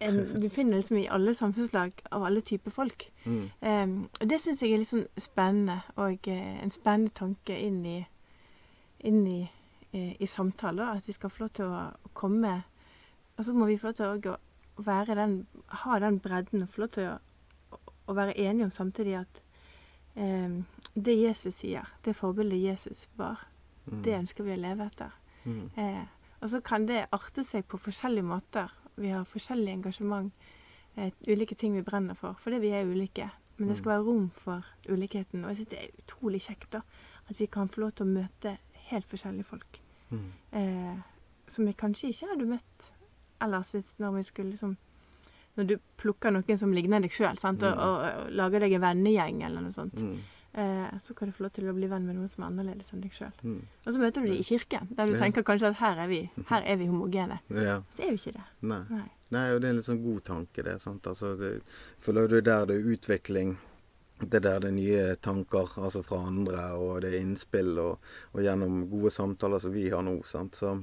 en, 0.00 0.40
Du 0.40 0.48
finner 0.48 0.76
liksom 0.76 0.96
i 0.96 1.08
alle 1.08 1.34
samfunnslag 1.34 1.92
av 2.10 2.24
alle 2.24 2.40
typer 2.40 2.70
folk. 2.70 3.12
Mm. 3.24 3.50
Um, 3.60 4.08
og 4.20 4.30
det 4.30 4.40
syns 4.40 4.62
jeg 4.62 4.72
er 4.72 4.82
litt 4.82 4.90
sånn 4.90 5.06
spennende, 5.18 5.80
og 5.96 6.28
uh, 6.28 6.62
en 6.62 6.74
spennende 6.74 7.14
tanke 7.14 7.58
inn 7.58 7.84
i, 7.86 7.98
inn 9.04 9.26
i, 9.26 9.40
eh, 9.92 10.16
i 10.20 10.26
samtaler. 10.26 10.96
At 10.96 11.08
vi 11.08 11.12
skal 11.12 11.30
få 11.30 11.44
lov 11.44 11.54
til 11.54 11.64
å 11.72 12.12
komme 12.12 12.62
Og 13.36 13.44
så 13.44 13.52
må 13.52 13.66
vi 13.66 13.78
få 13.78 13.88
lov 13.90 13.94
til 13.98 14.30
å 14.30 14.36
være 14.86 15.14
den, 15.18 15.46
ha 15.66 15.98
den 15.98 16.20
bredden 16.22 16.62
og 16.62 16.68
få 16.68 16.84
lov 16.84 16.90
til 16.94 17.08
å, 17.10 17.78
å 18.06 18.14
være 18.14 18.36
enige 18.38 18.68
om 18.68 18.70
samtidig 18.70 19.16
at 19.18 19.40
um, 20.14 20.60
det 20.94 21.16
Jesus 21.18 21.54
sier, 21.54 21.88
det 22.04 22.14
forbildet 22.14 22.62
Jesus 22.62 23.08
var, 23.18 23.42
Mm. 23.84 24.02
det 24.02 24.16
ønsker 24.16 24.46
vi 24.46 24.54
å 24.54 24.60
leve 24.60 24.86
etter. 24.88 25.16
Mm. 25.44 25.64
Uh, 25.76 26.04
og 26.40 26.50
så 26.52 26.60
kan 26.64 26.86
det 26.88 27.06
arte 27.12 27.44
seg 27.44 27.66
på 27.68 27.80
forskjellige 27.80 28.26
måter. 28.28 28.72
Vi 28.96 29.08
har 29.10 29.24
forskjellig 29.24 29.72
engasjement, 29.72 30.32
eh, 30.96 31.10
ulike 31.28 31.54
ting 31.58 31.74
vi 31.74 31.82
brenner 31.82 32.14
for, 32.14 32.34
fordi 32.38 32.58
vi 32.62 32.70
er 32.70 32.84
ulike. 32.86 33.30
Men 33.56 33.68
det 33.68 33.76
skal 33.78 33.92
være 33.92 34.04
rom 34.06 34.30
for 34.30 34.64
ulikheten. 34.88 35.44
Og 35.44 35.48
jeg 35.52 35.56
syns 35.56 35.68
det 35.70 35.78
er 35.78 35.98
utrolig 36.02 36.40
kjekt 36.42 36.70
da, 36.72 36.80
at 37.30 37.38
vi 37.40 37.46
kan 37.46 37.68
få 37.68 37.80
lov 37.84 37.92
til 37.94 38.06
å 38.06 38.14
møte 38.14 38.56
helt 38.90 39.06
forskjellige 39.06 39.44
folk. 39.44 39.80
Mm. 40.10 40.24
Eh, 40.52 40.96
som 41.46 41.66
vi 41.66 41.72
kanskje 41.72 42.08
ikke 42.10 42.28
hadde 42.32 42.46
møtt 42.50 42.90
ellers 43.40 43.70
hvis 43.74 43.94
når 43.98 44.14
vi 44.16 44.22
skulle 44.22 44.50
liksom 44.50 44.76
Når 45.56 45.66
du 45.68 45.76
plukker 45.96 46.32
noen 46.32 46.56
som 46.58 46.72
ligner 46.72 47.00
deg 47.00 47.12
sjøl, 47.14 47.36
og, 47.44 47.60
Mm. 47.62 47.78
og, 47.78 48.24
og 48.24 48.30
lager 48.32 48.60
deg 48.60 48.72
en 48.72 48.80
vennegjeng 48.82 49.42
eller 49.46 49.60
noe 49.62 49.70
sånt, 49.70 49.94
Mm. 50.02 50.18
Eh, 50.54 50.98
så 51.02 51.14
kan 51.14 51.28
du 51.28 51.34
få 51.36 51.44
lov 51.44 51.52
til 51.56 51.68
å 51.70 51.74
bli 51.76 51.88
venn 51.90 52.06
med 52.06 52.16
noen 52.16 52.28
som 52.30 52.44
er 52.44 52.50
annerledes 52.52 52.92
enn 52.94 53.02
deg 53.04 53.12
sjøl. 53.12 53.32
Mm. 53.42 53.60
Og 53.86 53.92
så 53.92 53.98
møter 54.00 54.22
du 54.24 54.30
dem 54.30 54.38
i 54.40 54.46
kirken, 54.46 54.88
der 54.94 55.06
du 55.06 55.12
Ja. 55.14 55.18
tenker 55.24 55.42
kanskje 55.46 55.70
at 55.72 55.76
her 55.82 55.98
er 56.04 56.08
vi, 56.08 56.22
her 56.50 56.62
er 56.62 56.76
vi 56.80 56.86
homogene. 56.86 57.40
Ja. 57.50 57.82
Så 57.90 58.02
er 58.06 58.10
jo 58.14 58.18
ikke 58.20 58.32
det. 58.38 58.46
Nei. 58.62 58.80
Nei. 58.90 59.04
Nei, 59.34 59.44
og 59.54 59.60
det 59.60 59.68
er 59.68 59.70
en 59.74 59.76
litt 59.80 59.86
sånn 59.90 60.02
god 60.04 60.24
tanke, 60.24 60.62
det. 60.62 60.80
sant? 60.80 61.06
Altså, 61.10 61.34
det 61.40 61.52
føler 61.98 62.28
du 62.28 62.40
der 62.40 62.66
det 62.66 62.76
er 62.80 62.90
utvikling, 62.94 63.56
det 64.20 64.34
er 64.38 64.44
der 64.46 64.60
det 64.60 64.68
er 64.68 64.76
nye 64.76 65.16
tanker 65.20 65.72
altså 65.82 66.02
fra 66.06 66.20
andre, 66.28 66.68
og 66.78 67.00
det 67.02 67.10
er 67.14 67.20
innspill, 67.24 67.72
og, 67.82 67.98
og 68.32 68.42
gjennom 68.44 68.84
gode 68.88 69.10
samtaler 69.10 69.58
som 69.58 69.72
vi 69.74 69.88
har 69.90 70.02
nå. 70.06 70.20
sant? 70.22 70.54
Så, 70.54 70.76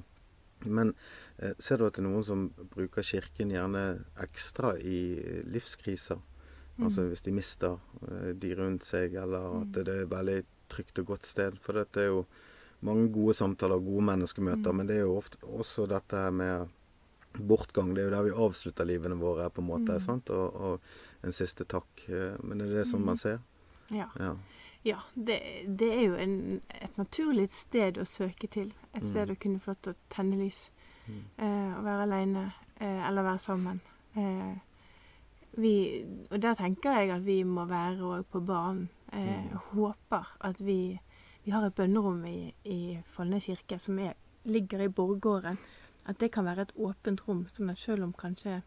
men 0.65 0.91
eh, 1.39 1.53
ser 1.57 1.77
du 1.79 1.85
at 1.87 1.95
det 1.95 2.03
er 2.03 2.09
noen 2.09 2.25
som 2.27 2.43
bruker 2.75 3.01
kirken 3.07 3.53
gjerne 3.55 3.85
ekstra 4.21 4.73
i 4.77 4.99
livskriser? 5.47 6.19
Altså 6.87 7.07
hvis 7.09 7.21
de 7.25 7.31
mister 7.35 7.77
eh, 8.07 8.31
de 8.33 8.55
rundt 8.57 8.85
seg, 8.87 9.15
eller 9.21 9.61
at 9.61 9.73
det 9.75 9.87
er 9.87 10.03
et 10.05 10.11
veldig 10.11 10.39
trygt 10.71 10.99
og 11.03 11.05
godt 11.13 11.25
sted. 11.27 11.57
For 11.61 11.77
dette 11.77 12.01
er 12.01 12.11
jo 12.11 12.25
mange 12.87 13.09
gode 13.13 13.35
samtaler 13.37 13.77
og 13.77 13.85
gode 13.85 14.05
menneskemøter, 14.09 14.73
men 14.73 14.87
det 14.89 14.97
er 14.97 15.05
jo 15.05 15.17
ofte 15.17 15.37
også 15.45 15.85
dette 15.91 16.23
med 16.31 16.71
bortgang. 17.37 17.93
Det 17.95 18.03
er 18.03 18.09
jo 18.09 18.15
der 18.15 18.25
vi 18.27 18.31
avslutter 18.47 18.87
livene 18.87 19.15
våre, 19.19 19.49
på 19.49 19.61
en 19.61 19.67
måte. 19.67 19.99
sant? 20.03 20.29
Og, 20.29 20.55
og 20.55 21.27
en 21.27 21.35
siste 21.35 21.67
takk. 21.69 22.07
Eh, 22.07 22.39
Men 22.43 22.61
er 22.61 22.71
det 22.71 22.81
det 22.81 22.87
som 22.87 23.05
man 23.05 23.17
ser? 23.17 23.39
Ja. 23.91 24.07
Ja. 24.19 24.35
ja 24.83 24.97
det, 25.15 25.39
det 25.67 25.93
er 25.93 26.01
jo 26.05 26.15
en, 26.15 26.61
et 26.81 26.97
naturlig 26.97 27.49
sted 27.51 27.97
å 27.97 28.05
søke 28.05 28.47
til. 28.47 28.73
Et 28.95 29.05
sted 29.05 29.29
å 29.29 29.35
kunne 29.39 29.59
få 29.59 29.71
lov 29.75 29.81
til 29.81 29.93
å 29.93 30.01
tenne 30.09 30.39
lys. 30.39 30.69
Eh, 31.11 31.71
å 31.77 31.81
være 31.83 32.05
aleine 32.05 32.43
eh, 32.79 33.07
eller 33.07 33.25
være 33.25 33.39
sammen. 33.39 33.81
Eh, 34.15 34.53
vi, 35.51 36.05
og 36.31 36.41
der 36.41 36.53
tenker 36.55 36.99
jeg 36.99 37.11
at 37.11 37.25
vi 37.25 37.41
må 37.43 37.65
være 37.67 38.07
òg 38.07 38.25
på 38.31 38.39
banen. 38.39 38.89
Eh, 39.13 39.51
Håper 39.71 40.35
at 40.47 40.61
vi, 40.65 40.99
vi 41.43 41.51
har 41.51 41.65
et 41.65 41.75
bønnerom 41.75 42.23
i, 42.25 42.53
i 42.63 42.97
Follnes 43.05 43.45
kirke 43.45 43.79
som 43.79 43.99
er, 43.99 44.13
ligger 44.43 44.85
i 44.85 44.87
borggården. 44.87 45.59
At 46.05 46.19
det 46.19 46.31
kan 46.31 46.45
være 46.45 46.61
et 46.61 46.75
åpent 46.75 47.27
rom, 47.27 47.45
sånn 47.51 47.69
at 47.69 47.79
selv 47.79 48.07
om 48.07 48.13
kanskje 48.17 48.61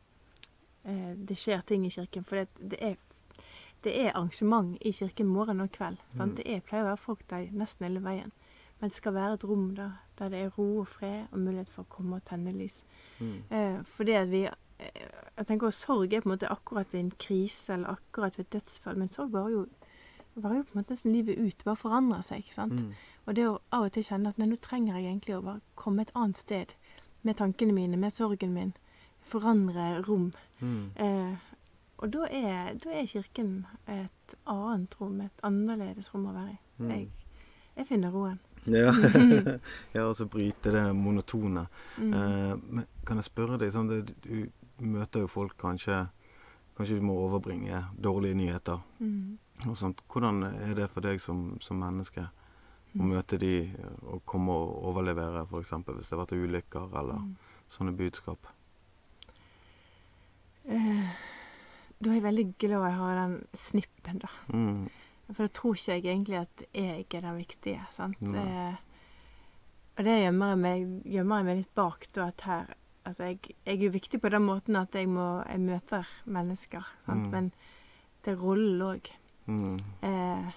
eh, 0.84 1.14
det 1.16 1.36
skjer 1.38 1.64
ting 1.66 1.86
i 1.86 1.90
kirken 1.90 2.24
For 2.24 2.42
det, 2.42 2.48
det, 2.60 2.78
er, 2.78 3.40
det 3.82 3.94
er 4.04 4.12
arrangement 4.12 4.76
i 4.80 4.92
kirken 4.92 5.26
morgen 5.26 5.64
og 5.64 5.72
kveld. 5.72 5.98
Sant? 6.14 6.36
Det 6.36 6.46
er, 6.46 6.60
pleier 6.60 6.84
å 6.84 6.92
være 6.92 7.06
folk 7.06 7.24
der 7.32 7.48
nesten 7.52 7.88
hele 7.88 8.04
veien. 8.04 8.32
Men 8.78 8.90
det 8.90 8.98
skal 8.98 9.14
være 9.14 9.38
et 9.38 9.44
rom 9.48 9.68
da, 9.74 9.88
der 10.18 10.28
det 10.28 10.38
er 10.44 10.54
ro 10.58 10.68
og 10.82 10.88
fred 10.88 11.32
og 11.32 11.40
mulighet 11.40 11.70
for 11.72 11.86
å 11.86 11.92
komme 11.94 12.18
og 12.18 12.24
tenne 12.28 12.52
lys. 12.52 12.82
Mm. 13.18 13.36
Eh, 13.48 13.78
fordi 13.88 14.16
at 14.18 14.30
vi 14.30 14.44
jeg 14.78 15.46
tenker 15.46 15.70
at 15.70 15.74
Sorg 15.74 16.12
er 16.12 16.22
på 16.22 16.28
en 16.28 16.34
måte 16.34 16.50
akkurat 16.50 16.92
ved 16.94 17.00
en 17.00 17.12
krise 17.18 17.72
eller 17.72 17.96
akkurat 17.96 18.38
ved 18.38 18.46
et 18.46 18.52
dødsfall, 18.52 18.98
men 18.98 19.08
sorg 19.08 19.32
varer 19.32 19.50
jo, 19.50 19.64
var 20.34 20.54
jo 20.54 20.62
på 20.62 20.74
en 20.74 20.80
måte 20.80 20.94
nesten 20.94 21.12
livet 21.12 21.38
ut. 21.38 21.64
Bare 21.64 21.76
forandrer 21.78 22.22
seg. 22.26 22.44
ikke 22.44 22.54
sant? 22.54 22.80
Mm. 22.80 22.92
Og 23.26 23.36
det 23.36 23.46
å 23.48 23.58
av 23.72 23.88
og 23.88 23.94
til 23.94 24.06
kjenne 24.06 24.30
at 24.30 24.38
nei, 24.38 24.48
nå 24.50 24.58
trenger 24.62 24.98
jeg 24.98 25.08
egentlig 25.10 25.36
å 25.36 25.42
bare 25.44 25.62
komme 25.80 26.04
et 26.04 26.14
annet 26.14 26.38
sted 26.38 26.74
med 27.22 27.38
tankene 27.40 27.74
mine, 27.74 27.98
med 27.98 28.12
sorgen 28.12 28.54
min. 28.54 28.72
Forandre 29.24 30.02
rom. 30.04 30.32
Mm. 30.60 30.90
Eh, 31.00 31.52
og 32.02 32.10
da 32.12 32.26
er, 32.28 32.74
da 32.82 32.90
er 32.92 33.06
kirken 33.08 33.54
et 33.88 34.34
annet 34.50 34.96
rom, 35.00 35.20
et 35.24 35.46
annerledes 35.46 36.10
rom 36.14 36.26
å 36.28 36.34
være 36.34 36.56
i. 36.56 36.58
Mm. 36.78 36.90
Jeg, 36.90 37.06
jeg 37.78 37.88
finner 37.88 38.12
roen. 38.14 38.42
Ja. 38.66 38.92
ja, 39.96 40.04
og 40.04 40.16
så 40.16 40.26
bryte 40.30 40.72
det 40.74 40.84
monotone. 40.96 41.66
Mm. 41.98 42.12
Eh, 42.12 42.84
kan 43.06 43.20
jeg 43.20 43.28
spørre 43.28 43.58
deg 43.60 43.72
sånn, 43.72 43.90
det, 43.90 44.14
Du 44.24 44.63
møter 44.80 45.20
jo 45.20 45.26
folk 45.28 45.56
kanskje 45.58 46.08
Kanskje 46.74 46.96
de 46.98 47.04
må 47.06 47.14
overbringe 47.14 47.84
dårlige 48.02 48.34
nyheter. 48.34 48.80
Mm. 48.98 49.38
og 49.68 49.76
sånt. 49.78 50.00
Hvordan 50.10 50.42
er 50.42 50.74
det 50.74 50.88
for 50.90 51.00
deg 51.00 51.20
som, 51.20 51.56
som 51.60 51.78
menneske 51.78 52.24
å 52.24 52.98
Mm. 52.98 53.08
møte 53.12 53.38
de 53.38 53.70
og 54.02 54.24
komme 54.26 54.50
og 54.50 54.84
overlevere, 54.90 55.44
f.eks. 55.46 55.70
hvis 55.70 56.08
det 56.08 56.18
har 56.18 56.24
vært 56.26 56.34
ulykker 56.34 56.98
eller 56.98 57.14
Mm. 57.14 57.36
sånne 57.70 57.94
budskap? 57.96 58.46
Uh, 60.68 61.10
da 62.00 62.10
er 62.10 62.14
jeg 62.18 62.24
veldig 62.24 62.46
glad 62.58 62.84
jeg 62.88 62.98
har 62.98 63.14
den 63.20 63.34
snippen, 63.54 64.18
da. 64.24 64.28
Mm. 64.52 64.88
For 65.32 65.46
da 65.46 65.52
tror 65.56 65.74
ikke 65.76 65.92
jeg 65.94 66.04
egentlig 66.04 66.38
at 66.40 66.64
jeg 66.74 67.06
er 67.14 67.20
den 67.20 67.36
viktige. 67.38 67.86
sant? 67.90 68.16
Eh, 68.22 68.74
og 69.96 70.04
det 70.04 70.16
gjemmer 70.22 70.48
jeg 70.52 70.58
meg, 70.58 71.04
gjemmer 71.14 71.36
jeg 71.40 71.44
meg 71.48 71.56
litt 71.62 71.74
bak 71.74 72.06
da 72.12 72.26
at 72.28 72.40
her 72.48 72.74
Altså, 73.04 73.24
jeg, 73.28 73.38
jeg 73.66 73.76
er 73.76 73.84
jo 73.84 73.90
viktig 73.92 74.20
på 74.22 74.30
den 74.32 74.46
måten 74.46 74.76
at 74.80 74.94
jeg, 74.96 75.08
må, 75.12 75.42
jeg 75.44 75.60
møter 75.60 76.08
mennesker, 76.24 76.86
sant? 77.06 77.26
Mm. 77.26 77.32
men 77.34 77.50
det 78.24 78.32
er 78.32 78.40
rollen 78.40 78.80
òg. 78.80 79.10
Mm. 79.46 79.74
Eh, 80.08 80.54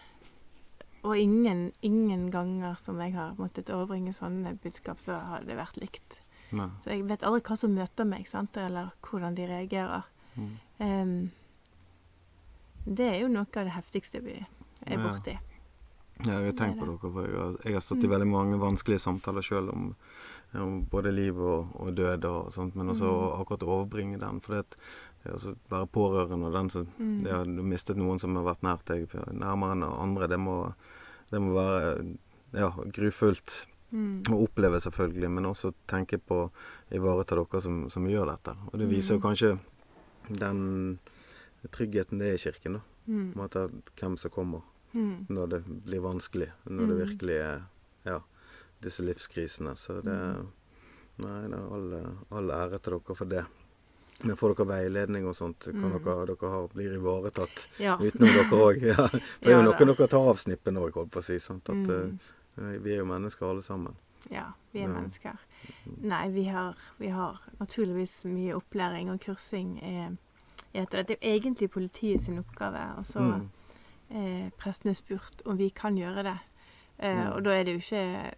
og 1.04 1.18
ingen, 1.20 1.72
ingen 1.84 2.30
ganger 2.32 2.78
som 2.80 3.00
jeg 3.04 3.14
har 3.16 3.36
måttet 3.40 3.70
overbringe 3.74 4.14
sånne 4.16 4.56
budskap, 4.64 5.00
så 5.04 5.18
har 5.20 5.44
det 5.48 5.58
vært 5.60 5.80
likt. 5.82 6.22
Nei. 6.56 6.70
Så 6.84 6.94
jeg 6.94 7.04
vet 7.10 7.26
aldri 7.28 7.44
hva 7.44 7.58
som 7.60 7.76
møter 7.76 8.08
meg, 8.08 8.28
sant? 8.28 8.56
eller 8.58 8.94
hvordan 9.04 9.36
de 9.36 9.48
reagerer. 9.50 10.08
Mm. 10.38 10.54
Em, 10.84 11.14
det 12.88 13.10
er 13.12 13.20
jo 13.26 13.30
noe 13.34 13.44
av 13.50 13.68
det 13.68 13.76
heftigste 13.76 14.24
vi 14.24 14.38
er 14.40 14.96
Ja. 14.96 15.04
borti. 15.04 15.36
Ja, 16.26 16.40
jeg 16.40 16.46
har 16.50 16.56
tenkt 16.58 16.80
på 16.80 16.86
dere, 16.88 17.12
for 17.14 17.26
jeg 17.28 17.38
har, 17.38 17.58
jeg 17.64 17.74
har 17.76 17.84
stått 17.86 18.04
i 18.04 18.10
veldig 18.10 18.28
mange 18.28 18.58
vanskelige 18.58 19.04
samtaler 19.04 19.46
sjøl 19.46 19.68
om, 19.70 19.92
om 20.54 20.86
både 20.90 21.12
liv 21.14 21.38
og, 21.38 21.76
og 21.80 21.96
død 21.96 22.26
og 22.26 22.52
sånt, 22.54 22.76
men 22.76 22.88
også 22.90 23.10
akkurat 23.42 23.64
å 23.64 23.74
overbringe 23.86 24.20
den. 24.20 24.40
For 24.40 24.54
det, 24.56 24.60
at- 24.60 24.76
det 25.24 25.34
å 25.34 25.56
være 25.70 25.88
pårørende 25.92 26.46
og 26.48 26.54
den 26.54 26.70
som 26.70 26.88
Mm. 27.00 27.24
det 27.24 27.32
har 27.34 27.46
mistet 27.46 27.98
noen 27.98 28.20
som 28.20 28.36
har 28.36 28.44
vært 28.56 28.64
nær 28.64 28.80
deg, 28.86 29.08
nærmere 29.34 29.72
enn 29.74 29.84
andre, 29.84 30.28
det 30.28 30.40
må, 30.40 30.74
det 31.32 31.42
må 31.42 31.54
være 31.54 32.18
ja, 32.54 32.70
grufullt 32.72 33.66
Mm. 33.92 34.24
å 34.24 34.48
oppleve, 34.48 34.80
selvfølgelig, 34.82 35.30
men 35.32 35.44
også 35.46 35.74
tenke 35.88 36.18
på 36.20 36.36
å 36.50 36.52
ivareta 36.92 37.36
dere 37.36 37.62
som, 37.62 37.90
som 37.90 38.04
gjør 38.06 38.26
dette. 38.36 38.56
Og 38.74 38.80
det 38.80 38.90
viser 38.90 39.16
jo 39.16 39.20
kanskje 39.22 39.60
den 40.30 41.00
tryggheten 41.72 42.20
det 42.20 42.28
er 42.28 42.34
i 42.36 42.38
kirken, 42.52 42.74
da. 42.74 42.82
Mm. 43.08 43.32
En 43.32 43.34
måte 43.34 43.70
hvem 43.96 44.18
som 44.18 44.32
kommer 44.32 44.62
Mm. 44.94 45.28
når 45.30 45.50
det 45.50 45.64
blir 45.86 46.02
vanskelig. 46.02 46.50
Når 46.68 46.88
det 46.88 46.98
Mm. 46.98 47.08
virkelig 47.08 47.36
er 47.42 47.62
ja, 48.06 48.20
disse 48.82 49.04
livskrisene. 49.04 49.76
Så 49.76 50.02
det. 50.02 50.18
Nei, 51.18 51.48
det 51.50 51.54
er 51.58 51.74
all, 51.74 51.94
all 52.38 52.52
ære 52.52 52.80
til 52.80 52.94
dere 53.00 53.16
for 53.18 53.26
det. 53.26 53.46
Men 54.24 54.36
får 54.38 54.54
dere 54.56 54.68
veiledning 54.70 55.26
og 55.30 55.36
sånt? 55.36 55.60
Kan 55.66 55.82
Mm. 55.82 56.04
dere, 56.04 56.26
dere 56.26 56.50
har, 56.52 56.68
blir 56.74 56.94
ivaretatt 56.98 57.68
Ja. 57.80 57.98
utenom 57.98 58.34
dere 58.34 58.60
òg? 58.62 58.82
Ja. 58.92 58.96
For 59.08 59.20
det 59.42 59.54
er 59.54 59.58
jo 59.58 59.64
noen 59.64 59.88
noe 59.88 59.96
dere 59.96 60.08
tar 60.08 60.30
av 60.30 60.38
snippen 60.38 60.78
òg, 60.78 60.92
holdt 60.94 61.12
på 61.12 61.20
å 61.20 61.24
si. 61.24 61.36
At, 61.36 61.64
Mm. 61.70 62.20
uh, 62.58 62.78
vi 62.82 62.94
er 62.94 62.98
jo 62.98 63.06
mennesker 63.06 63.50
alle 63.50 63.62
sammen. 63.62 63.96
Ja, 64.32 64.52
vi 64.74 64.80
er 64.82 64.88
Ja. 64.90 64.94
mennesker. 64.94 65.38
Nei, 66.02 66.30
vi 66.30 66.44
har, 66.46 66.76
vi 67.00 67.08
har 67.10 67.40
naturligvis 67.60 68.26
mye 68.26 68.54
opplæring, 68.56 69.10
og 69.12 69.20
kursing 69.22 69.80
er 69.84 70.18
etter 70.76 70.98
det. 71.04 71.08
Det 71.08 71.18
er 71.22 71.34
jo 71.34 71.40
egentlig 71.40 71.72
politiet 71.72 72.22
sin 72.22 72.38
oppgave. 72.40 72.98
Og 72.98 73.06
så 73.06 73.20
Mm. 73.20 73.50
eh, 74.12 74.50
prestene 74.58 74.94
spurt 74.96 75.42
om 75.46 75.58
vi 75.58 75.70
kan 75.70 75.96
gjøre 75.96 76.24
det. 76.24 76.40
Eh, 77.00 77.16
Mm. 77.28 77.32
Og 77.36 77.44
da 77.46 77.50
er 77.54 77.64
det 77.64 77.74
jo 77.74 77.78
ikke 77.78 78.32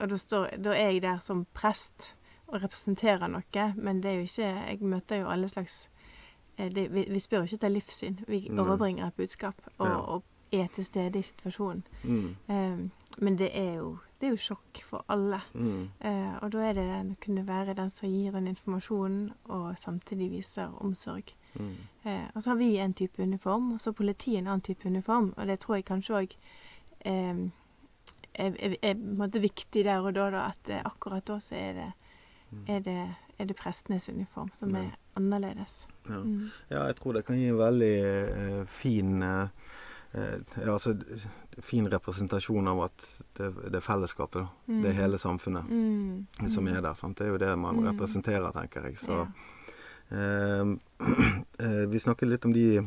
Og 0.00 0.08
da, 0.10 0.16
står, 0.16 0.46
da 0.64 0.70
er 0.76 0.90
jeg 0.90 1.02
der 1.02 1.18
som 1.18 1.46
prest 1.54 2.14
og 2.46 2.62
representerer 2.62 3.26
noe, 3.28 3.72
men 3.76 4.02
det 4.02 4.10
er 4.10 4.14
jo 4.14 4.20
ikke 4.20 4.42
Jeg 4.68 4.78
møter 4.82 5.16
jo 5.16 5.28
alle 5.28 5.48
slags 5.48 5.88
eh, 6.58 6.68
det, 6.68 6.90
vi, 6.92 7.06
vi 7.08 7.18
spør 7.18 7.38
jo 7.38 7.42
ikke 7.44 7.54
etter 7.54 7.68
livssyn. 7.68 8.18
Vi 8.28 8.48
overbringer 8.50 9.06
et 9.06 9.14
budskap 9.16 9.54
og, 9.78 9.86
Ja. 9.86 9.96
og 9.96 10.22
er 10.52 10.66
til 10.68 10.84
stede 10.84 11.18
i 11.18 11.22
situasjonen. 11.22 11.82
Mm. 12.04 12.36
Eh, 12.48 12.78
men 13.18 13.38
det 13.38 13.50
er 13.58 13.74
jo 13.74 13.98
det 14.20 14.26
er 14.26 14.30
jo 14.30 14.36
sjokk 14.36 14.82
for 14.86 15.04
alle. 15.08 15.40
Mm. 15.54 15.88
Eh, 16.04 16.34
og 16.42 16.52
da 16.52 16.58
er 16.58 16.72
det 16.72 16.82
å 16.84 17.14
kunne 17.24 17.46
være 17.46 17.74
den 17.74 17.88
som 17.90 18.08
gir 18.08 18.30
den 18.32 18.46
informasjonen, 18.46 19.32
og 19.44 19.78
samtidig 19.78 20.30
viser 20.30 20.68
omsorg. 20.84 21.24
Mm. 21.54 21.74
Eh, 22.04 22.28
og 22.34 22.42
så 22.42 22.50
har 22.50 22.56
vi 22.56 22.76
en 22.78 22.94
type 22.94 23.22
uniform, 23.22 23.72
og 23.72 23.80
så 23.80 23.90
har 23.90 23.94
politiet 23.94 24.38
en 24.38 24.46
annen 24.46 24.60
type 24.60 24.86
uniform. 24.88 25.34
Og 25.36 25.46
det 25.46 25.58
tror 25.60 25.74
jeg 25.74 25.84
kanskje 25.84 26.14
òg 26.14 26.36
er, 28.34 28.54
er, 28.58 28.76
er 28.82 29.40
viktig 29.40 29.84
der 29.84 30.00
og 30.00 30.14
da, 30.14 30.30
da 30.30 30.46
at 30.50 30.68
eh, 30.70 30.82
akkurat 30.84 31.24
da 31.26 31.38
så 31.40 31.54
er 31.54 31.72
det, 31.72 31.92
Mm. 32.52 32.64
er 32.68 32.80
det, 32.84 33.48
det 33.48 33.54
prestenes 33.56 34.08
uniform 34.08 34.50
som 34.54 34.74
er 34.76 34.90
annerledes. 35.16 35.86
Ja. 36.08 36.18
Mm. 36.20 36.50
ja, 36.70 36.82
jeg 36.86 36.96
tror 36.96 37.12
det 37.14 37.24
kan 37.24 37.36
gi 37.38 37.46
en 37.48 37.56
veldig 37.56 37.94
eh, 38.04 38.64
fin 38.68 39.22
eh, 39.22 39.48
eh, 40.12 40.36
ja, 40.60 40.72
altså, 40.74 40.92
fin 41.64 41.88
representasjon 41.88 42.68
av 42.68 42.82
at 42.84 43.06
det, 43.38 43.54
det 43.72 43.74
er 43.80 43.80
fellesskapet. 43.80 44.46
mm. 44.66 44.82
Det 44.82 44.90
er 44.90 44.98
hele 45.00 45.18
samfunnet 45.18 45.64
Mm. 45.64 46.26
som 46.48 46.68
er 46.68 46.80
der. 46.84 46.92
Sant? 46.94 47.16
Det 47.18 47.26
er 47.26 47.30
jo 47.30 47.38
det 47.38 47.58
man 47.58 47.76
Mm. 47.80 47.88
representerer, 47.88 48.52
tenker 48.52 48.84
jeg. 48.84 48.98
Så 48.98 49.12
Ja. 49.12 49.26
eh, 50.10 50.76
eh, 51.64 51.86
Vi 51.88 51.98
snakket 51.98 52.28
litt 52.28 52.44
om 52.44 52.52
de 52.52 52.76
eh, 52.76 52.84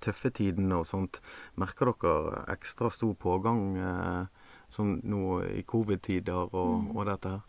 tøffe 0.00 0.30
tidene 0.30 0.76
og 0.80 0.86
sånt. 0.86 1.20
Merker 1.56 1.92
dere 1.92 2.44
ekstra 2.52 2.90
stor 2.92 3.14
pågang 3.14 3.76
eh, 3.76 4.26
sånn 4.70 5.00
nå 5.08 5.42
i 5.48 5.62
covid-tider 5.62 6.52
og, 6.54 6.82
Mm. 6.84 6.96
og 6.96 7.06
dette 7.06 7.28
her? 7.28 7.40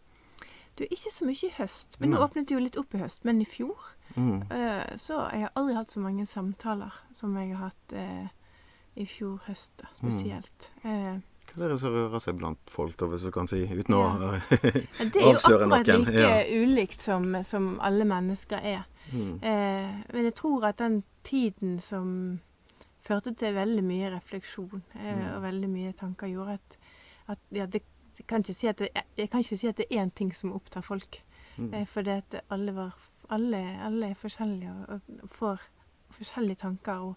Du, 0.80 0.86
ikke 0.86 1.12
så 1.12 1.26
mye 1.28 1.44
i 1.44 1.54
høst. 1.58 1.98
Men 2.00 2.12
nå 2.12 2.22
åpnet 2.24 2.48
det 2.48 2.56
jo 2.56 2.60
litt 2.64 2.78
opp 2.80 2.94
i 2.96 3.00
høst. 3.04 3.26
Men 3.26 3.42
i 3.42 3.46
fjor 3.46 3.76
Mm. 4.16 4.42
Eh, 4.52 4.96
Så 4.98 5.14
jeg 5.32 5.42
har 5.44 5.52
aldri 5.56 5.76
hatt 5.76 5.92
så 5.92 6.00
mange 6.02 6.26
samtaler 6.26 6.92
som 7.14 7.36
jeg 7.38 7.52
har 7.56 7.70
hatt 7.70 7.94
eh, 7.94 8.28
i 8.98 9.06
fjor 9.06 9.40
høst, 9.46 9.72
da, 9.78 9.86
spesielt. 9.94 10.72
Eh, 10.84 11.20
Hva 11.54 11.66
er 11.66 11.70
det 11.70 11.80
som 11.80 11.94
rører 11.94 12.20
seg 12.20 12.38
blant 12.40 12.60
folk, 12.70 12.98
da, 12.98 13.06
hvis 13.06 13.22
du 13.28 13.32
kan 13.32 13.48
si, 13.48 13.66
uten 13.68 13.94
å 13.94 14.02
avsløre 14.10 14.42
noen 15.00 15.12
det 15.14 15.22
er 15.22 15.30
jo 15.30 15.38
akkurat 15.38 15.88
like 15.88 16.14
ja. 16.16 16.64
ulikt 16.64 17.02
som, 17.02 17.44
som 17.44 17.80
alle 17.82 18.06
mennesker 18.06 18.58
er. 18.64 18.84
Mm. 19.14 19.40
Eh, 19.44 20.14
men 20.14 20.24
jeg 20.24 20.36
tror 20.36 20.66
at 20.66 20.80
den 20.80 21.04
tiden 21.24 21.80
som 21.80 22.40
førte 23.02 23.34
til 23.34 23.56
veldig 23.56 23.84
mye 23.84 24.12
refleksjon 24.16 24.84
eh, 24.96 25.16
Mm. 25.16 25.36
og 25.36 25.42
veldig 25.44 25.70
mye 25.70 25.94
tanker, 25.94 26.28
gjorde 26.28 26.54
at, 26.54 26.78
at 27.28 27.40
ja, 27.52 27.66
det, 27.66 27.82
jeg, 28.18 28.28
kan 28.28 28.40
ikke 28.40 28.54
si 28.54 28.68
at 28.68 28.80
det, 28.80 28.90
jeg 29.18 29.30
kan 29.30 29.40
ikke 29.40 29.58
si 29.58 29.68
at 29.68 29.78
det 29.78 29.86
er 29.90 30.04
én 30.04 30.12
ting 30.16 30.36
som 30.36 30.54
opptar 30.54 30.82
folk. 30.82 31.24
Mm. 31.58 31.74
Eh, 31.74 31.86
fordi 31.88 32.10
at 32.10 32.42
alle, 32.50 32.76
var, 32.76 32.96
alle, 33.30 33.58
alle 33.86 34.10
er 34.10 34.14
forskjellige 34.14 34.72
og, 34.88 35.02
og 35.24 35.30
får 35.30 35.62
forskjellige 36.10 36.56
tanker. 36.56 36.94
Og, 36.94 37.16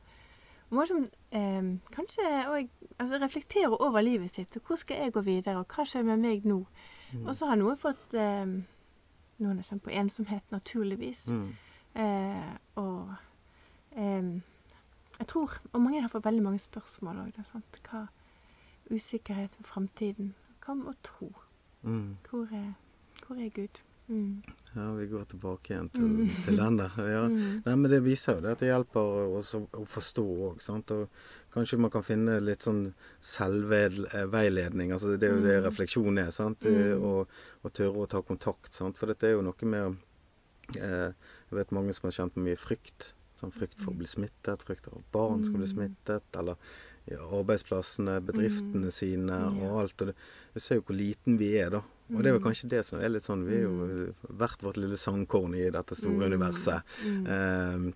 må 0.72 0.80
liksom, 0.80 1.04
eh, 1.30 1.62
kanskje 1.92 2.22
og, 2.48 2.68
altså, 2.98 3.18
reflektere 3.18 3.80
over 3.80 4.00
livet 4.00 4.30
sitt. 4.30 4.56
og 4.56 4.62
Hvor 4.62 4.76
skal 4.76 4.96
jeg 4.96 5.12
gå 5.12 5.20
videre, 5.20 5.58
og 5.58 5.66
hva 5.76 5.84
skjer 5.84 6.02
med 6.02 6.16
meg 6.16 6.46
nå? 6.48 6.62
Mm. 7.12 7.26
Og 7.26 7.36
så 7.36 7.46
har 7.46 7.56
noen 7.60 7.76
fått 7.76 8.14
eh, 8.14 8.46
Noen 9.42 9.58
har 9.58 9.66
kjent 9.66 9.82
på 9.82 9.90
ensomhet, 9.90 10.44
naturligvis. 10.52 11.28
Mm. 11.28 11.48
Eh, 11.94 12.56
og 12.80 13.14
jeg 13.96 15.26
tror 15.28 15.50
Og 15.72 15.80
mange 15.80 16.00
har 16.00 16.08
fått 16.08 16.24
veldig 16.24 16.42
mange 16.42 16.58
spørsmål 16.62 17.26
òg. 17.26 17.40
Hva 17.90 18.06
Usikkerhet 18.90 19.50
for 19.56 19.62
framtiden. 19.74 20.34
Hva 20.64 20.74
med 20.76 20.86
å 20.92 20.94
tro? 21.02 21.28
Mm. 21.84 22.16
Hvor 22.28 22.48
er, 22.52 22.72
hvor 23.26 23.36
er 23.40 23.48
Gud? 23.54 23.80
Mm. 24.08 24.42
Ja, 24.74 24.88
vi 24.98 25.06
går 25.06 25.24
tilbake 25.30 25.70
igjen 25.72 25.88
til, 25.94 26.02
Mm. 26.02 26.28
til 26.44 26.56
den 26.58 26.76
der. 26.76 26.90
Ja. 27.08 27.28
Mm. 27.30 27.62
Nei, 27.64 27.74
men 27.76 27.90
det 27.90 28.02
viser 28.04 28.34
jo 28.34 28.40
det 28.42 28.50
at 28.52 28.58
det 28.60 28.68
hjelper 28.72 29.36
oss 29.38 29.54
å, 29.54 29.62
å 29.72 29.84
forstå 29.86 30.24
òg. 30.48 30.58
Og 30.68 31.08
kanskje 31.54 31.78
man 31.78 31.90
kan 31.90 32.02
finne 32.02 32.40
litt 32.42 32.62
sånn 32.66 32.92
selvveiledning. 33.20 34.92
Altså 34.92 35.16
det 35.16 35.28
er 35.30 35.34
jo 35.36 35.40
det 35.46 35.62
Mm. 35.62 35.64
refleksjon 35.70 36.18
er, 36.18 36.30
sant. 36.30 36.60
Mm. 36.60 37.02
Og, 37.02 37.28
og 37.64 37.72
tørre 37.72 38.02
å 38.02 38.08
ta 38.08 38.20
kontakt, 38.22 38.72
sant. 38.74 38.98
For 38.98 39.06
dette 39.06 39.24
er 39.28 39.32
jo 39.36 39.42
noe 39.42 39.64
med 39.64 39.96
eh, 40.76 41.12
Jeg 41.52 41.58
vet 41.66 41.74
mange 41.76 41.92
som 41.94 42.08
har 42.08 42.14
kjent 42.16 42.34
på 42.34 42.42
mye 42.46 42.56
frykt. 42.56 43.12
Sånn 43.38 43.52
frykt 43.52 43.78
for 43.80 43.92
å 43.92 43.98
bli 43.98 44.06
smittet, 44.06 44.62
frykt 44.64 44.86
for 44.86 44.96
at 45.00 45.12
barn 45.12 45.42
skal 45.44 45.58
bli 45.60 45.66
Mm. 45.66 45.74
smittet, 45.74 46.22
eller 46.38 46.56
ja, 47.10 47.18
arbeidsplassene, 47.18 48.20
bedriftene 48.24 48.86
Mm. 48.88 48.92
sine 48.92 49.38
og 49.60 49.80
alt. 49.82 50.02
Og 50.02 50.14
vi 50.54 50.60
ser 50.60 50.76
jo 50.76 50.82
hvor 50.82 50.96
liten 50.96 51.36
vi 51.38 51.56
er, 51.58 51.70
da. 51.70 51.82
Og 52.12 52.22
det 52.22 52.26
er 52.26 52.38
jo 52.38 52.40
Mm. 52.40 52.44
kanskje 52.46 52.68
det 52.68 52.84
som 52.86 53.00
er 53.00 53.08
litt 53.08 53.24
sånn 53.24 53.44
Vi 53.44 53.56
er 53.56 53.62
jo 53.62 54.14
hvert 54.32 54.60
vårt 54.62 54.76
lille 54.76 54.96
sangkorn 54.96 55.54
i 55.56 55.68
dette 55.70 55.94
store 55.96 56.28
Mm. 56.28 56.32
universet. 56.32 56.82
Mm. 57.04 57.26
Ehm, 57.26 57.94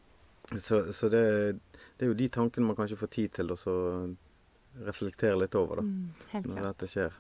så 0.55 0.89
så 0.93 1.09
det, 1.11 1.61
det 1.99 2.03
er 2.07 2.07
jo 2.09 2.15
de 2.15 2.29
tankene 2.29 2.67
man 2.67 2.77
kanskje 2.77 2.97
får 2.99 3.11
tid 3.11 3.33
til 3.33 3.47
å 3.49 4.17
reflektere 4.85 5.39
litt 5.39 5.55
over, 5.55 5.77
da. 5.77 5.83
Mm. 5.83 6.11
Når 6.45 6.63
dette 6.75 6.87
skjer. 6.91 7.13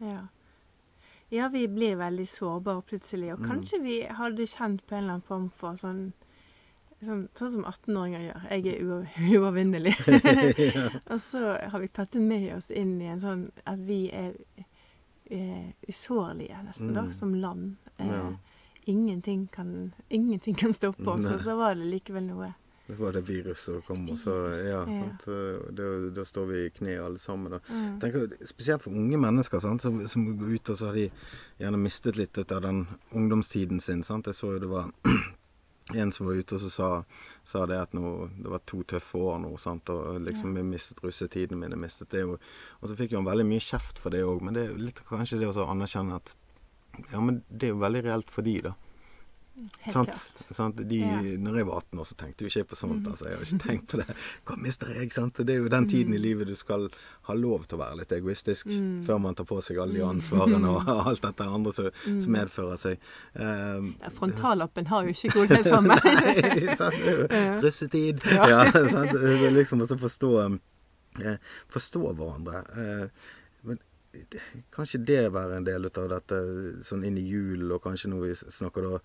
Ja. 0.00 0.22
Ja, 1.30 1.48
vi 1.48 1.66
blir 1.68 1.96
veldig 1.96 2.26
sårbare 2.28 2.82
plutselig. 2.82 3.32
Og 3.32 3.38
Mm. 3.40 3.48
kanskje 3.50 3.82
vi 3.82 4.02
hadde 4.06 4.46
kjent 4.46 4.86
på 4.86 4.94
en 4.96 5.04
eller 5.04 5.12
annen 5.14 5.22
form 5.28 5.48
for 5.50 5.72
sånn 5.76 6.12
Sånn, 7.02 7.28
sånn 7.32 7.48
som 7.50 7.62
18-åringer 7.64 8.20
gjør. 8.20 8.42
Jeg 8.50 8.66
er 8.66 8.82
ua- 8.84 9.06
uovervinnelig. 9.32 9.94
og 11.12 11.18
så 11.20 11.56
har 11.70 11.78
vi 11.80 11.88
tatt 11.88 12.10
det 12.12 12.20
med 12.20 12.52
oss 12.58 12.70
inn 12.70 13.00
i 13.00 13.06
en 13.06 13.18
sånn 13.22 13.46
at 13.66 13.78
vi 13.78 14.10
er, 14.12 14.34
er 15.30 15.72
usårlige, 15.88 16.58
nesten, 16.66 16.92
da, 16.92 17.02
Mm. 17.06 17.12
som 17.12 17.34
land. 17.34 17.76
Eh, 17.98 18.06
Ja. 18.06 18.32
ingenting, 18.86 19.46
kan, 19.50 19.92
ingenting 20.10 20.54
kan 20.54 20.72
stoppe 20.72 21.06
oss. 21.08 21.26
Og 21.30 21.40
så 21.40 21.56
var 21.56 21.74
det 21.74 21.86
likevel 21.88 22.26
noe. 22.26 22.54
Det 22.90 22.96
var 22.98 23.14
det 23.14 23.20
viruset 23.22 23.74
som 23.74 23.82
kom, 23.86 24.06
og 24.10 24.18
så 24.18 24.32
Ja, 24.66 24.80
sant. 24.84 25.26
Da, 25.78 25.88
da 26.10 26.24
står 26.26 26.46
vi 26.50 26.62
i 26.66 26.70
kne 26.74 26.96
alle 26.98 27.18
sammen. 27.22 27.60
Mm. 27.68 28.00
tenker, 28.02 28.32
spesielt 28.46 28.82
for 28.82 28.90
unge 28.90 29.18
mennesker 29.20 29.62
sant, 29.62 29.82
som, 29.82 30.00
som 30.08 30.24
går 30.38 30.56
ut, 30.56 30.72
og 30.72 30.78
så 30.78 30.90
har 30.90 30.98
de 30.98 31.04
gjerne 31.60 31.78
mistet 31.78 32.18
litt 32.18 32.38
ut 32.38 32.52
av 32.52 32.64
den 32.66 32.86
ungdomstiden 33.14 33.80
sin. 33.80 34.02
Sant? 34.02 34.26
Jeg 34.26 34.34
så 34.40 34.56
jo 34.56 34.64
det 34.64 34.72
var 34.72 34.90
en 36.02 36.12
som 36.12 36.26
var 36.26 36.42
ute 36.42 36.58
og 36.58 36.64
så 36.64 36.72
sa, 36.74 36.90
sa 37.46 37.64
det 37.70 37.78
at 37.78 37.94
nå, 37.94 38.28
det 38.42 38.50
var 38.50 38.66
to 38.66 38.82
tøffe 38.82 39.22
år 39.22 39.38
nå. 39.46 39.54
Sant? 39.62 39.94
Og 39.94 40.18
liksom 40.26 40.58
jeg 40.58 40.66
mistet 40.66 41.02
russetiden 41.06 41.62
min, 41.62 41.70
jeg 41.70 41.84
mistet 41.86 42.10
det. 42.10 42.26
Og, 42.26 42.42
og 42.80 42.90
så 42.90 42.98
fikk 42.98 43.14
jo 43.14 43.22
han 43.22 43.30
veldig 43.30 43.46
mye 43.54 43.66
kjeft 43.70 44.02
for 44.02 44.10
det 44.14 44.26
òg, 44.26 44.42
men 44.42 44.58
det 44.58 44.66
er 44.66 44.84
litt 44.90 45.02
kanskje 45.06 45.38
det 45.44 45.54
å 45.54 45.70
anerkjenne 45.70 46.18
at 46.18 46.34
ja, 47.12 47.20
men 47.22 47.44
det 47.48 47.68
er 47.68 47.76
jo 47.76 47.82
veldig 47.84 48.02
reelt 48.04 48.32
for 48.34 48.42
de, 48.42 48.56
da. 48.66 48.74
Helt 49.80 49.92
Sant? 49.92 50.08
klart. 50.08 50.42
Sant? 50.56 50.76
De, 50.88 50.98
Ja. 51.00 51.20
Når 51.38 51.56
jeg 51.56 51.66
var 51.66 51.76
18 51.80 51.98
år, 52.00 52.04
så 52.08 52.14
tenkte 52.16 52.44
jeg 52.44 52.50
jo 52.52 52.60
ikke 52.60 52.68
på 52.72 52.76
sånt. 52.76 53.02
Mhm. 53.02 53.10
Altså. 53.12 53.24
Jeg 53.28 53.36
har 53.36 53.44
ikke 53.44 53.68
tenkt 53.68 53.86
på 53.92 53.96
det. 54.00 54.16
Hva 54.46 54.56
mister 54.56 54.86
jeg? 54.94 55.12
Sant? 55.12 55.34
Det 55.36 55.50
er 55.50 55.58
jo 55.62 55.68
den 55.68 55.88
tiden 55.88 56.14
i 56.14 56.18
livet 56.18 56.46
du 56.46 56.54
skal 56.54 56.88
ha 57.28 57.34
lov 57.34 57.64
til 57.66 57.78
å 57.78 57.82
være 57.84 57.96
litt 57.98 58.12
egoistisk, 58.12 58.66
Mm. 58.66 59.04
før 59.06 59.20
man 59.20 59.34
tar 59.34 59.44
på 59.44 59.60
seg 59.62 59.78
alle 59.78 59.92
de 59.94 60.00
Mm. 60.00 60.10
ansvarene 60.16 60.68
og 60.68 60.88
alt 61.08 61.20
dette 61.22 61.40
andre 61.44 61.72
som, 61.72 61.90
som 62.04 62.32
Mm. 62.32 62.36
medfører 62.38 62.78
seg. 62.78 62.98
Um, 63.36 63.94
Ja, 64.00 64.08
Frontallappen 64.08 64.86
har 64.86 65.02
jo 65.04 65.08
ikke 65.10 65.32
godhet 65.34 65.64
det 65.64 65.82
meg. 65.90 66.00
Nei, 66.04 66.74
sant? 66.74 66.94
Russetid. 67.62 68.24
Ja. 68.30 68.64
Sant? 68.94 69.12
Liksom 69.52 69.80
også 69.80 69.98
forstå, 69.98 70.58
eh, 71.24 71.36
forstå 71.70 72.14
hverandre. 72.16 73.10
Eh, 74.12 74.38
kanskje 74.74 74.98
det 75.06 75.32
være 75.32 75.56
en 75.60 75.64
del 75.64 75.86
av 75.86 76.08
dette 76.10 76.38
sånn 76.82 77.04
inn 77.06 77.18
i 77.18 77.26
jul, 77.28 77.70
og 77.72 77.82
kanskje 77.84 78.10
når 78.10 78.24
vi 78.26 78.34
snakker 78.40 78.82
da 78.82 78.98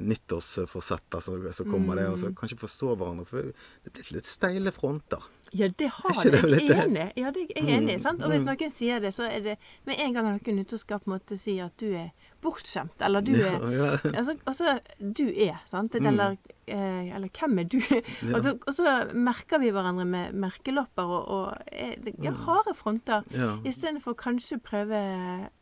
nyttårsforsetter, 0.08 1.20
så, 1.20 1.52
så 1.52 1.64
kommer 1.68 1.96
det. 1.96 2.08
Og 2.08 2.18
så 2.18 2.26
Mm. 2.30 2.34
kanskje 2.38 2.56
forstå 2.58 2.96
hverandre. 2.96 3.24
For 3.26 3.42
det 3.42 3.52
er 3.86 3.90
blitt 3.98 4.12
litt 4.14 4.26
steile 4.26 4.72
fronter. 4.72 5.20
Ja, 5.52 5.68
det 5.68 5.90
har 5.90 6.22
det. 6.24 6.40
Jeg 6.40 6.70
er 6.70 6.86
enig. 6.86 7.12
Ja, 7.16 7.30
det, 7.30 7.42
er 7.50 7.62
jeg 7.62 7.82
enig, 7.82 7.94
Mm, 7.98 8.00
sant? 8.00 8.22
Og 8.22 8.30
hvis 8.30 8.42
mm. 8.42 8.48
noen 8.48 8.70
sier 8.72 9.00
det, 9.00 9.12
så 9.14 9.26
er 9.28 9.40
det 9.40 9.58
med 9.86 9.98
en 9.98 10.12
gang 10.14 10.24
noen 10.30 10.56
nyttårsskap 10.56 11.04
måte 11.06 11.36
si 11.38 11.58
at 11.60 11.76
du 11.78 11.92
er 11.92 12.10
bortskjemt. 12.42 12.96
Eller 13.00 13.20
du 13.20 13.34
er 13.34 13.58
Ja, 13.58 13.70
ja. 13.70 13.90
Altså, 14.14 14.38
altså 14.46 14.78
du 14.98 15.26
er, 15.28 15.60
sant? 15.66 15.94
Mm. 15.94 16.06
Eller, 16.06 16.38
eh, 16.63 16.63
eller 16.68 17.28
hvem 17.28 17.58
er 17.58 17.64
du? 17.68 17.78
Ja. 17.80 18.00
Og, 18.34 18.42
så, 18.44 18.52
og 18.66 18.74
så 18.74 18.94
merker 19.14 19.58
vi 19.60 19.70
hverandre 19.74 20.04
med 20.08 20.32
merkelapper 20.34 21.02
og, 21.04 21.28
og 21.28 21.72
eh, 21.72 21.94
ja, 22.22 22.32
harde 22.46 22.74
fronter. 22.74 23.22
Ja. 23.34 23.54
Istedenfor 23.68 24.14
kanskje 24.18 24.58
prøve 24.64 25.00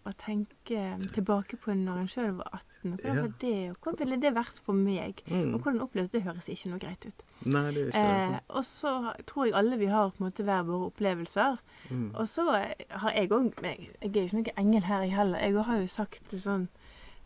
å 0.06 0.12
tenke 0.18 0.84
tilbake 1.14 1.56
på 1.62 1.74
når 1.78 2.00
en 2.04 2.08
sjøl 2.10 2.32
var 2.38 2.48
18. 2.52 2.68
Hvordan 2.82 3.16
Ja. 3.16 3.22
var 3.22 3.34
det, 3.40 3.54
og 3.70 3.76
hva 3.86 3.92
ville 4.00 4.16
det 4.18 4.32
vært 4.34 4.58
for 4.64 4.74
meg? 4.74 5.20
Mm. 5.30 5.52
Og 5.54 5.60
hvordan 5.62 5.82
opplevdes 5.84 6.10
det? 6.10 6.22
høres 6.26 6.48
ikke 6.50 6.70
noe 6.72 6.82
greit 6.82 7.06
ut. 7.06 7.22
Nei, 7.46 7.62
det 7.74 7.82
er 7.82 7.88
ikke 7.92 8.02
Eh, 8.02 8.32
det. 8.32 8.40
og 8.48 8.64
så 8.66 8.92
tror 9.26 9.46
jeg 9.46 9.54
alle 9.58 9.78
vi 9.78 9.86
har 9.90 10.10
på 10.10 10.22
en 10.22 10.26
måte 10.28 10.42
hver 10.46 10.62
våre 10.66 10.88
opplevelser. 10.90 11.58
Mm. 11.90 12.08
Og 12.14 12.26
så 12.30 12.46
har 12.50 13.12
jeg 13.14 13.30
òg 13.30 13.52
Jeg 13.62 13.90
jeg 14.02 14.10
er 14.10 14.20
jo 14.20 14.26
ikke 14.26 14.36
noen 14.38 14.58
engel 14.58 14.82
her, 14.90 15.02
jeg 15.02 15.14
heller. 15.14 15.38
Jeg 15.38 15.64
har 15.70 15.78
jo 15.80 15.86
sagt 15.86 16.34
sånn 16.38 16.68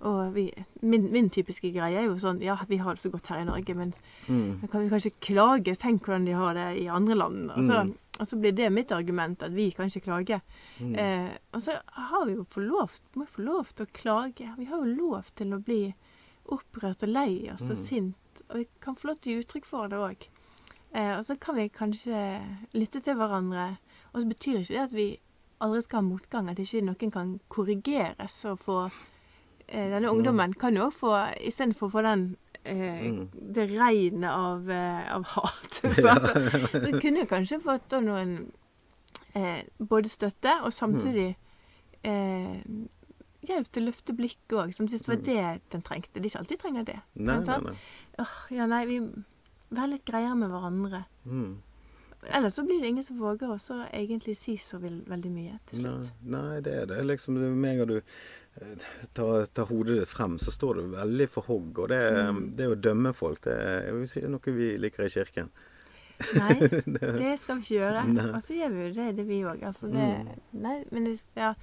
og 0.00 0.34
vi, 0.34 0.50
min, 0.82 1.10
min 1.12 1.30
typiske 1.30 1.72
greie 1.72 1.96
er 1.96 2.04
jo 2.04 2.16
sånn 2.20 2.42
Ja, 2.42 2.56
vi 2.68 2.76
har 2.76 2.94
det 2.94 3.00
så 3.00 3.10
godt 3.10 3.26
her 3.28 3.40
i 3.40 3.44
Norge, 3.44 3.74
men 3.74 3.94
Mm. 4.28 4.68
kan 4.70 4.82
vi 4.82 4.88
kan 4.88 4.98
ikke 4.98 5.20
klage. 5.20 5.76
Tenk 5.78 6.02
hvordan 6.04 6.24
de 6.26 6.32
har 6.32 6.54
det 6.54 6.82
i 6.82 6.86
andre 6.88 7.14
land. 7.14 7.50
Og 7.50 7.62
så, 7.64 7.84
Mm. 7.84 7.94
og 8.20 8.26
så 8.26 8.36
blir 8.40 8.52
det 8.54 8.72
mitt 8.72 8.92
argument, 8.92 9.42
at 9.42 9.52
vi 9.54 9.70
kan 9.70 9.86
ikke 9.86 10.00
klage. 10.04 10.40
Mm. 10.80 10.96
Eh, 10.98 11.30
og 11.54 11.60
så 11.62 11.80
har 11.92 12.26
vi 12.26 12.32
jo 12.34 12.44
få 12.44 12.60
lov, 12.60 12.90
må 13.16 13.24
få 13.26 13.42
lov 13.44 13.66
til 13.74 13.86
å 13.86 13.92
klage. 13.92 14.54
Vi 14.58 14.64
har 14.64 14.76
jo 14.84 14.94
lov 14.96 15.24
til 15.34 15.46
å 15.54 15.62
bli 15.64 15.94
opprørt 16.48 17.02
og 17.02 17.08
lei 17.08 17.50
oss 17.52 17.62
og 17.70 17.76
Mm. 17.76 17.84
sint. 17.84 18.42
Og 18.50 18.56
vi 18.56 18.66
kan 18.80 18.94
få 18.94 19.04
lov 19.08 19.20
til 19.20 19.32
å 19.32 19.36
gi 19.40 19.44
uttrykk 19.44 19.64
for 19.64 19.88
det 19.88 19.96
òg. 19.98 20.28
Eh, 20.94 21.16
og 21.18 21.24
så 21.24 21.38
kan 21.40 21.54
vi 21.56 21.68
kanskje 21.68 22.42
lytte 22.74 23.00
til 23.02 23.14
hverandre. 23.14 23.78
Og 24.14 24.22
så 24.22 24.28
betyr 24.28 24.58
ikke 24.60 24.68
det 24.68 24.78
at 24.84 24.92
vi 24.92 25.18
aldri 25.60 25.82
skal 25.82 26.02
ha 26.02 26.08
motgang, 26.08 26.50
at 26.50 26.58
ikke 26.58 26.82
noen 26.84 27.10
kan 27.10 27.40
korrigeres 27.48 28.44
og 28.50 28.58
få 28.60 28.92
Denne 29.68 30.10
ungdommen 30.12 30.52
kan 30.54 30.76
jo 30.78 30.86
òg 30.88 30.94
få, 30.94 31.12
istedenfor 31.42 31.88
å 31.88 31.94
få 31.96 32.02
den 32.06 32.26
eh, 32.64 33.06
Mm. 33.06 33.28
det 33.54 33.64
regnet 33.72 34.30
av, 34.30 34.70
eh, 34.70 35.14
av 35.14 35.24
hat. 35.34 35.80
Så 36.02 37.00
kunne 37.00 37.26
kanskje 37.26 37.60
fått 37.62 37.88
da 37.90 38.00
noen 38.00 38.52
eh, 39.34 39.62
både 39.78 40.08
støtte 40.10 40.60
og 40.62 40.72
samtidig 40.74 41.36
eh, 42.06 42.62
hjelp 43.46 43.70
til 43.70 43.84
å 43.84 43.90
løfte 43.90 44.16
blikket 44.16 44.56
òg. 44.58 44.74
Hvis 44.74 45.02
det 45.06 45.08
var 45.10 45.22
det 45.22 45.46
den 45.74 45.82
trengte. 45.86 46.18
Det 46.18 46.24
er 46.24 46.32
ikke 46.32 46.42
alltid 46.44 46.62
trenger 46.62 46.88
det. 46.90 46.98
Nei, 47.14 47.38
nei, 47.46 47.60
nei. 47.68 47.76
Åh, 48.22 48.36
ja, 48.56 48.66
nei, 48.70 48.84
vi 48.86 49.00
Vær 49.66 49.88
litt 49.90 50.04
greiere 50.06 50.36
med 50.38 50.52
hverandre. 50.52 51.00
Mm. 51.26 51.56
Ellers 52.38 52.54
så 52.54 52.62
blir 52.62 52.78
det 52.80 52.92
ingen 52.92 53.04
som 53.04 53.18
våger 53.18 53.50
å 53.50 53.56
egentlig 53.90 54.36
si 54.38 54.54
så 54.62 54.78
veldig 54.78 55.30
mye 55.30 55.58
til 55.66 55.80
slutt. 55.80 56.12
nei, 56.22 56.60
det 56.62 56.74
er 56.82 56.86
det. 56.86 57.00
Liksom 57.04 57.34
det 57.34 57.48
med 57.50 57.72
en 57.72 57.80
gang 57.80 57.88
du 57.90 58.00
tar, 59.12 59.46
tar 59.52 59.66
hodet 59.70 59.98
ditt 60.00 60.08
frem, 60.08 60.38
så 60.38 60.50
står 60.54 60.74
du 60.80 60.82
veldig 60.96 61.28
for 61.30 61.42
hogg. 61.50 61.78
Og 61.84 61.88
det, 61.92 62.00
Mm. 62.28 62.56
det 62.56 62.68
å 62.72 62.74
dømme 62.80 63.12
folk, 63.14 63.40
det 63.44 63.56
er 63.56 64.06
si, 64.06 64.20
noe 64.20 64.40
vi 64.56 64.76
liker 64.78 65.04
i 65.06 65.08
kirken. 65.12 65.50
Nei, 66.34 66.54
det 67.20 67.34
skal 67.38 67.58
vi 67.58 67.62
ikke 67.66 67.76
gjøre. 67.76 68.04
Og 68.34 68.40
så 68.42 68.54
gjør 68.56 68.72
vi 68.72 68.86
jo 68.86 68.92
det, 68.96 69.08
det 69.16 69.26
vi 69.28 69.42
òg. 69.44 69.62
Altså 69.68 69.90
det 69.92 70.06
Mm. 70.24 70.40
Nei, 70.62 70.84
men 70.90 71.04
det, 71.04 71.18
ja, 71.36 71.54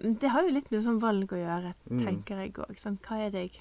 det 0.00 0.30
har 0.32 0.42
jo 0.42 0.54
litt 0.54 0.70
med 0.72 0.82
sånn 0.84 1.00
valg 1.00 1.28
å 1.32 1.36
gjøre, 1.42 1.74
Mm. 1.90 2.04
tenker 2.06 2.40
jeg 2.40 2.54
òg. 2.54 2.76
Hva 3.04 3.18
er 3.26 3.30
det 3.30 3.42
jeg 3.50 3.60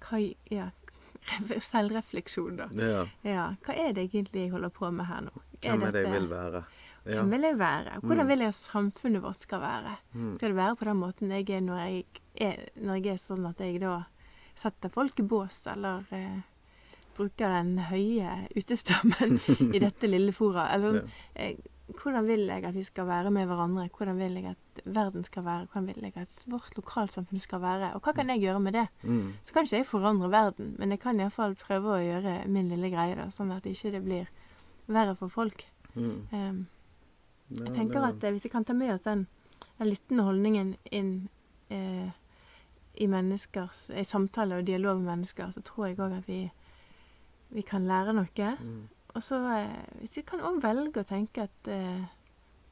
hva, 0.00 0.34
Ja, 0.50 0.70
selvrefleksjon, 1.58 2.56
da. 2.56 2.68
Ja. 2.78 3.06
Ja, 3.26 3.46
hva 3.66 3.74
er 3.76 3.92
det 3.92 4.06
egentlig 4.12 4.44
jeg 4.46 4.50
holder 4.54 4.70
på 4.70 4.90
med 4.94 5.06
her 5.06 5.20
nå? 5.26 5.32
Hvem 5.60 5.82
er 5.88 5.92
det 5.92 6.04
jeg 6.06 6.12
vil 6.14 6.28
være? 6.30 6.62
Hvem 7.16 7.30
vil 7.30 7.40
jeg 7.48 7.58
være? 7.58 8.00
Hvordan 8.02 8.24
Mm. 8.26 8.28
vil 8.28 8.38
jeg 8.44 8.48
at 8.48 8.54
samfunnet 8.60 9.22
vårt 9.22 9.36
skal 9.40 9.60
være? 9.60 9.96
Mm. 10.14 10.34
Skal 10.34 10.48
det 10.52 10.56
være 10.56 10.76
på 10.76 10.84
den 10.84 10.96
måten 11.00 11.30
jeg 11.30 11.50
er 11.50 11.60
når 11.60 11.78
jeg 11.86 12.04
er, 12.40 12.68
når 12.76 12.94
jeg 13.02 13.12
er 13.12 13.16
sånn 13.22 13.48
at 13.48 13.58
jeg 13.64 13.80
da 13.80 14.02
setter 14.54 14.88
folk 14.90 15.18
i 15.20 15.22
bås, 15.22 15.66
eller 15.66 16.04
eh, 16.12 16.40
bruker 17.16 17.48
den 17.48 17.78
høye 17.78 18.48
utestammen 18.56 19.40
i 19.74 19.78
dette 19.82 20.06
lille 20.10 20.32
fora? 20.32 20.68
Eller 20.74 20.94
Ja. 20.94 21.02
eh, 21.36 21.56
hvordan 21.88 22.26
vil 22.26 22.42
jeg 22.46 22.64
at 22.68 22.74
vi 22.74 22.82
skal 22.84 23.06
være 23.06 23.30
med 23.32 23.46
hverandre? 23.48 23.88
Hvordan 23.88 24.18
vil 24.18 24.34
jeg 24.42 24.50
at 24.52 24.82
verden 24.84 25.24
skal 25.24 25.44
være? 25.44 25.66
Hvordan 25.72 25.86
vil 25.86 26.02
jeg 26.04 26.16
at 26.16 26.44
vårt 26.46 26.76
lokalsamfunn 26.76 27.40
skal 27.40 27.60
være? 27.62 27.94
Og 27.94 28.02
hva 28.02 28.12
kan 28.14 28.28
jeg 28.28 28.40
gjøre 28.42 28.60
med 28.60 28.72
det? 28.76 28.88
Mm. 29.02 29.32
Så 29.44 29.52
kan 29.54 29.64
ikke 29.64 29.76
jeg 29.80 29.86
forandre 29.86 30.28
verden, 30.30 30.74
men 30.78 30.90
jeg 30.90 31.00
kan 31.00 31.18
iallfall 31.20 31.54
prøve 31.56 31.94
å 31.96 32.02
gjøre 32.04 32.46
min 32.48 32.68
lille 32.68 32.90
greie, 32.92 33.14
da, 33.16 33.30
sånn 33.30 33.56
at 33.56 33.64
ikke 33.64 33.90
det 33.92 34.04
blir 34.04 34.26
verre 34.86 35.16
for 35.16 35.28
folk. 35.28 35.64
Mm. 35.96 36.26
Um, 36.32 36.66
jeg 37.50 37.74
tenker 37.74 38.04
at 38.04 38.24
eh, 38.24 38.30
hvis 38.34 38.44
vi 38.44 38.52
kan 38.52 38.64
ta 38.64 38.74
med 38.76 38.92
oss 38.94 39.04
den, 39.06 39.26
den 39.78 39.88
lyttende 39.88 40.24
holdningen 40.26 40.74
inn 40.92 41.12
eh, 41.70 42.10
i 42.98 43.06
menneskers 43.06 43.90
i 43.94 44.04
samtale 44.04 44.58
og 44.58 44.66
dialog 44.66 44.98
med 45.00 45.12
mennesker, 45.12 45.50
så 45.54 45.62
tror 45.62 45.86
jeg 45.86 45.98
òg 46.02 46.16
at 46.18 46.28
vi, 46.28 46.42
vi 47.54 47.62
kan 47.62 47.86
lære 47.86 48.12
noe. 48.16 48.52
Mm. 48.60 48.88
Og 49.14 49.22
så 49.22 49.38
eh, 49.54 49.78
hvis 50.00 50.16
vi 50.18 50.26
kan 50.28 50.42
òg 50.44 50.60
velge 50.62 51.00
å 51.04 51.08
tenke 51.08 51.46
at 51.48 51.70
eh, 51.72 52.04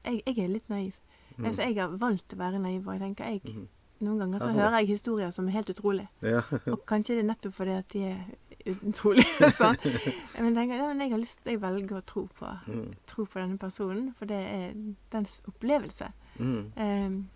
jeg, 0.04 0.22
jeg 0.26 0.38
er 0.44 0.52
litt 0.52 0.68
naiv. 0.68 0.98
Mm. 1.36 1.44
Altså, 1.44 1.62
jeg 1.62 1.78
har 1.78 1.96
valgt 2.00 2.32
å 2.32 2.40
være 2.40 2.58
naiv, 2.62 2.86
og 2.86 2.96
jeg 2.96 3.02
tenker 3.02 3.32
jeg, 3.32 3.40
mm. 3.54 3.68
noen 4.06 4.24
ganger 4.24 4.42
så 4.44 4.50
Ja. 4.50 4.58
hører 4.60 4.78
jeg 4.80 4.92
historier 4.94 5.30
som 5.30 5.48
er 5.48 5.56
helt 5.58 5.70
utrolige. 5.70 6.08
Ja. 6.22 6.42
Og 6.72 6.84
kanskje 6.88 7.16
det 7.16 7.24
er 7.24 7.30
nettopp 7.32 7.54
fordi 7.54 7.76
at 7.76 7.88
de 7.92 8.04
er 8.12 8.20
utrolige. 8.66 9.50
sånn. 9.58 9.76
Men 10.42 10.54
tenker, 10.56 10.76
ja, 10.80 10.86
men 10.90 11.00
jeg 11.00 11.10
har 11.12 11.20
lyst, 11.22 11.40
jeg 11.46 11.60
velger 11.62 11.98
å 12.00 12.04
tro 12.04 12.26
på, 12.38 12.50
Mm. 12.66 12.94
tro 13.06 13.24
på 13.26 13.40
denne 13.40 13.58
personen, 13.58 14.12
for 14.18 14.26
det 14.26 14.40
er 14.42 14.74
dens 15.12 15.40
opplevelse. 15.48 16.08
Mm. 16.38 16.72
Um, 16.76 17.28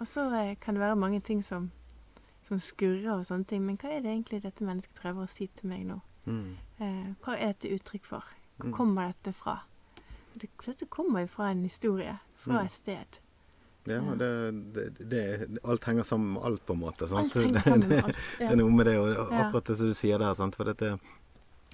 og 0.00 0.06
så 0.06 0.26
eh, 0.36 0.54
kan 0.60 0.74
det 0.76 0.82
være 0.82 0.96
mange 1.00 1.20
ting 1.24 1.40
som, 1.44 1.70
som 2.42 2.58
skurrer 2.58 3.14
og 3.16 3.24
sånne 3.26 3.46
ting, 3.48 3.62
men 3.66 3.76
hva 3.80 3.90
er 3.96 4.00
det 4.04 4.12
egentlig 4.12 4.42
dette 4.44 4.64
mennesket 4.64 4.94
prøver 5.00 5.24
å 5.24 5.30
si 5.30 5.46
til 5.48 5.68
meg 5.72 5.86
nå? 5.88 6.00
Mm. 6.26 6.56
Uh, 6.80 7.14
hva 7.24 7.36
er 7.38 7.54
dette 7.54 7.72
uttrykk 7.78 8.04
for? 8.04 8.24
Hvor 8.58 8.68
Mm. 8.70 8.72
kommer 8.76 9.06
dette 9.12 9.32
fra? 9.36 9.58
Det, 10.36 10.48
det 10.80 10.90
kommer 10.90 11.20
jo 11.24 11.26
fra 11.32 11.50
en 11.50 11.64
historie, 11.64 12.18
fra 12.36 12.58
Mm. 12.60 12.64
et 12.66 12.72
sted. 12.72 13.18
Ja, 13.86 14.00
det, 14.18 14.30
det, 14.74 14.84
det, 15.10 15.20
alt 15.64 15.84
henger 15.86 16.02
sammen 16.08 16.32
med 16.34 16.42
alt, 16.48 16.64
på 16.66 16.74
en 16.74 16.80
måte. 16.82 17.08
Sant? 17.10 17.30
Alt 17.36 17.44
henger 17.44 17.62
sammen 17.66 17.88
med 17.88 18.04
alt. 18.04 18.16
Ja. 18.40 18.48
Det 18.48 18.52
er 18.56 18.60
noe 18.62 18.74
med 18.74 18.86
det, 18.90 18.96
og 18.98 19.32
akkurat 19.32 19.70
det 19.70 19.76
som 19.78 19.90
du 19.92 19.94
sier 19.94 20.18
der. 20.22 20.34
Sant? 20.38 20.56
For 20.58 20.68
dette, 20.68 20.96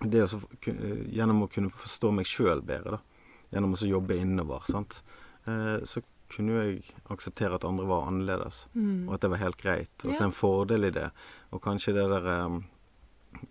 det 0.03 0.23
å 0.25 0.29
så, 0.29 0.41
gjennom 0.67 1.45
å 1.47 1.51
kunne 1.53 1.73
forstå 1.73 2.13
meg 2.15 2.29
sjøl 2.29 2.61
bedre, 2.69 2.99
da, 2.99 3.27
gjennom 3.55 3.75
å 3.77 3.89
jobbe 3.89 4.17
innover, 4.21 4.65
sant? 4.69 5.03
Eh, 5.47 5.81
så 5.89 6.03
kunne 6.33 6.63
jeg 6.63 6.79
akseptere 7.13 7.59
at 7.59 7.65
andre 7.69 7.85
var 7.89 8.07
annerledes, 8.09 8.67
Mm. 8.75 9.09
og 9.09 9.15
at 9.15 9.21
det 9.25 9.31
var 9.35 9.43
helt 9.43 9.61
greit. 9.61 9.93
Og 10.07 10.15
se 10.17 10.25
en 10.25 10.33
fordel 10.33 10.85
i 10.89 10.91
det. 10.95 11.11
Og 11.53 11.61
kanskje 11.65 11.93
det 11.97 12.07
der 12.09 12.29
eh, 12.37 12.61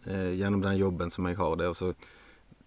eh, 0.05 0.32
Gjennom 0.39 0.62
den 0.64 0.78
jobben 0.80 1.12
som 1.14 1.26
jeg 1.30 1.38
har, 1.38 1.55
det 1.57 1.70
å 1.70 1.93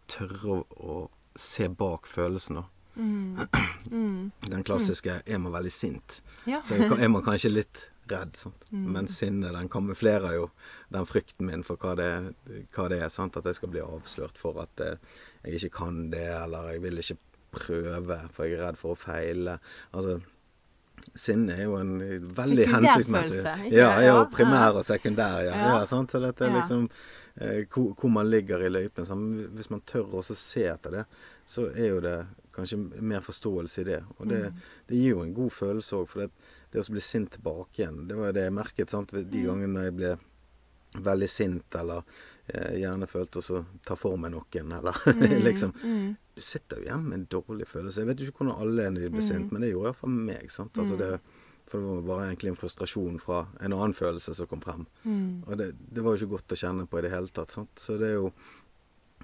tørre 0.06 0.58
å, 0.58 0.60
å 0.78 1.10
se 1.34 1.66
bak 1.68 2.06
følelsene. 2.06 2.62
Den 4.50 4.64
klassiske 4.64 5.22
'er 5.26 5.38
man 5.38 5.52
veldig 5.52 5.72
sint', 5.72 6.20
Ja. 6.46 6.60
så 6.62 6.74
er 6.98 7.08
man 7.08 7.22
kanskje 7.22 7.50
litt 7.52 7.88
redd. 8.10 8.36
Sant? 8.36 8.64
Mm. 8.72 8.92
Men 8.92 9.06
sinnet 9.08 9.52
den 9.52 9.68
kamuflerer 9.68 10.34
jo 10.34 10.50
den 10.92 11.06
frykten 11.06 11.46
min 11.46 11.62
for 11.64 11.76
hva 11.76 11.94
det, 11.96 12.34
hva 12.74 12.88
det 12.88 13.00
er. 13.02 13.08
Sant? 13.08 13.36
At 13.36 13.44
jeg 13.44 13.54
skal 13.54 13.68
bli 13.72 13.80
avslørt 13.80 14.36
for 14.38 14.60
at 14.62 14.80
eh, 14.80 14.96
jeg 15.44 15.54
ikke 15.54 15.76
kan 15.78 16.10
det, 16.10 16.28
eller 16.44 16.72
jeg 16.72 16.82
vil 16.82 16.98
ikke 16.98 17.16
prøve, 17.52 18.20
for 18.32 18.44
jeg 18.44 18.58
er 18.58 18.66
redd 18.68 18.76
for 18.76 18.92
å 18.94 18.98
feile. 18.98 19.58
Altså, 19.94 20.20
sinne 21.14 21.52
er 21.56 21.64
jo 21.64 21.76
en 21.76 21.98
veldig 22.36 22.66
hensiktsmessig? 22.74 23.42
Ja, 23.72 23.90
er 24.00 24.08
jo 24.10 24.24
primær 24.32 24.76
og 24.78 24.84
sekundær. 24.84 25.40
Ja, 25.44 25.54
Ja. 25.56 25.78
ja. 25.78 25.84
sant? 25.86 26.10
Så 26.12 26.20
dette 26.20 26.44
er 26.44 26.54
liksom 26.60 26.88
eh, 27.40 27.64
hvor, 27.72 27.94
hvor 27.94 28.10
man 28.10 28.28
ligger 28.30 28.60
i 28.64 28.68
løypen. 28.68 29.06
sant? 29.06 29.48
Hvis 29.56 29.70
man 29.70 29.80
tør 29.80 30.14
også 30.20 30.34
se 30.36 30.64
etter 30.68 30.90
det, 30.90 31.04
så 31.46 31.70
er 31.74 31.88
jo 31.88 32.00
det 32.00 32.26
kanskje 32.54 32.78
mer 33.02 33.20
forståelse 33.20 33.80
i 33.80 33.84
det. 33.84 34.02
Og 34.18 34.28
det, 34.28 34.42
Mm. 34.52 34.60
det 34.88 34.96
gir 34.96 35.10
jo 35.16 35.22
en 35.22 35.34
god 35.34 35.50
følelse 35.52 35.96
òg, 35.98 36.08
for 36.08 36.20
det, 36.20 36.30
det 36.72 36.80
å 36.80 36.90
bli 36.92 37.00
sint 37.00 37.30
tilbake 37.30 37.82
igjen, 37.82 38.06
det 38.08 38.16
var 38.16 38.26
jo 38.30 38.32
det 38.32 38.44
jeg 38.44 38.52
merket 38.52 38.90
sant? 38.90 39.10
de 39.10 39.24
gangene 39.24 39.46
gangene 39.46 39.84
jeg 39.84 39.96
ble 39.96 40.18
veldig 41.04 41.28
sint, 41.28 41.74
eller 41.74 42.02
eh, 42.48 42.76
gjerne 42.78 43.06
følte 43.10 43.40
å 43.42 43.64
ta 43.84 43.96
for 43.96 44.16
meg 44.16 44.30
noen, 44.32 44.72
eller 44.78 44.92
liksom 45.48 45.72
Mm. 45.82 46.16
Du 46.34 46.40
sitter 46.42 46.76
jo 46.80 46.82
igjen 46.82 47.02
med 47.08 47.14
en 47.20 47.26
dårlig 47.30 47.66
følelse. 47.70 48.00
Jeg 48.02 48.06
vet 48.08 48.18
jo 48.18 48.26
ikke 48.26 48.40
hvordan 48.44 48.60
alle 48.60 48.82
er 48.82 48.90
når 48.90 49.00
de 49.04 49.10
blir 49.10 49.22
Mm. 49.22 49.28
sint, 49.28 49.52
men 49.52 49.60
det 49.62 49.68
gjorde 49.72 49.86
iallfall 49.92 50.10
meg. 50.10 50.50
sant? 50.50 50.72
Altså 50.74 50.94
Mm. 50.94 50.98
det, 50.98 51.20
for 51.66 51.78
det 51.78 51.86
var 51.86 52.02
bare 52.16 52.24
egentlig 52.34 52.48
en 52.50 52.56
frustrasjon 52.56 53.20
fra 53.20 53.46
en 53.60 53.72
annen 53.72 53.94
følelse 53.94 54.34
som 54.34 54.46
kom 54.48 54.60
frem. 54.60 54.86
Mm. 55.06 55.44
Og 55.46 55.56
det, 55.56 55.68
det 55.94 56.02
var 56.02 56.16
jo 56.16 56.26
ikke 56.26 56.30
godt 56.34 56.48
å 56.48 56.58
kjenne 56.58 56.88
på 56.88 56.98
i 56.98 57.02
det 57.02 57.10
hele 57.12 57.28
tatt. 57.28 57.50
sant? 57.52 57.70
Så 57.76 57.96
det 57.98 58.08
er 58.08 58.14
jo 58.18 58.32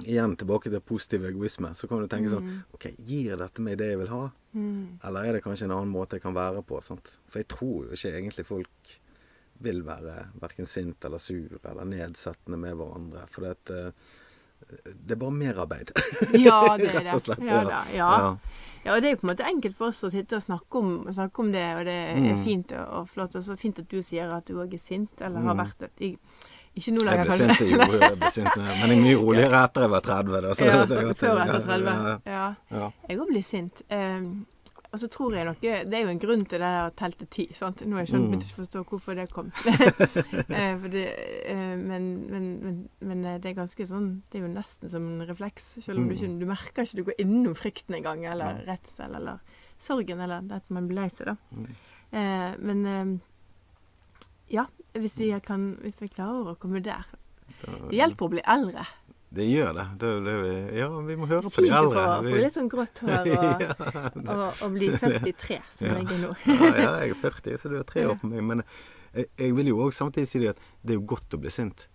Igjen 0.04 0.36
tilbake 0.36 0.70
til 0.70 0.80
positiv 0.80 1.24
egoisme. 1.24 1.74
Så 1.74 1.88
kan 1.88 2.00
du 2.00 2.06
tenke 2.08 2.30
sånn 2.30 2.44
Mm. 2.46 2.62
OK, 2.74 2.86
gir 3.06 3.36
dette 3.36 3.60
meg 3.60 3.78
det 3.78 3.90
jeg 3.90 3.98
vil 3.98 4.08
ha? 4.08 4.30
Mm. 4.54 4.98
Eller 5.04 5.24
er 5.24 5.32
det 5.32 5.42
kanskje 5.44 5.64
en 5.64 5.70
annen 5.76 5.92
måte 5.92 6.16
jeg 6.18 6.22
kan 6.22 6.34
være 6.34 6.62
på? 6.62 6.82
sant? 6.82 7.12
For 7.28 7.38
jeg 7.38 7.48
tror 7.48 7.86
jo 7.86 7.92
ikke 7.92 8.14
egentlig 8.16 8.46
folk 8.46 8.98
vil 9.60 9.82
være 9.84 10.30
verken 10.40 10.66
sint 10.66 11.04
eller 11.04 11.18
sur 11.18 11.58
eller 11.64 11.84
nedsettende 11.84 12.56
med 12.58 12.74
hverandre. 12.76 13.26
For 13.28 13.42
det, 13.42 13.70
eh, 13.70 13.92
det 15.04 15.12
er 15.12 15.16
bare 15.20 15.30
merarbeid. 15.36 15.92
Ja, 16.48 16.76
det 16.76 16.88
er 16.94 16.98
det. 16.98 17.04
Rett 17.04 17.14
og 17.14 17.20
slett. 17.26 17.44
Ja, 17.44 17.62
ja. 17.68 17.84
Ja. 17.94 18.36
Ja, 18.82 18.94
og 18.96 19.02
det 19.02 19.08
er 19.10 19.12
jo 19.12 19.20
på 19.20 19.26
en 19.28 19.34
måte 19.34 19.44
enkelt 19.44 19.76
for 19.76 19.88
oss 19.92 20.00
å 20.04 20.08
sitte 20.10 20.36
og 20.38 20.42
snakke 20.42 20.78
om, 20.80 21.04
snakke 21.12 21.38
om 21.42 21.50
det, 21.52 21.66
og 21.76 21.84
det 21.84 21.98
er 22.14 22.16
Mm. 22.16 22.44
fint 22.44 22.72
og, 22.72 23.08
flott. 23.12 23.34
Og 23.36 23.44
så 23.44 23.56
fint 23.60 23.78
at 23.78 23.88
du 23.90 24.00
sier 24.02 24.32
at 24.32 24.46
du 24.48 24.54
òg 24.56 24.72
er 24.72 24.78
sint, 24.80 25.20
eller 25.20 25.40
har 25.40 25.54
Mm. 25.54 25.60
vært 25.66 25.78
det. 25.78 26.16
Ikke 26.80 26.94
nå 26.96 27.02
Jeg 27.04 27.08
lenger, 27.10 27.24
ble 27.24 27.36
kanskje. 27.36 27.56
sint, 27.56 28.00
jeg 28.04 28.20
besynte, 28.24 28.60
jeg 28.60 28.78
men 28.80 28.94
jeg 28.94 28.98
er 28.98 29.02
mye 29.04 29.18
roligere 29.26 29.64
etter 29.66 29.84
jeg 29.86 29.90
var 29.96 30.06
30. 30.08 30.40
Da, 30.46 30.54
så 30.56 30.70
ja, 30.70 30.78
det 30.80 30.96
så, 30.96 31.02
godt- 31.10 31.20
før 31.20 31.42
etter 31.42 31.60
ja, 31.60 31.66
30. 31.66 32.32
ja, 32.32 32.46
Ja. 32.80 32.88
Jeg 33.10 33.20
òg 33.20 33.28
blir 33.34 33.44
sint. 33.44 33.82
Um, 33.90 34.32
og 34.90 34.98
så 34.98 35.06
tror 35.06 35.34
jeg 35.36 35.44
nok, 35.46 35.60
Det 35.62 35.94
er 35.94 36.00
jo 36.02 36.08
en 36.10 36.18
grunn 36.18 36.40
til 36.50 36.58
det 36.58 36.68
der 36.98 37.10
til 37.14 37.26
ti. 37.30 37.44
sant? 37.54 37.84
Nå 37.86 37.94
har 37.94 38.02
jeg 38.02 38.08
skjønt, 38.10 38.32
Mm. 38.32 38.40
å 38.42 38.56
forstå 38.56 38.80
hvorfor 38.88 39.14
det 39.14 39.28
kom. 39.30 39.52
Eh, 40.50 40.78
det, 40.90 41.04
eh, 41.46 41.76
men, 41.78 42.08
men, 42.30 42.46
men, 42.64 42.88
men 43.00 43.24
eh, 43.24 43.36
det 43.38 43.52
er 43.52 43.54
ganske 43.60 43.86
sånn 43.86 44.08
Det 44.32 44.40
er 44.40 44.48
jo 44.48 44.50
nesten 44.52 44.90
som 44.90 45.06
en 45.06 45.26
refleks. 45.28 45.68
Selv 45.84 45.98
om 46.02 46.08
du 46.10 46.14
ikke 46.16 46.32
du 46.40 46.46
merker 46.50 46.82
ikke 46.82 46.98
du 46.98 47.04
går 47.06 47.20
innom 47.22 47.54
frykten 47.54 47.94
engang, 48.00 48.24
eller 48.26 48.64
redsel, 48.66 49.14
eller 49.14 49.38
sorgen, 49.78 50.20
eller 50.20 50.42
det 50.42 50.58
at 50.58 50.70
man 50.74 50.88
blir 50.90 51.04
lei 51.04 51.08
seg, 51.08 51.30
da. 51.30 51.36
Mm. 51.54 51.70
Eh, 52.10 52.52
men 52.58 52.86
eh, 52.86 53.14
ja, 54.50 54.66
hvis 54.98 55.18
vi, 55.20 55.30
kan, 55.44 55.76
hvis 55.84 55.98
vi 56.00 56.08
klarer 56.10 56.52
å 56.54 56.58
komme 56.60 56.82
der 56.84 57.06
Det 57.60 57.96
hjelper 57.98 58.26
å 58.26 58.32
bli 58.32 58.42
eldre. 58.46 58.84
Det 59.30 59.44
gjør 59.46 59.72
det. 59.76 59.84
det, 60.02 60.08
det 60.26 60.32
ja, 60.74 60.88
vi 61.06 61.16
må 61.18 61.26
høre 61.30 61.50
på 61.54 61.62
de 61.62 61.68
eldre. 61.70 62.00
Fint 62.02 62.26
å 62.26 62.32
få 62.34 62.40
litt 62.42 62.54
sånn 62.56 62.70
grått 62.70 62.98
hår 63.04 63.12
og, 63.20 63.28
ja, 63.34 63.74
og, 64.34 64.46
og 64.66 64.72
bli 64.74 64.88
43, 64.96 65.60
som 65.70 65.86
Ja. 65.86 66.00
jeg 66.00 66.08
er 66.16 66.22
nå. 66.24 66.32
ja, 66.50 66.70
ja, 66.74 66.90
jeg 67.04 67.14
er 67.14 67.20
40, 67.20 67.60
så 67.62 67.70
du 67.70 67.76
er 67.78 67.86
tre 67.86 68.08
år 68.10 68.18
på 68.18 68.30
meg. 68.32 68.42
Men 68.48 68.64
jeg, 69.14 69.28
jeg 69.38 69.54
vil 69.60 69.70
jo 69.70 69.78
òg 69.86 69.94
samtidig 69.94 70.30
si 70.32 70.42
det 70.42 70.50
at 70.56 70.62
det 70.82 70.96
er 70.96 70.98
jo 70.98 71.06
godt 71.14 71.38
å 71.38 71.40
bli 71.44 71.52
sint. 71.54 71.86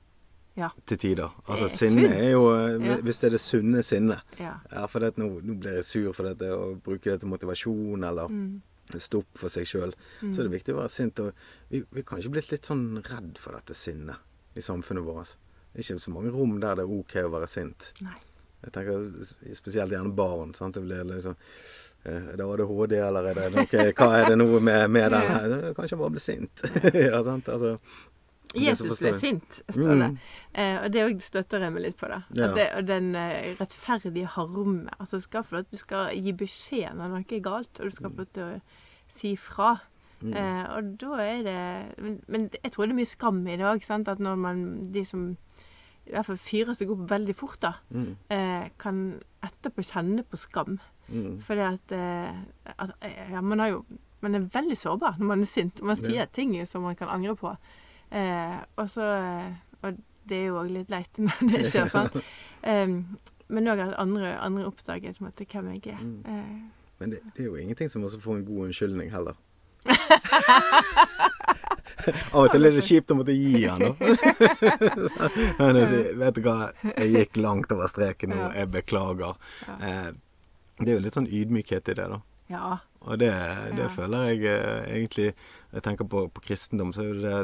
Ja. 0.55 0.69
Til 0.87 1.01
tider. 1.01 1.33
Altså 1.51 1.67
sinne 1.67 2.05
er 2.15 2.29
jo 2.31 2.45
eh, 2.55 3.01
Hvis 3.03 3.17
det 3.19 3.27
er 3.27 3.33
det 3.35 3.41
sunne 3.43 3.81
sinnet. 3.83 4.23
Ja. 4.39 4.53
Ja, 4.71 4.85
for 4.87 5.03
nå, 5.03 5.27
nå 5.43 5.57
blir 5.59 5.81
jeg 5.81 5.87
sur 5.89 6.13
for 6.15 6.29
dette, 6.29 6.47
å 6.55 6.77
bruke 6.79 7.11
det 7.11 7.19
til 7.25 7.31
motivasjon 7.35 8.07
eller 8.07 8.31
Mm. 8.31 8.61
Stå 9.01 9.23
opp 9.23 9.39
for 9.39 9.49
seg 9.53 9.65
sjøl. 9.69 9.95
Så 10.21 10.41
er 10.41 10.47
det 10.47 10.53
viktig 10.53 10.75
å 10.75 10.81
være 10.81 10.93
sint. 10.93 11.19
Og 11.23 11.33
vi, 11.71 11.81
vi 11.91 12.03
er 12.03 12.07
kanskje 12.07 12.31
blitt 12.35 12.51
litt 12.53 12.69
sånn 12.69 12.85
redd 13.05 13.39
for 13.41 13.57
dette 13.57 13.73
sinnet 13.77 14.21
i 14.55 14.63
samfunnet 14.63 15.03
vårt. 15.07 15.33
Det 15.73 15.81
er 15.81 15.87
ikke 15.89 16.03
så 16.05 16.13
mange 16.13 16.31
rom 16.31 16.53
der 16.63 16.77
det 16.79 16.85
er 16.85 16.93
OK 16.95 17.17
å 17.25 17.31
være 17.33 17.49
sint. 17.51 17.89
Nei. 18.05 18.15
Jeg 18.65 18.73
tenker 18.73 19.57
Spesielt 19.57 19.91
gjerne 19.93 20.13
barn. 20.15 20.53
sant? 20.57 20.77
Det 20.77 20.81
blir 20.85 21.03
liksom 21.05 21.35
eh, 22.05 22.31
Er 22.31 22.37
det 22.39 22.45
ADHD, 22.45 22.95
eller 22.97 23.27
er 23.29 23.37
det 23.37 23.49
noe 23.53 23.83
Hva 23.91 24.07
er 24.17 24.29
det 24.31 24.37
nå 24.39 24.47
med, 24.63 24.85
med 24.95 25.11
den 25.13 25.27
her? 25.29 25.55
Er 25.69 25.75
Kanskje 25.77 25.99
bare 25.99 26.15
bli 26.15 26.23
sint. 26.23 26.63
ja, 26.95 27.19
sant? 27.27 27.49
Altså, 27.51 27.75
Jesus 28.53 28.99
ble 28.99 29.13
sint, 29.19 29.61
står 29.69 29.95
det. 29.99 30.09
Mm. 30.11 30.17
Eh, 30.53 30.77
og 30.83 30.91
det 30.93 31.01
òg 31.05 31.21
støtter 31.21 31.59
jeg 31.65 31.73
meg 31.73 31.81
litt 31.83 31.97
på. 31.97 32.07
da. 32.07 32.21
Ja. 32.37 32.47
Det, 32.53 32.67
og 32.77 32.85
den 32.87 33.15
eh, 33.15 33.55
rettferdige 33.59 34.27
harme. 34.35 34.89
Altså 34.99 35.19
skal 35.19 35.43
få 35.43 35.55
lov 35.57 35.65
Du 35.71 35.77
skal 35.77 36.13
gi 36.15 36.31
beskjed 36.33 36.95
når 36.95 37.07
noe 37.09 37.25
er 37.25 37.39
galt, 37.43 37.79
og 37.79 37.89
du 37.89 37.95
skal 37.95 38.11
få 38.11 38.17
lov 38.23 38.31
til 38.31 38.43
å 38.43 38.61
si 39.07 39.35
fra. 39.35 39.73
Mm. 40.21 40.33
Eh, 40.33 40.63
og 40.77 40.93
da 41.01 41.17
er 41.21 41.41
det 41.43 41.57
men, 42.01 42.19
men 42.27 42.49
jeg 42.63 42.71
tror 42.71 42.85
det 42.87 42.93
er 42.95 43.01
mye 43.01 43.09
skam 43.11 43.41
i 43.47 43.57
det 43.57 43.65
òg. 43.67 43.83
At 44.07 44.19
når 44.19 44.35
man 44.39 44.91
De 44.93 45.03
som 45.05 45.35
i 46.05 46.11
hvert 46.13 46.25
fall 46.27 46.37
fyrer 46.37 46.75
seg 46.77 46.91
opp 46.93 47.07
veldig 47.09 47.33
fort, 47.35 47.57
da, 47.61 47.73
Mm, 47.89 48.11
eh, 48.29 48.67
kan 48.77 49.19
etterpå 49.41 49.81
kjenne 49.81 50.21
på 50.23 50.37
skam. 50.37 50.77
mm, 51.09 51.39
Fordi 51.41 51.61
at, 51.65 51.91
eh, 51.91 52.35
at 52.77 52.91
eh, 53.01 53.31
ja, 53.31 53.41
man, 53.41 53.59
har 53.59 53.69
jo, 53.69 53.85
man 54.21 54.35
er 54.35 54.39
veldig 54.53 54.77
sårbar 54.77 55.17
når 55.17 55.25
man 55.25 55.41
er 55.41 55.45
sint. 55.49 55.79
og 55.81 55.87
Man 55.87 55.95
sier 55.95 56.15
Ja. 56.21 56.25
ting 56.25 56.53
som 56.65 56.83
man 56.83 56.95
kan 56.95 57.09
angre 57.09 57.35
på. 57.35 57.55
Eh, 58.11 58.57
og 58.77 58.89
så 58.89 59.01
eh, 59.17 59.53
Og 59.83 59.97
det 60.29 60.37
er 60.37 60.45
jo 60.49 60.59
òg 60.61 60.69
litt 60.73 60.89
leit 60.93 61.17
når 61.25 61.49
det 61.51 61.63
skjer, 61.69 61.87
sånn. 61.91 62.09
Men 63.53 63.67
òg 63.69 63.79
at 63.83 63.95
andre, 64.01 64.31
andre 64.41 64.65
oppdager 64.65 65.13
på 65.13 65.21
en 65.21 65.27
måte, 65.29 65.45
hvem 65.45 65.67
jeg 65.75 65.91
er. 65.93 65.99
Mm. 66.01 66.21
Eh, 66.25 66.55
Men 67.01 67.11
det, 67.13 67.19
det 67.35 67.43
er 67.43 67.49
jo 67.51 67.55
ingenting 67.61 67.89
som 67.91 68.03
også 68.07 68.19
får 68.23 68.39
en 68.39 68.45
god 68.47 68.63
unnskyldning 68.69 69.11
heller. 69.13 69.35
Av 72.35 72.43
og 72.45 72.49
til 72.53 72.65
er 72.67 72.73
det 72.75 72.83
kjipt 72.85 73.11
å 73.13 73.17
måtte 73.17 73.33
gi 73.35 73.63
han, 73.65 73.81
noe. 73.81 73.95
Men 75.59 75.79
jeg 75.79 75.87
sier, 75.91 76.09
vet 76.21 76.37
du 76.37 76.41
hva, 76.45 76.55
jeg 76.91 77.11
gikk 77.15 77.39
langt 77.41 77.71
over 77.73 77.89
streken 77.91 78.33
nå, 78.33 78.39
jeg 78.57 78.69
beklager. 78.73 79.37
Eh, 79.77 80.09
det 80.81 80.89
er 80.91 80.95
jo 80.97 81.03
litt 81.05 81.17
sånn 81.17 81.29
ydmykhet 81.29 81.93
i 81.93 81.97
det, 82.01 82.07
da. 82.11 82.19
ja. 82.53 82.75
Og 83.05 83.19
det, 83.21 83.29
det 83.77 83.83
Ja. 83.85 83.89
føler 83.93 84.23
jeg 84.31 84.39
eh, 84.49 84.85
egentlig 84.95 85.27
Jeg 85.75 85.81
tenker 85.85 86.07
på, 86.09 86.23
på 86.33 86.41
kristendom, 86.41 86.89
så 86.95 87.03
er 87.05 87.11
det 87.13 87.21
det 87.21 87.41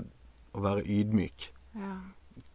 å 0.54 0.62
være 0.62 0.84
ydmyk. 0.88 1.52
ja. 1.76 1.98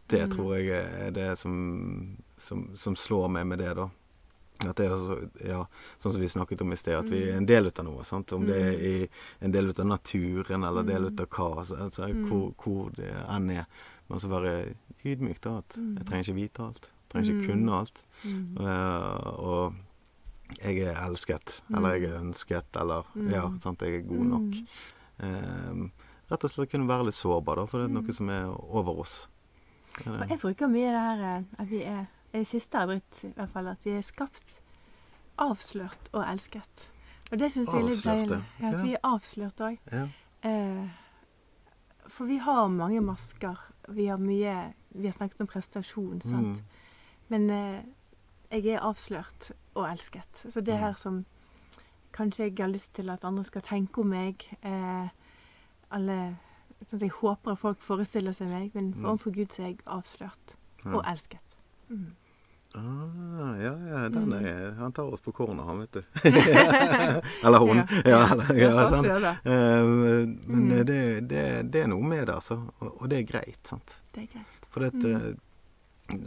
Det 0.07 0.21
Mm. 0.23 0.35
tror 0.37 0.53
jeg 0.55 0.67
er 0.71 1.11
det 1.11 1.37
som, 1.37 2.17
som, 2.37 2.69
som 2.79 2.95
slår 2.95 3.27
meg 3.29 3.45
med 3.47 3.59
det, 3.59 3.73
da. 3.75 3.89
At 4.69 4.75
det 4.79 4.85
er 4.87 4.95
så, 4.95 5.17
ja, 5.43 5.65
sånn 5.99 6.13
som 6.13 6.21
vi 6.21 6.29
snakket 6.31 6.61
om 6.63 6.71
i 6.71 6.77
sted, 6.79 6.95
at 6.95 7.09
vi 7.11 7.25
er 7.27 7.35
en 7.37 7.45
del 7.45 7.67
av 7.67 7.83
noe. 7.85 8.05
sant? 8.07 8.31
Om 8.31 8.45
det 8.47 8.55
er 8.55 8.79
i 8.79 9.09
en 9.43 9.51
del 9.51 9.67
av 9.69 9.85
naturen, 9.85 10.63
eller 10.63 10.79
en 10.79 10.87
del 10.87 11.05
av 11.11 11.27
hva, 11.27 11.49
altså, 11.59 12.07
hvor, 12.29 12.53
hvor 12.55 12.89
det 12.95 13.11
enn 13.27 13.49
er. 13.51 13.65
Men 14.07 14.19
så 14.23 14.29
være 14.31 14.53
ydmyk, 15.03 15.41
da. 15.43 15.57
At 15.57 15.75
jeg 15.75 16.05
trenger 16.07 16.23
ikke 16.23 16.39
vite 16.39 16.63
alt. 16.69 16.87
Jeg 16.87 17.09
trenger 17.11 17.33
ikke 17.35 17.51
kunne 17.51 17.77
alt. 17.81 18.01
Mm. 18.23 18.57
Eh, 18.63 19.27
og 19.43 19.75
jeg 20.63 20.79
er 20.87 21.03
elsket, 21.03 21.61
eller 21.75 21.97
jeg 21.99 22.07
er 22.13 22.19
ønsket, 22.23 22.79
eller 22.79 23.03
ja, 23.29 23.43
sant, 23.59 23.81
jeg 23.83 23.99
er 23.99 24.07
god 24.07 24.25
nok. 24.31 24.55
Eh, 25.19 25.87
rett 26.31 26.43
og 26.43 26.51
slett 26.51 26.71
kunne 26.71 26.89
være 26.89 27.09
litt 27.09 27.17
sårbar, 27.17 27.61
da, 27.61 27.65
for 27.69 27.81
det 27.81 27.89
er 27.89 27.95
noe 27.95 28.15
som 28.15 28.29
er 28.33 28.45
over 28.51 29.01
oss. 29.03 29.15
Og 30.05 30.29
jeg 30.29 30.39
bruker 30.41 30.69
mye 30.69 30.91
det 30.93 31.01
her 31.01 31.25
eh, 31.25 31.49
at 31.57 31.69
vi 31.71 31.81
er 31.87 32.05
Det 32.33 32.43
siste 32.45 32.77
jeg 32.77 32.83
har 32.83 32.89
brukt, 32.91 33.19
i 33.23 33.29
hvert 33.33 33.51
fall. 33.53 33.67
At 33.71 33.85
vi 33.87 33.93
er 33.97 34.01
skapt, 34.05 34.57
avslørt 35.41 36.09
og 36.11 36.25
elsket. 36.27 36.83
Og 37.31 37.39
det 37.39 37.47
syns 37.53 37.71
jeg 37.71 37.79
er 37.79 37.87
litt 37.87 38.03
deilig. 38.03 38.39
ja. 38.59 38.67
At 38.67 38.83
vi 38.83 38.91
er 38.93 39.05
avslørt 39.07 39.63
òg. 39.63 39.77
Ja. 39.91 40.03
Eh, 40.45 40.89
for 42.11 42.29
vi 42.29 42.37
har 42.43 42.67
mange 42.67 43.01
masker. 43.01 43.57
Vi 43.87 44.09
har 44.11 44.19
mye 44.19 44.73
Vi 44.91 45.05
har 45.05 45.13
snakket 45.15 45.41
om 45.41 45.47
prestasjon, 45.47 46.21
sant. 46.21 46.59
Mm. 46.59 46.85
Men 47.29 47.49
eh, 47.49 47.81
jeg 48.51 48.75
er 48.75 48.85
avslørt 48.85 49.51
og 49.75 49.87
elsket. 49.89 50.45
Så 50.49 50.61
det 50.61 50.77
her 50.77 50.93
som 50.99 51.25
kanskje 52.15 52.47
jeg 52.47 52.55
har 52.59 52.71
lyst 52.71 52.93
til 52.97 53.09
at 53.09 53.25
andre 53.27 53.43
skal 53.43 53.61
tenke 53.61 54.01
om 54.01 54.09
meg 54.09 54.47
eh, 54.61 55.09
Alle 55.91 56.35
Sånn 56.85 56.99
at 56.99 57.07
jeg 57.07 57.15
håper 57.17 57.51
at 57.51 57.57
folk 57.57 57.79
forestiller 57.81 58.31
seg 58.37 58.51
meg, 58.53 58.67
men 58.75 58.91
Mm. 58.93 59.05
overfor 59.09 59.31
Gud 59.33 59.49
så 59.49 59.63
er 59.63 59.67
jeg 59.71 59.79
avslørt 59.87 60.51
og 60.85 61.01
elsket. 61.09 61.55
Mm. 61.89 62.11
Ah, 62.75 63.55
ja, 63.57 63.71
ja, 63.89 64.09
den 64.09 64.31
er 64.33 64.41
jeg. 64.45 64.73
han 64.77 64.91
tar 64.93 65.09
oss 65.09 65.21
på 65.21 65.31
kornet, 65.33 65.65
han, 65.65 65.79
vet 65.79 65.91
du. 65.91 66.03
eller 67.45 67.57
hun. 67.59 67.77
Ja. 67.77 67.85
Ja, 68.05 68.19
eller, 68.31 68.53
ja, 68.53 68.69
Ja, 68.69 68.89
sant, 68.89 69.07
ja. 69.07 69.33
Eh, 69.43 69.83
men 69.83 70.37
Mm. 70.47 70.85
det, 70.85 71.27
det, 71.29 71.71
det 71.73 71.81
er 71.81 71.87
noe 71.87 72.03
med 72.03 72.27
det, 72.27 72.35
altså. 72.35 72.59
Og, 72.79 73.01
og 73.01 73.09
det 73.09 73.19
er 73.19 73.23
greit, 73.31 73.59
sant. 73.67 73.97
Det 74.13 74.23
er 74.23 74.27
greit. 74.35 74.67
For 74.69 74.79
det, 74.85 74.93
Mm. 74.93 75.37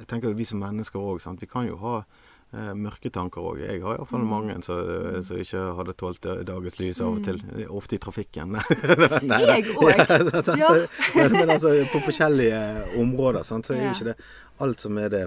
jeg 0.00 0.06
tenker 0.08 0.28
jo 0.28 0.34
vi 0.34 0.44
som 0.44 0.58
mennesker 0.58 0.98
òg, 0.98 1.20
sant. 1.20 1.40
Vi 1.40 1.46
kan 1.46 1.66
jo 1.68 1.76
ha 1.76 1.98
eh, 1.98 2.04
mørke 2.52 3.10
tanker 3.14 3.40
òg. 3.46 3.60
Jeg 3.62 3.82
har 3.82 3.96
iallfall 3.98 4.20
Mm. 4.24 4.30
mange 4.30 4.54
som 4.66 5.22
som 5.24 5.36
ikke 5.38 5.60
hadde 5.76 5.92
tålt 5.94 6.26
eh, 6.26 6.40
dagens 6.44 6.78
lys 6.80 7.00
av 7.00 7.12
og 7.18 7.24
til. 7.24 7.38
Ofte 7.70 7.94
i 7.94 7.98
trafikken. 8.02 8.52
Nei, 9.22 9.40
Jeg 9.46 9.64
òg. 9.76 9.92
Ja, 9.96 10.06
sant? 10.42 10.58
Ja. 10.58 10.72
Men, 11.14 11.32
men 11.32 11.50
altså, 11.50 11.74
på 11.92 12.00
forskjellige 12.08 12.98
områder, 12.98 13.42
sant, 13.46 13.66
så 13.66 13.74
er 13.74 13.84
jo 13.86 13.92
ikke 13.94 14.10
det 14.12 14.16
alt 14.60 14.80
som 14.80 14.98
er 14.98 15.08
det 15.08 15.22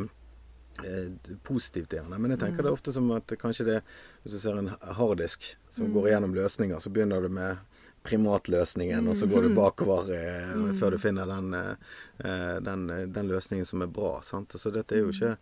eh, 0.84 1.07
positivt 1.47 1.89
gjerne. 1.95 2.19
Men 2.19 2.32
jeg 2.32 2.39
tenker 2.39 2.59
Mm. 2.59 2.65
det 2.65 2.71
er 2.71 2.78
ofte 2.80 2.93
som 2.93 3.11
at 3.11 3.28
kanskje 3.39 3.65
det 3.65 3.80
Hvis 4.24 4.34
du 4.34 4.39
ser 4.39 4.57
en 4.59 4.71
harddisk 4.99 5.55
som 5.71 5.93
går 5.93 6.07
igjennom 6.11 6.34
løsninger, 6.36 6.80
så 6.80 6.89
begynner 6.91 7.21
du 7.21 7.30
med 7.30 7.57
primatløsningen, 8.03 9.07
og 9.07 9.15
så 9.15 9.28
går 9.32 9.43
Mm. 9.43 9.47
du 9.49 9.55
bakover 9.55 10.11
eh, 10.11 10.74
før 10.80 10.91
du 10.91 10.97
finner 10.97 11.26
den, 11.26 11.53
eh, 11.53 11.76
eh, 12.24 12.59
den, 12.59 12.89
eh, 12.89 13.05
den 13.07 13.28
løsningen 13.30 13.65
som 13.65 13.82
er 13.82 13.88
bra. 13.88 14.19
Sant? 14.21 14.49
Så 14.59 14.71
dette 14.74 14.91
er 14.95 14.99
jo 14.99 15.07
Mm. 15.07 15.13
ikke 15.13 15.38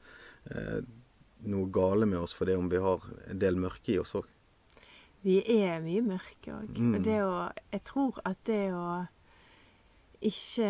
eh, 0.52 0.82
noe 1.50 1.70
gale 1.74 2.06
med 2.06 2.20
oss 2.22 2.36
for 2.38 2.50
det 2.50 2.58
om 2.60 2.70
vi 2.70 2.82
har 2.82 3.06
en 3.30 3.40
del 3.42 3.58
mørke 3.60 3.96
i 3.96 4.00
oss 4.02 4.16
òg. 4.20 4.28
Vi 5.22 5.38
er 5.62 5.82
mye 5.84 6.02
mørke 6.06 6.54
òg. 6.56 6.78
Mm. 6.78 6.94
Og 6.98 7.06
det 7.06 7.18
å 7.24 7.34
Jeg 7.72 7.84
tror 7.88 8.20
at 8.26 8.42
det 8.50 8.64
å 8.74 8.86
ikke 10.22 10.70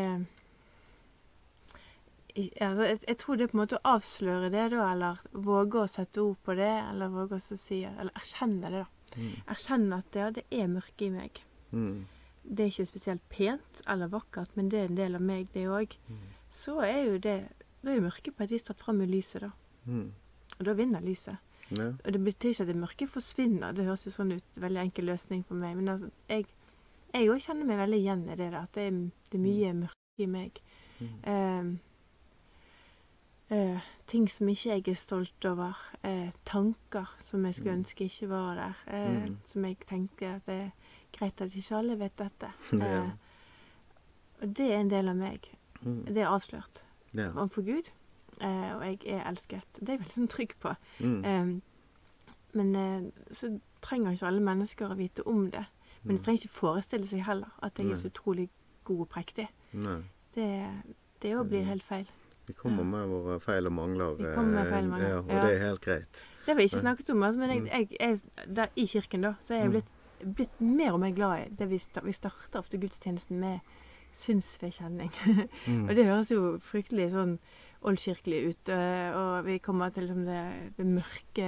altså, 2.35 2.85
jeg, 2.87 2.99
jeg 3.07 3.17
tror 3.19 3.39
det 3.39 3.49
på 3.51 3.57
en 3.57 3.61
måte 3.63 3.79
å 3.79 3.93
avsløre 3.95 4.49
det, 4.53 4.69
da, 4.73 4.87
eller 4.93 5.21
våge 5.31 5.83
å 5.83 5.91
sette 5.91 6.23
ord 6.23 6.39
på 6.45 6.55
det, 6.59 6.71
eller 6.89 7.11
våge 7.11 7.39
å 7.39 7.43
si 7.43 7.83
Eller 7.83 8.11
erkjenne 8.15 8.71
det, 8.71 8.83
da. 8.85 9.29
Erkjenne 9.51 9.99
at 9.99 10.15
ja, 10.15 10.29
det 10.31 10.45
er 10.51 10.71
mørke 10.71 11.07
i 11.07 11.11
meg. 11.13 11.41
Mm. 11.71 12.05
Det 12.43 12.63
er 12.63 12.71
ikke 12.71 12.89
spesielt 12.89 13.23
pent 13.29 13.81
eller 13.91 14.11
vakkert, 14.11 14.55
men 14.55 14.71
det 14.71 14.79
er 14.79 14.89
en 14.89 14.99
del 14.99 15.17
av 15.19 15.23
meg, 15.23 15.51
det 15.53 15.67
òg. 15.69 15.97
Så 16.51 16.79
er 16.83 17.03
jo 17.07 17.17
det 17.21 17.41
Da 17.81 17.89
er 17.89 17.97
jo 17.97 18.05
mørket 18.05 18.35
på 18.37 18.43
et 18.45 18.51
vis 18.53 18.67
tatt 18.67 18.81
fram 18.83 18.99
i 19.01 19.07
lyset, 19.09 19.41
da. 19.41 19.51
Mm. 19.89 20.11
Og 20.61 20.65
da 20.67 20.73
vinner 20.77 21.01
lyset. 21.01 21.37
Ja. 21.73 21.87
Og 22.05 22.09
det 22.13 22.19
betyr 22.23 22.51
ikke 22.53 22.61
at 22.67 22.69
det 22.69 22.75
mørke 22.77 23.07
forsvinner. 23.09 23.73
Det 23.73 23.85
høres 23.87 24.03
jo 24.05 24.11
sånn 24.13 24.35
ut. 24.35 24.45
Veldig 24.61 24.81
enkel 24.85 25.05
løsning 25.09 25.41
for 25.47 25.55
meg. 25.57 25.73
Men 25.79 25.89
altså, 25.95 26.11
jeg 26.29 26.45
òg 27.31 27.41
kjenner 27.41 27.65
meg 27.65 27.79
veldig 27.81 27.97
igjen 28.03 28.21
i 28.29 28.35
det. 28.37 28.51
da, 28.53 28.61
At 28.67 28.73
det 28.77 28.83
er, 28.91 28.99
det 29.31 29.39
er 29.39 29.45
mye 29.45 29.71
mørke 29.79 30.21
i 30.21 30.27
meg. 30.29 30.61
Mm. 31.01 31.15
Uh, 31.25 31.65
uh, 33.55 33.79
ting 34.07 34.27
som 34.29 34.49
ikke 34.51 34.69
jeg 34.75 34.87
er 34.93 34.99
stolt 34.99 35.45
over. 35.49 35.77
Uh, 36.05 36.29
tanker 36.45 37.09
som 37.19 37.45
jeg 37.45 37.55
skulle 37.55 37.73
Mm. 37.75 37.79
ønske 37.81 38.03
ikke 38.05 38.29
var 38.29 38.55
der. 38.55 38.73
Mm. 39.25 39.37
Som 39.43 39.65
jeg 39.65 39.77
tenker 39.87 40.35
at 40.35 40.45
det 40.45 40.55
er 40.61 40.71
greit 41.17 41.41
at 41.41 41.55
ikke 41.55 41.75
alle 41.77 41.99
vet 41.99 42.17
dette. 42.17 42.51
Ja. 42.81 43.09
Og 44.41 44.57
det 44.57 44.71
er 44.73 44.79
en 44.81 44.89
del 44.89 45.09
av 45.09 45.15
meg. 45.15 45.51
Mm. 45.81 46.05
Det 46.05 46.17
er 46.17 46.27
avslørt 46.27 46.81
Ja. 47.13 47.29
overfor 47.35 47.61
Gud. 47.61 47.91
Eh, 48.41 48.75
og 48.75 48.81
jeg 48.85 48.99
er 49.05 49.27
elsket. 49.29 49.67
Det 49.79 49.89
er 49.89 49.93
jeg 49.93 49.99
veldig 50.01 50.15
sånn 50.17 50.29
trygg 50.33 50.53
på. 50.59 50.71
Mm. 50.99 51.25
Eh, 51.25 52.31
men 52.57 52.75
eh, 52.75 53.11
så 53.31 53.51
trenger 53.81 54.11
ikke 54.15 54.27
alle 54.27 54.41
mennesker 54.41 54.89
å 54.89 54.97
vite 54.97 55.23
om 55.29 55.49
det. 55.53 55.65
Men 56.03 56.15
de 56.15 56.19
Mm. 56.19 56.23
trenger 56.25 56.41
ikke 56.41 56.55
forestille 56.55 57.05
seg 57.05 57.21
heller 57.27 57.51
at 57.61 57.77
jeg 57.77 57.91
er 57.91 57.95
så 57.95 58.09
utrolig 58.09 58.49
god 58.83 58.99
og 59.05 59.09
prektig. 59.09 59.47
Nei. 59.73 59.99
Det, 60.33 60.47
det 61.21 61.35
òg 61.37 61.47
blir 61.51 61.63
helt 61.63 61.83
feil. 61.85 62.07
Vi 62.47 62.53
kommer 62.57 62.83
med 62.83 63.07
våre 63.07 63.39
feil 63.39 63.67
og 63.69 63.71
mangler. 63.77 64.15
Vi 64.17 64.33
kommer 64.33 64.51
med 64.57 64.65
eh, 64.65 64.71
feil 64.71 64.83
og 64.85 64.89
mangler, 64.89 65.07
Ja, 65.09 65.17
og 65.19 65.29
ja. 65.29 65.41
det 65.45 65.51
er 65.55 65.67
helt 65.67 65.81
greit. 65.81 66.25
Det 66.45 66.47
har 66.47 66.55
vi 66.55 66.63
ikke 66.63 66.79
snakket 66.81 67.09
om, 67.13 67.23
altså, 67.23 67.39
men 67.39 67.49
jeg, 67.49 67.61
Mm. 67.61 67.67
jeg, 67.67 67.87
jeg, 67.99 68.55
der, 68.55 68.67
i 68.75 68.85
kirken 68.87 69.21
da, 69.21 69.33
så 69.41 69.53
er 69.53 69.57
jeg 69.59 69.67
Mm. 69.69 69.71
blitt, 69.71 70.35
blitt 70.35 70.61
mer 70.61 70.91
og 70.93 70.99
mer 70.99 71.11
glad 71.13 71.45
i 71.45 71.55
det 71.55 71.69
vi, 71.69 71.79
vi 72.03 72.11
starter 72.11 72.59
ofte 72.59 72.77
gudstjenesten 72.81 73.39
med 73.39 73.59
synsvedkjenning. 74.13 75.11
Mm. 75.67 75.89
og 75.89 75.95
det 75.95 76.05
høres 76.05 76.31
jo 76.31 76.57
fryktelig 76.59 77.11
sånn 77.13 77.37
oldkirkelig 77.81 78.39
ut, 78.49 78.69
øh, 78.69 79.15
og 79.17 79.45
vi 79.45 79.57
kommer 79.57 79.89
til 79.89 80.05
liksom 80.05 80.25
det, 80.25 80.41
det 80.77 80.85
mørke, 80.85 81.47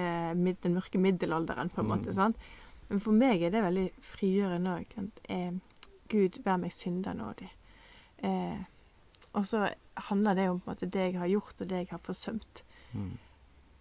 den 0.64 0.74
mørke 0.74 0.98
middelalderen, 1.02 1.70
på 1.70 1.82
en 1.82 1.88
måte. 1.92 2.10
Mm. 2.10 2.18
sant? 2.18 2.38
Men 2.90 3.00
for 3.00 3.16
meg 3.18 3.42
er 3.44 3.54
det 3.54 3.64
veldig 3.64 3.88
frigjørende 4.02 4.78
òg. 4.80 4.96
Eh, 5.30 5.54
Gud, 6.10 6.42
vær 6.46 6.58
meg 6.62 6.74
synder 6.74 7.14
nådig. 7.18 7.50
Eh, 8.24 8.64
og 9.34 9.46
så 9.50 9.68
handler 10.10 10.38
det 10.38 10.50
om 10.50 10.60
på 10.60 10.70
en 10.70 10.76
måte, 10.76 10.90
det 10.90 11.08
jeg 11.08 11.20
har 11.20 11.32
gjort, 11.32 11.62
og 11.62 11.70
det 11.70 11.78
jeg 11.84 11.88
har 11.92 12.02
forsømt. 12.02 12.64
Mm. 12.94 13.18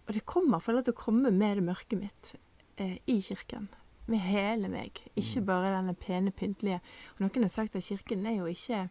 Og 0.07 0.13
det 0.13 0.25
kommer, 0.25 0.59
for 0.59 0.81
til 0.81 0.93
å 0.93 0.97
komme 0.97 1.31
med 1.31 1.57
det 1.57 1.63
mørke 1.63 1.97
mitt 1.99 2.35
eh, 2.77 2.97
i 3.07 3.19
kirken. 3.21 3.69
Med 4.07 4.19
hele 4.19 4.67
meg. 4.67 4.99
Ikke 5.15 5.39
Mm. 5.39 5.45
bare 5.45 5.75
denne 5.77 5.93
pene, 5.95 6.31
pyntelige. 6.31 6.81
Og 7.15 7.21
noen 7.21 7.43
har 7.43 7.49
sagt 7.49 7.75
at 7.75 7.83
kirken 7.83 8.25
er 8.25 8.35
jo 8.37 8.45
ikke 8.45 8.89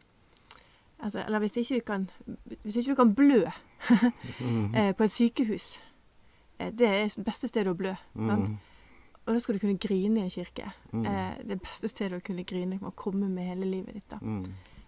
altså, 1.02 1.24
Eller 1.26 1.38
hvis 1.38 1.56
ikke 1.56 1.74
vi 1.74 1.80
kan 1.86 2.10
Hvis 2.62 2.76
ikke 2.76 2.90
du 2.90 2.94
kan 2.94 3.14
blø 3.14 3.44
Mm. 4.40 4.74
eh, 4.74 4.92
på 4.94 5.04
et 5.04 5.10
sykehus 5.10 5.80
eh, 6.58 6.70
Det 6.70 6.86
er 6.86 7.08
det 7.08 7.24
beste 7.24 7.48
stedet 7.48 7.66
å 7.72 7.74
blø. 7.74 7.94
sant? 8.16 8.48
Mm. 8.48 8.58
Og 9.26 9.34
da 9.34 9.38
skal 9.38 9.54
du 9.54 9.58
kunne 9.58 9.78
grine 9.78 10.20
i 10.20 10.22
en 10.22 10.30
kirke. 10.30 10.70
Mm. 10.92 11.06
Eh, 11.06 11.34
det 11.48 11.60
beste 11.62 11.88
stedet 11.88 12.12
å 12.18 12.24
kunne 12.26 12.44
grine 12.44 12.78
å 12.82 12.90
komme 12.94 13.28
med 13.28 13.44
hele 13.46 13.64
livet 13.66 13.94
ditt. 13.94 14.08
da. 14.10 14.18
Mm. 14.22 14.44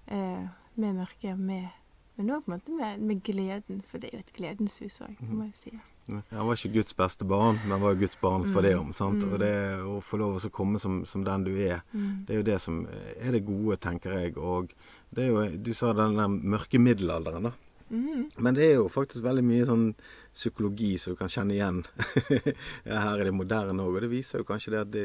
Eh, 0.08 0.46
med 0.76 0.94
mørket, 0.94 1.38
med 1.38 1.68
men 2.16 2.30
òg 2.30 2.42
med, 2.46 3.00
med 3.00 3.22
gleden, 3.26 3.80
for 3.90 3.98
det 3.98 4.10
er 4.12 4.18
jo 4.18 4.22
et 4.24 4.32
gledens 4.36 4.78
hus 4.78 5.00
òg, 5.02 5.16
det 5.18 5.30
må 5.34 5.44
jo 5.48 5.52
sies. 5.58 5.96
Ja, 6.08 6.20
Han 6.30 6.46
var 6.46 6.54
ikke 6.54 6.72
Guds 6.76 6.94
beste 6.94 7.24
barn, 7.26 7.58
men 7.66 7.80
var 7.82 7.94
Guds 7.98 8.16
barn 8.20 8.44
for 8.52 8.60
Mm. 8.62 8.68
det 8.68 8.74
om. 8.78 8.92
sant? 8.92 9.22
Mm. 9.24 9.32
Og 9.32 9.38
det 9.40 9.52
å 9.82 10.00
få 10.02 10.18
lov 10.18 10.36
å 10.38 10.50
komme 10.50 10.78
som, 10.78 11.04
som 11.04 11.24
den 11.24 11.44
du 11.44 11.50
er, 11.56 11.82
Mm. 11.92 12.24
det 12.26 12.30
er 12.34 12.38
jo 12.38 12.42
det 12.52 12.60
som 12.60 12.86
er 13.20 13.32
det 13.32 13.44
gode, 13.46 13.76
tenker 13.80 14.12
jeg. 14.12 14.36
Og 14.38 14.72
det 15.14 15.24
er 15.24 15.28
jo, 15.28 15.56
du 15.58 15.72
sa 15.74 15.92
den 15.92 16.14
der 16.16 16.28
mørke 16.28 16.78
middelalderen, 16.78 17.42
da. 17.42 17.52
Mm. 17.90 18.30
Men 18.38 18.54
det 18.54 18.62
er 18.70 18.74
jo 18.76 18.88
faktisk 18.88 19.22
veldig 19.22 19.44
mye 19.44 19.64
sånn 19.66 19.94
psykologi 20.32 20.96
som 20.98 21.12
du 21.12 21.16
kan 21.16 21.28
kjenne 21.28 21.52
igjen 21.52 21.84
her 22.84 23.20
i 23.20 23.24
det 23.24 23.34
moderne 23.34 23.82
òg. 23.84 23.96
Og 23.96 24.00
det 24.02 24.10
viser 24.10 24.38
jo 24.40 24.44
kanskje 24.48 24.70
det 24.74 24.80
at 24.80 24.90
det, 24.90 25.04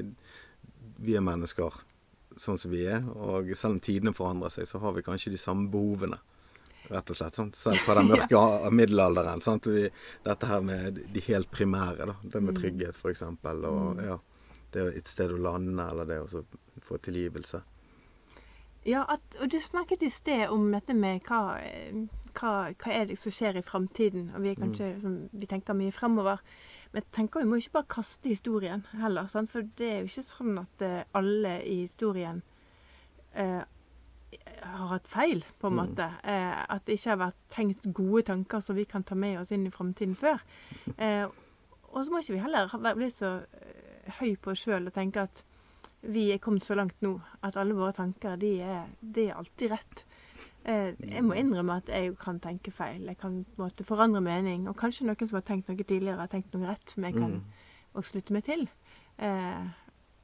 vi 0.99 1.15
er 1.15 1.21
mennesker 1.25 1.73
sånn 2.39 2.57
som 2.57 2.71
vi 2.71 2.85
er. 2.87 3.03
Og 3.15 3.51
selv 3.55 3.75
om 3.77 3.79
tidene 3.83 4.13
forandrer 4.15 4.49
seg, 4.53 4.65
så 4.69 4.79
har 4.79 4.93
vi 4.95 5.01
kanskje 5.05 5.31
de 5.33 5.37
samme 5.41 5.69
behovene. 5.71 6.19
Rett 6.89 7.09
og 7.09 7.15
slett. 7.19 7.35
Sant? 7.37 7.55
Selv 7.55 7.77
fra 7.85 7.95
den 7.99 8.07
mørke 8.13 8.31
ja. 8.33 8.69
middelalderen. 8.73 9.41
Sant? 9.45 9.67
Vi, 9.69 9.87
dette 10.25 10.47
her 10.49 10.61
med 10.65 11.01
de 11.13 11.21
helt 11.27 11.51
primære. 11.53 12.05
Da. 12.09 12.15
Det 12.23 12.41
med 12.43 12.55
Mm. 12.55 12.61
trygghet, 12.61 12.95
f.eks. 12.97 13.21
Og 13.21 13.35
Mm. 13.43 14.03
ja, 14.05 14.17
det 14.73 14.81
er 14.81 14.97
et 14.97 15.07
sted 15.07 15.31
å 15.31 15.37
lande, 15.37 15.89
eller 15.91 16.05
det 16.05 16.19
å 16.23 16.43
få 16.81 16.97
tilgivelse. 16.97 17.61
Ja, 18.85 19.03
at, 19.09 19.35
og 19.41 19.49
du 19.51 19.59
snakket 19.59 20.01
i 20.03 20.09
sted 20.09 20.47
om 20.49 20.71
dette 20.71 20.93
med 20.95 21.21
hva, 21.27 21.59
eh, 21.61 21.93
hva, 22.33 22.73
hva 22.73 22.91
er 22.95 23.05
det 23.09 23.17
som 23.19 23.31
skjer 23.31 23.57
i 23.59 23.61
framtiden. 23.61 24.29
Og 24.35 24.41
vi 24.41 24.55
kanskje 24.55 25.01
som, 25.01 25.17
vi 25.33 25.45
tenker 25.45 25.73
mye 25.75 25.91
fremover. 25.91 26.39
Men 26.93 27.03
jeg 27.03 27.11
tenker 27.11 27.43
vi 27.43 27.49
må 27.51 27.59
ikke 27.59 27.71
bare 27.75 27.89
kaste 27.91 28.29
historien 28.31 28.85
heller. 28.97 29.27
Sant? 29.27 29.51
For 29.51 29.61
det 29.77 29.89
er 29.91 29.99
jo 29.99 30.07
ikke 30.09 30.23
sånn 30.25 30.55
at 30.63 30.81
eh, 30.81 31.03
alle 31.13 31.57
i 31.67 31.81
historien 31.83 32.41
eh, 33.35 33.61
har 34.63 34.87
hatt 34.93 35.07
feil, 35.07 35.43
på 35.59 35.67
en 35.67 35.73
Mm. 35.73 35.79
måte. 35.87 36.07
Eh, 36.23 36.65
at 36.69 36.85
det 36.85 36.97
ikke 36.99 37.09
har 37.09 37.17
vært 37.17 37.35
tenkt 37.49 37.93
gode 37.93 38.23
tanker 38.25 38.59
som 38.61 38.75
vi 38.75 38.85
kan 38.85 39.03
ta 39.03 39.15
med 39.15 39.39
oss 39.39 39.51
inn 39.51 39.65
i 39.65 39.69
framtiden 39.69 40.15
før. 40.15 40.39
Eh, 40.97 41.25
og 41.93 42.05
så 42.05 42.09
må 42.11 42.19
ikke 42.19 42.33
vi 42.33 42.39
heller 42.43 42.95
bli 42.95 43.09
så 43.09 43.41
eh, 43.41 44.11
høy 44.19 44.35
på 44.37 44.51
oss 44.51 44.65
sjøl 44.65 44.87
og 44.87 44.93
tenke 44.93 45.21
at 45.21 45.43
vi 46.03 46.31
er 46.31 46.37
kommet 46.39 46.63
så 46.63 46.75
langt 46.75 46.95
nå 47.01 47.21
at 47.43 47.57
alle 47.57 47.73
våre 47.75 47.91
tanker, 47.93 48.37
de 48.37 48.61
er, 48.61 48.85
de 49.01 49.27
er 49.29 49.35
alltid 49.35 49.71
rett. 49.71 50.05
Eh, 50.65 50.93
jeg 51.01 51.23
må 51.23 51.33
innrømme 51.35 51.77
at 51.77 51.87
jeg 51.87 52.17
kan 52.19 52.39
tenke 52.39 52.71
feil. 52.71 53.05
Jeg 53.05 53.17
kan 53.17 53.45
måte 53.57 53.83
forandre 53.83 54.21
mening. 54.21 54.67
Og 54.69 54.75
kanskje 54.77 55.05
noen 55.07 55.27
som 55.27 55.35
har 55.37 55.41
tenkt 55.41 55.67
noe 55.69 55.77
tidligere, 55.83 56.17
har 56.19 56.27
tenkt 56.27 56.53
noe 56.53 56.67
rett, 56.67 56.89
som 56.89 57.03
jeg 57.03 57.13
kan 57.15 57.31
Mm. 57.31 57.43
også 57.95 58.11
slutte 58.11 58.31
meg 58.33 58.43
til. 58.43 58.69
Eh, 59.17 59.67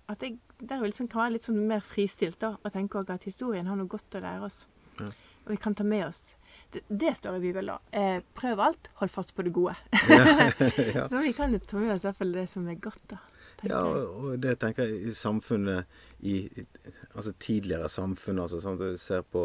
at 0.07 0.19
jeg 0.21 0.39
der 0.59 0.81
vi 0.81 0.89
liksom, 0.89 1.09
kan 1.11 1.25
være 1.25 1.35
litt 1.35 1.47
sånn 1.47 1.61
mer 1.67 1.83
fristilt 1.85 2.39
da, 2.43 2.55
og 2.61 2.73
tenke 2.73 2.99
også 3.01 3.17
at 3.17 3.27
historien 3.27 3.67
har 3.67 3.79
noe 3.79 3.91
godt 3.91 4.17
å 4.17 4.23
lære 4.23 4.47
oss. 4.47 4.65
Ja. 4.99 5.09
Og 5.45 5.53
vi 5.53 5.61
kan 5.61 5.75
ta 5.75 5.83
med 5.83 6.07
oss 6.07 6.35
Det, 6.71 6.81
det 6.87 7.11
står 7.17 7.35
i 7.37 7.39
Bibelen. 7.43 7.77
Eh, 7.91 8.21
prøv 8.33 8.61
alt, 8.63 8.87
hold 8.99 9.11
fast 9.11 9.35
på 9.35 9.43
det 9.45 9.51
gode. 9.53 9.75
ja. 10.95 11.03
Så 11.07 11.19
vi 11.21 11.33
kan 11.35 11.53
jo 11.53 11.59
ta 11.59 11.77
med 11.77 11.93
oss 11.93 12.05
i 12.05 12.07
hvert 12.07 12.19
fall 12.21 12.31
det 12.33 12.45
som 12.49 12.67
er 12.71 12.79
godt, 12.81 13.03
da. 13.11 13.19
Ja, 13.63 13.81
og 13.85 14.15
og 14.25 14.39
det 14.43 14.57
tenker 14.59 14.89
jeg 14.89 15.09
i 15.09 15.13
samfunnet 15.15 15.85
i 16.19 16.49
Altså 17.15 17.31
tidligere 17.39 17.87
samfunn, 17.89 18.41
altså 18.43 18.59
sånn 18.61 18.79
at 18.79 18.89
jeg 18.91 18.99
ser 18.99 19.21
på 19.31 19.43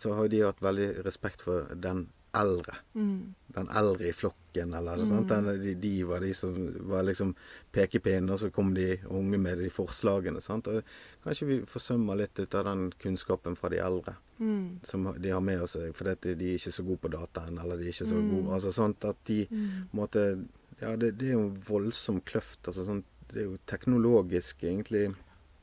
Så 0.00 0.14
har 0.16 0.30
de 0.32 0.40
hatt 0.46 0.62
veldig 0.64 1.04
respekt 1.04 1.44
for 1.44 1.68
den 1.74 2.06
eldre. 2.34 2.74
Mm. 2.94 3.34
Den 3.54 3.68
eldre 3.70 4.08
i 4.08 4.12
flokken, 4.12 4.74
eller? 4.74 4.96
Mm. 5.04 5.26
Den, 5.30 5.48
de, 5.62 5.74
de 5.74 5.92
var 6.08 6.20
de 6.20 6.32
som 6.34 6.54
var 6.90 7.02
liksom 7.06 7.34
pekepinnen, 7.72 8.30
og 8.34 8.40
så 8.42 8.50
kom 8.50 8.72
de 8.74 8.98
unge 9.06 9.38
med 9.38 9.58
de 9.58 9.70
forslagene. 9.70 10.42
sant? 10.42 10.68
Og 10.68 10.82
kanskje 11.24 11.46
vi 11.46 11.60
forsømmer 11.70 12.18
litt 12.18 12.38
ut 12.38 12.54
av 12.54 12.64
den 12.70 12.92
kunnskapen 12.98 13.56
fra 13.56 13.68
de 13.70 13.78
eldre 13.82 14.16
Mm. 14.34 14.80
som 14.82 15.04
de 15.22 15.30
har 15.30 15.40
med 15.40 15.60
seg, 15.70 15.92
fordi 15.94 16.34
de 16.34 16.48
er 16.50 16.56
ikke 16.58 16.72
så 16.74 16.82
gode 16.84 16.98
på 17.04 17.10
dataen, 17.12 17.58
eller 17.62 17.76
de 17.78 17.84
er 17.86 17.92
ikke 17.92 18.08
så 18.10 18.18
Mm. 18.18 18.30
gode 18.34 18.54
Altså 18.56 18.72
sånt 18.74 19.04
at 19.04 19.16
de 19.24 19.46
Mm. 19.50 19.88
på 19.94 20.48
Ja, 20.82 20.96
det, 20.96 21.18
det 21.18 21.28
er 21.28 21.32
jo 21.34 21.40
en 21.46 21.54
voldsom 21.68 22.20
kløft. 22.20 22.66
Altså 22.66 22.84
sånt, 22.84 23.04
det 23.28 23.42
er 23.42 23.44
jo 23.44 23.58
teknologisk 23.64 24.64
egentlig 24.64 25.14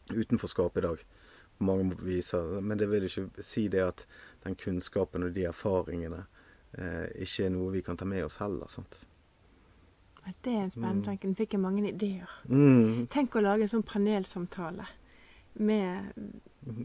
utenforskap 0.09 0.77
i 0.77 0.81
dag 0.81 0.97
på 1.57 1.65
mange 1.65 1.95
viser. 1.99 2.61
Men 2.61 2.77
det 2.77 2.87
vil 2.89 3.07
jo 3.07 3.25
ikke 3.27 3.43
si 3.43 3.67
det 3.67 3.81
at 3.85 4.05
den 4.45 4.55
kunnskapen 4.55 5.23
og 5.27 5.33
de 5.35 5.43
erfaringene 5.49 6.25
ikke 6.77 7.45
er 7.45 7.49
noe 7.49 7.71
vi 7.71 7.81
kan 7.81 7.97
ta 7.97 8.05
med 8.05 8.23
oss 8.25 8.37
heller. 8.37 8.67
sant? 8.67 9.05
Det 10.43 10.53
er 10.53 10.61
en 10.63 10.69
spennende 10.69 11.01
Mm. 11.01 11.03
tanke. 11.03 11.27
Nå 11.27 11.35
fikk 11.35 11.51
jeg 11.53 11.59
mange 11.59 11.87
ideer. 11.89 12.29
Mm. 12.47 13.07
Tenk 13.09 13.31
å 13.35 13.41
lage 13.41 13.61
en 13.63 13.67
sånn 13.67 13.83
panelsamtale 13.83 14.85
med 15.55 16.13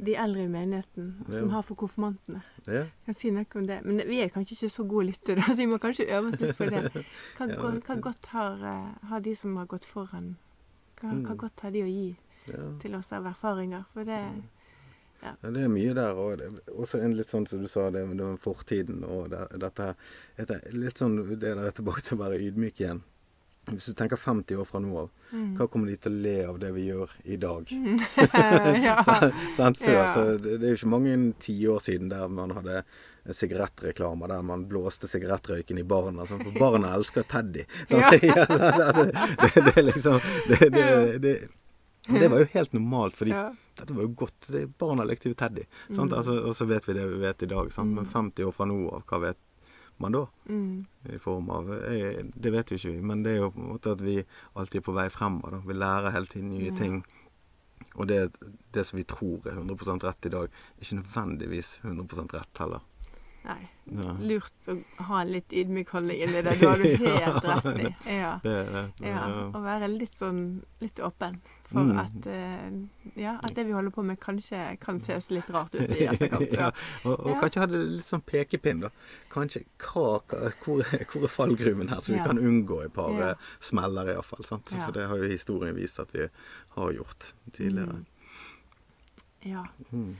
de 0.05 0.15
eldre 0.17 0.43
i 0.45 0.49
menigheten 0.49 1.27
som 1.31 1.51
har 1.51 1.63
for 1.63 1.75
konfirmantene. 1.77 2.41
Ja. 2.67 2.73
Jeg 2.89 2.91
kan 3.05 3.15
si 3.15 3.31
noe 3.31 3.45
om 3.55 3.67
det. 3.67 3.85
Men 3.85 3.99
vi 4.09 4.21
er 4.23 4.29
kanskje 4.31 4.57
ikke 4.57 4.71
så 4.73 4.87
gode 4.89 5.07
lyttere, 5.13 5.37
så 5.55 5.57
vi 5.61 5.67
må 5.67 5.79
kanskje 5.79 6.09
øve 6.17 6.33
oss 6.33 6.41
litt 6.41 6.57
på 6.57 6.71
det. 6.71 6.83
Hva, 7.37 7.47
Ja, 7.49 7.61
hva 7.61 8.01
godt 8.01 8.27
har, 8.33 8.57
eh, 8.65 9.07
har 9.09 9.21
de 9.21 9.35
som 9.35 9.55
har 9.57 9.67
gått 9.67 9.85
foran 9.85 10.37
hva, 10.97 11.11
hva 11.13 11.31
Mm. 11.35 11.37
godt 11.37 11.61
har 11.61 11.71
de 11.71 11.83
å 11.83 11.87
gi 11.93 12.17
ja. 12.49 12.79
til 12.81 12.95
oss 12.97 13.13
av 13.13 13.25
erfaringer? 13.27 13.85
For 13.93 14.03
det 14.05 14.19
Ja, 15.27 15.51
det 15.51 15.65
er 15.67 15.73
mye 15.73 15.97
der. 15.97 16.21
Og 16.21 16.79
også 16.85 17.03
en 17.03 17.17
litt 17.19 17.33
sånn 17.33 17.49
som 17.51 17.65
du 17.65 17.69
sa, 17.71 17.89
det, 17.91 18.05
med 18.09 18.41
fortiden 18.43 19.05
og 19.05 19.31
det, 19.35 19.43
dette 19.63 19.91
her. 19.91 20.57
Litt 20.77 21.03
sånn 21.03 21.19
det 21.35 21.43
der 21.43 21.61
er 21.67 21.77
tilbake 21.77 22.05
til 22.07 22.19
å 22.19 22.25
være 22.25 22.41
ydmyk 22.47 22.83
igjen. 22.85 23.03
Hvis 23.67 23.89
du 23.91 23.97
tenker 23.99 24.19
50 24.21 24.61
år 24.63 24.67
fra 24.69 24.79
nå 24.79 24.93
av, 25.01 25.09
mm. 25.33 25.47
hva 25.59 25.67
kommer 25.67 25.91
de 25.91 25.97
til 25.99 26.15
å 26.15 26.23
le 26.23 26.35
av 26.47 26.59
det 26.63 26.69
vi 26.77 26.85
gjør 26.87 27.15
i 27.35 27.39
dag? 27.43 27.73
Mm. 27.75 27.97
ja. 28.87 29.01
Sant? 29.59 29.81
Før, 29.83 29.97
Ja. 29.97 30.07
så 30.15 30.23
det, 30.39 30.61
det 30.63 30.69
er 30.69 30.75
jo 30.77 30.79
ikke 30.79 30.93
mange 30.93 31.17
tiår 31.43 31.83
siden 31.83 32.13
der 32.13 32.31
man 32.31 32.55
hadde 32.55 32.85
sigarettreklamer 33.35 34.31
der 34.31 34.47
man 34.47 34.69
blåste 34.71 35.11
sigarettrøyken 35.11 35.83
i 35.83 35.87
barna. 35.89 36.29
Sånn, 36.31 36.45
for 36.47 36.61
barna 36.63 36.95
elsker 36.95 37.27
Teddy. 37.27 37.67
Sånn, 37.91 38.07
Ja. 38.23 38.47
sant? 38.47 38.81
altså, 38.87 39.09
det, 39.11 39.51
det 39.57 39.75
er 39.75 39.87
liksom 39.91 40.21
det, 40.47 40.71
det, 40.71 41.37
det, 42.07 42.29
var 42.31 42.45
jo 42.45 42.51
helt 42.55 42.77
normalt, 42.79 43.19
fordi. 43.19 43.35
Dette 43.77 43.95
var 43.97 44.03
jo 44.07 44.13
godt. 44.17 44.49
Det, 44.53 44.65
barna 44.79 45.05
lekte 45.05 45.29
jo 45.31 45.35
Teddy. 45.39 45.65
Mm. 45.91 46.13
Altså, 46.13 46.37
og 46.49 46.55
så 46.57 46.67
vet 46.67 46.87
vi 46.89 46.95
det 46.97 47.05
vi 47.13 47.19
vet 47.23 47.43
i 47.43 47.47
dag. 47.51 47.73
Sant? 47.73 47.93
Men 47.95 48.05
Mm. 48.07 48.13
50 48.13 48.45
år 48.49 48.53
fra 48.57 48.65
nå 48.67 48.79
av, 48.93 49.05
hva 49.07 49.21
vet 49.21 49.39
man 49.99 50.13
da? 50.13 50.27
Mm. 50.49 50.87
I 51.13 51.19
form 51.19 51.51
av 51.51 51.69
jeg, 51.93 52.31
Det 52.37 52.53
vet 52.53 52.71
jo 52.71 52.77
ikke 52.77 52.93
vi, 52.97 53.01
men 53.03 53.23
det 53.23 53.33
er 53.33 53.39
jo 53.45 53.51
på 53.51 53.61
en 53.63 53.71
måte 53.75 53.93
at 53.93 54.01
vi 54.05 54.17
alltid 54.57 54.81
er 54.81 54.85
på 54.91 54.95
vei 54.97 55.09
fremover. 55.09 55.51
Da. 55.51 55.63
Vi 55.67 55.75
lærer 55.75 56.13
hele 56.13 56.27
tiden 56.27 56.51
nye 56.51 56.71
Ja. 56.73 56.77
ting. 56.77 57.05
Og 57.97 58.07
det, 58.09 58.33
det 58.73 58.85
som 58.87 58.97
vi 58.99 59.05
tror 59.05 59.41
er 59.47 59.57
100 59.57 60.03
rett 60.05 60.27
i 60.27 60.29
dag, 60.29 60.49
er 60.49 60.83
ikke 60.85 61.01
nødvendigvis 61.03 61.79
100% 61.83 62.33
rett 62.35 62.59
heller. 62.59 62.81
Nei. 63.47 63.69
Ja. 63.87 64.13
Lurt 64.19 64.67
å 64.73 64.75
ha 65.07 65.21
en 65.23 65.29
litt 65.31 65.53
ydmyk 65.55 65.91
holdning 65.95 66.19
inni 66.25 66.41
det. 66.43 66.57
Du 66.59 66.65
har 66.67 66.81
du 66.83 66.89
helt 67.07 67.45
rett 67.47 67.67
i. 67.79 68.17
Ja. 68.17 68.33
Det 68.43 68.55
er 68.63 68.71
det. 68.75 68.87
ja. 69.07 69.21
Å 69.55 69.61
være 69.63 69.87
litt 69.93 70.17
sånn 70.19 70.41
litt 70.83 70.99
åpen 71.07 71.37
for 71.67 71.83
Mm. 71.87 71.99
at 71.99 72.27
eh, 72.31 73.21
Ja, 73.23 73.37
at 73.43 73.55
det 73.55 73.65
vi 73.67 73.73
holder 73.75 73.91
på 73.95 74.03
med 74.07 74.19
kanskje 74.23 74.59
kan 74.83 74.99
ses 75.03 75.31
litt 75.31 75.49
rart 75.55 75.75
ut 75.79 75.95
i 75.95 76.07
etterkant. 76.11 76.53
ja. 76.55 76.73
Og, 77.05 77.15
og 77.21 77.31
Ja. 77.31 77.39
kanskje 77.45 77.63
ha 77.63 77.67
det 77.71 77.81
litt 77.85 78.07
sånn 78.11 78.23
pekepinn, 78.27 78.81
da. 78.87 78.91
Kanskje 79.31 79.63
hva, 79.79 80.21
hvor, 80.65 80.83
hvor 81.13 81.25
er 81.29 81.35
fallgruven 81.37 81.89
her, 81.91 82.03
så 82.03 82.15
vi 82.17 82.23
kan 82.27 82.39
unngå 82.43 82.81
et 82.85 82.95
par 82.95 83.11
Ja. 83.15 83.31
eh, 83.31 83.49
smeller 83.61 84.11
iallfall. 84.17 84.43
sant? 84.45 84.69
For 84.75 84.91
det 84.93 85.07
har 85.07 85.17
jo 85.23 85.31
historien 85.31 85.75
vist 85.79 86.01
at 86.03 86.11
vi 86.15 86.27
har 86.79 86.93
gjort 86.99 87.33
tidligere. 87.53 88.03
Ja. 89.47 89.65
Mm. 89.93 90.17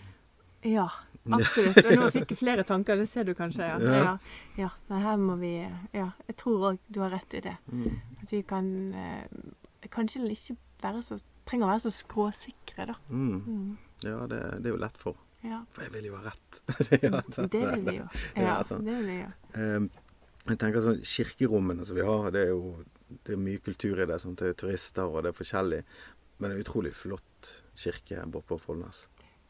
Ja, 0.63 0.89
absolutt. 1.35 1.81
Og 1.83 1.93
nå 1.99 2.11
fikk 2.15 2.35
jeg 2.35 2.39
flere 2.39 2.65
tanker, 2.67 2.97
det 3.01 3.09
ser 3.11 3.27
du 3.29 3.35
kanskje. 3.35 3.67
Ja. 3.67 3.79
Ja. 3.81 4.17
ja. 4.59 4.71
her 4.91 5.17
må 5.21 5.37
vi 5.41 5.55
Ja, 5.95 6.11
jeg 6.29 6.37
tror 6.37 6.71
òg 6.73 6.79
du 6.89 7.01
har 7.03 7.11
rett 7.15 7.35
i 7.35 7.43
det. 7.49 7.57
Mm. 7.73 7.99
At 8.23 8.33
vi 8.33 8.43
kan 8.47 8.69
eh, 8.95 9.27
kanskje 9.91 10.23
ikke 10.31 10.57
være 10.83 11.03
så 11.03 11.19
trenger 11.47 11.69
å 11.69 11.71
være 11.75 11.85
så 11.87 11.95
skråsikre, 11.95 12.89
da. 12.91 12.97
Mm. 13.09 13.37
Mm. 13.47 13.77
Ja, 14.07 14.19
det, 14.31 14.41
det 14.63 14.71
er 14.71 14.75
jo 14.75 14.83
lett 14.83 14.99
for. 14.99 15.19
Ja. 15.47 15.61
For 15.75 15.87
jeg 15.87 15.95
vil 15.95 16.11
jo 16.11 16.17
ha 16.19 16.27
rett. 16.27 16.61
Ja. 17.07 17.21
Det 17.23 17.63
vil 17.63 17.87
vi 17.87 17.97
jo. 18.01 18.09
Ja, 18.47 18.59
sant. 18.67 18.85
det 18.87 18.99
vil 18.99 19.09
vi 19.13 19.21
jo. 19.21 19.31
Eh, 19.55 19.87
Jeg 20.47 20.61
tenker 20.63 20.83
sånn 20.83 21.01
Kirkerommene 21.03 21.87
som 21.87 21.99
vi 21.99 22.05
har, 22.07 22.29
det 22.35 22.47
er 22.47 22.53
jo 22.55 22.77
det 23.27 23.35
er 23.35 23.39
mye 23.39 23.63
kultur 23.63 24.01
i 24.03 24.07
det. 24.09 24.19
Sant? 24.23 24.39
Det 24.43 24.53
er 24.53 24.59
turister, 24.59 25.07
og 25.07 25.23
det 25.23 25.31
er 25.31 25.39
forskjellig. 25.39 25.83
Men 26.37 26.51
det 26.51 26.53
er 26.53 26.59
en 26.59 26.65
utrolig 26.67 26.93
flott 26.95 27.53
kirke 27.79 28.25
borte 28.33 28.51
på 28.51 28.59
Follnes. 28.61 29.05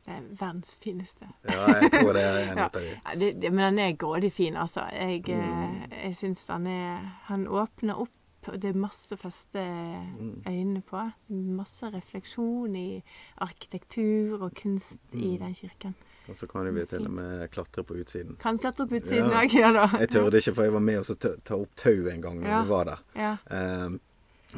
Det 0.06 0.14
er 0.14 0.26
verdens 0.38 0.76
fineste. 0.78 1.26
Ja, 1.48 1.66
jeg 1.82 1.90
tror 1.90 2.12
det 2.14 2.22
er 2.22 2.36
en 2.52 2.58
av 2.64 2.70
de. 2.72 2.82
Ja, 3.04 3.14
det, 3.18 3.30
det, 3.42 3.50
men 3.52 3.74
den 3.74 3.78
er 3.84 3.96
grådig 3.98 4.32
fin, 4.32 4.54
altså. 4.56 4.84
Jeg, 4.92 5.24
Mm. 5.26 5.82
eh, 5.90 6.04
jeg 6.04 6.16
syns 6.16 6.46
han 6.48 6.66
er 6.66 7.00
Han 7.26 7.46
åpner 7.48 7.98
opp, 8.00 8.12
og 8.48 8.60
det 8.62 8.70
er 8.70 8.78
masse 8.78 9.10
å 9.14 9.18
feste 9.18 9.58
Mm. 9.58 10.42
øynene 10.46 10.82
på. 10.86 11.00
Masse 11.30 11.90
refleksjon 11.90 12.76
i 12.76 13.02
arkitektur 13.42 14.42
og 14.42 14.54
kunst 14.54 15.00
i 15.12 15.36
Mm. 15.36 15.38
den 15.38 15.54
kirken. 15.54 15.94
Og 16.28 16.34
så 16.36 16.46
kan 16.48 16.74
vi 16.74 16.84
til 16.86 17.04
og 17.06 17.10
med 17.12 17.50
klatre 17.50 17.82
på 17.84 17.94
utsiden. 17.94 18.36
Kan 18.38 18.58
klatre 18.58 18.86
på 18.88 18.96
utsiden 19.00 19.30
Ja. 19.30 19.40
òg, 19.42 19.54
ja 19.60 19.72
da. 19.72 19.86
Jeg 19.98 20.08
tørde 20.10 20.36
ikke, 20.38 20.54
for 20.54 20.62
jeg 20.62 20.72
var 20.72 20.80
med 20.80 20.98
og 20.98 21.04
så 21.04 21.14
ta 21.18 21.54
opp 21.54 21.74
tau 21.76 22.08
en 22.10 22.20
gang 22.20 22.40
når 22.40 22.48
Ja. 22.48 22.62
vi 22.62 22.68
var 22.68 22.84
der. 22.84 22.98
Ja. 23.16 23.36
Ehm, 23.50 24.00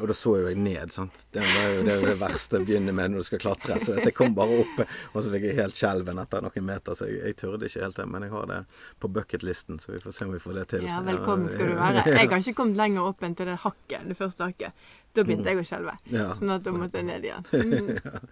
og 0.01 0.11
da 0.11 0.15
så 0.17 0.35
jo 0.39 0.49
jeg 0.49 0.59
ned, 0.61 0.93
sant. 0.95 1.17
Det, 1.35 1.43
var 1.43 1.73
jo, 1.75 1.83
det 1.87 1.95
er 1.95 2.07
det 2.07 2.17
verste 2.21 2.61
å 2.61 2.65
begynne 2.67 2.95
med 2.97 3.13
når 3.13 3.25
du 3.25 3.29
skal 3.29 3.43
klatre. 3.43 3.79
Så 3.83 3.97
jeg 3.99 4.15
kom 4.17 4.37
bare 4.37 4.61
opp, 4.63 4.83
og 5.13 5.19
så 5.25 5.33
fikk 5.33 5.49
jeg 5.49 5.59
helt 5.59 5.79
skjelven 5.79 6.21
etter 6.23 6.45
noen 6.45 6.67
meter. 6.69 6.99
Så 6.99 7.09
jeg, 7.11 7.21
jeg 7.25 7.39
turde 7.41 7.69
ikke 7.71 7.85
helt 7.85 8.01
det. 8.01 8.07
Men 8.13 8.27
jeg 8.27 8.35
har 8.35 8.49
det 8.53 8.61
på 9.03 9.11
bucketlisten, 9.19 9.81
så 9.83 9.95
vi 9.95 10.03
får 10.05 10.17
se 10.17 10.29
om 10.29 10.35
vi 10.37 10.43
får 10.43 10.61
det 10.61 10.67
til. 10.75 10.87
ja, 10.89 11.03
velkommen 11.07 11.53
skal 11.53 11.73
du 11.73 11.77
være. 11.79 12.07
Jeg 12.19 12.31
har 12.31 12.41
ikke 12.43 12.57
kommet 12.59 12.79
lenger 12.81 13.07
opp 13.11 13.23
enn 13.25 13.37
til 13.39 13.49
det 13.51 13.59
hakket, 13.63 14.07
det 14.09 14.17
første 14.19 14.49
hakket. 14.49 14.89
Da 15.17 15.25
begynte 15.25 15.51
jeg 15.51 15.63
å 15.63 15.67
skjelve. 15.67 15.95
Ja. 16.13 16.27
Sånn 16.37 16.53
at 16.53 16.65
da 16.67 16.73
måtte 16.75 17.01
jeg 17.01 17.09
ned 17.09 17.29
igjen. 17.29 17.49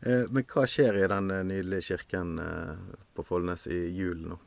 Mm. 0.00 0.32
Men 0.32 0.46
hva 0.48 0.62
skjer 0.64 0.96
i 0.96 1.08
den 1.12 1.26
eh, 1.28 1.42
nydelige 1.44 1.90
kirken 1.90 2.38
eh, 2.40 2.94
på 3.12 3.24
Follnes 3.28 3.66
i 3.68 3.82
julen 3.92 4.30
nå? 4.32 4.38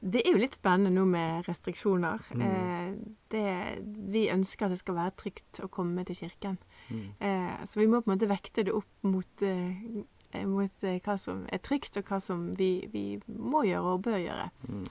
Det 0.00 0.22
er 0.24 0.32
jo 0.32 0.40
litt 0.40 0.56
spennende 0.56 0.92
nå 0.94 1.04
med 1.08 1.44
restriksjoner. 1.48 2.22
Mm. 2.32 2.44
Eh, 2.46 2.92
det, 3.32 3.46
vi 4.12 4.28
ønsker 4.32 4.66
at 4.66 4.74
det 4.74 4.80
skal 4.80 4.96
være 4.96 5.16
trygt 5.20 5.60
å 5.64 5.68
komme 5.72 6.04
til 6.08 6.16
kirken. 6.22 6.56
Mm. 6.88 7.02
Eh, 7.20 7.58
så 7.68 7.82
vi 7.82 7.88
må 7.90 8.00
på 8.00 8.10
en 8.10 8.16
måte 8.16 8.30
vekte 8.30 8.64
det 8.66 8.74
opp 8.76 9.04
mot, 9.04 9.44
eh, 9.44 10.44
mot 10.48 10.86
eh, 10.88 11.00
hva 11.04 11.18
som 11.20 11.44
er 11.52 11.60
trygt, 11.64 12.00
og 12.00 12.08
hva 12.08 12.20
som 12.24 12.48
vi, 12.56 12.72
vi 12.92 13.04
må 13.28 13.66
gjøre 13.68 13.96
og 13.96 14.06
bør 14.08 14.22
gjøre. 14.22 14.48
Mm. 14.70 14.86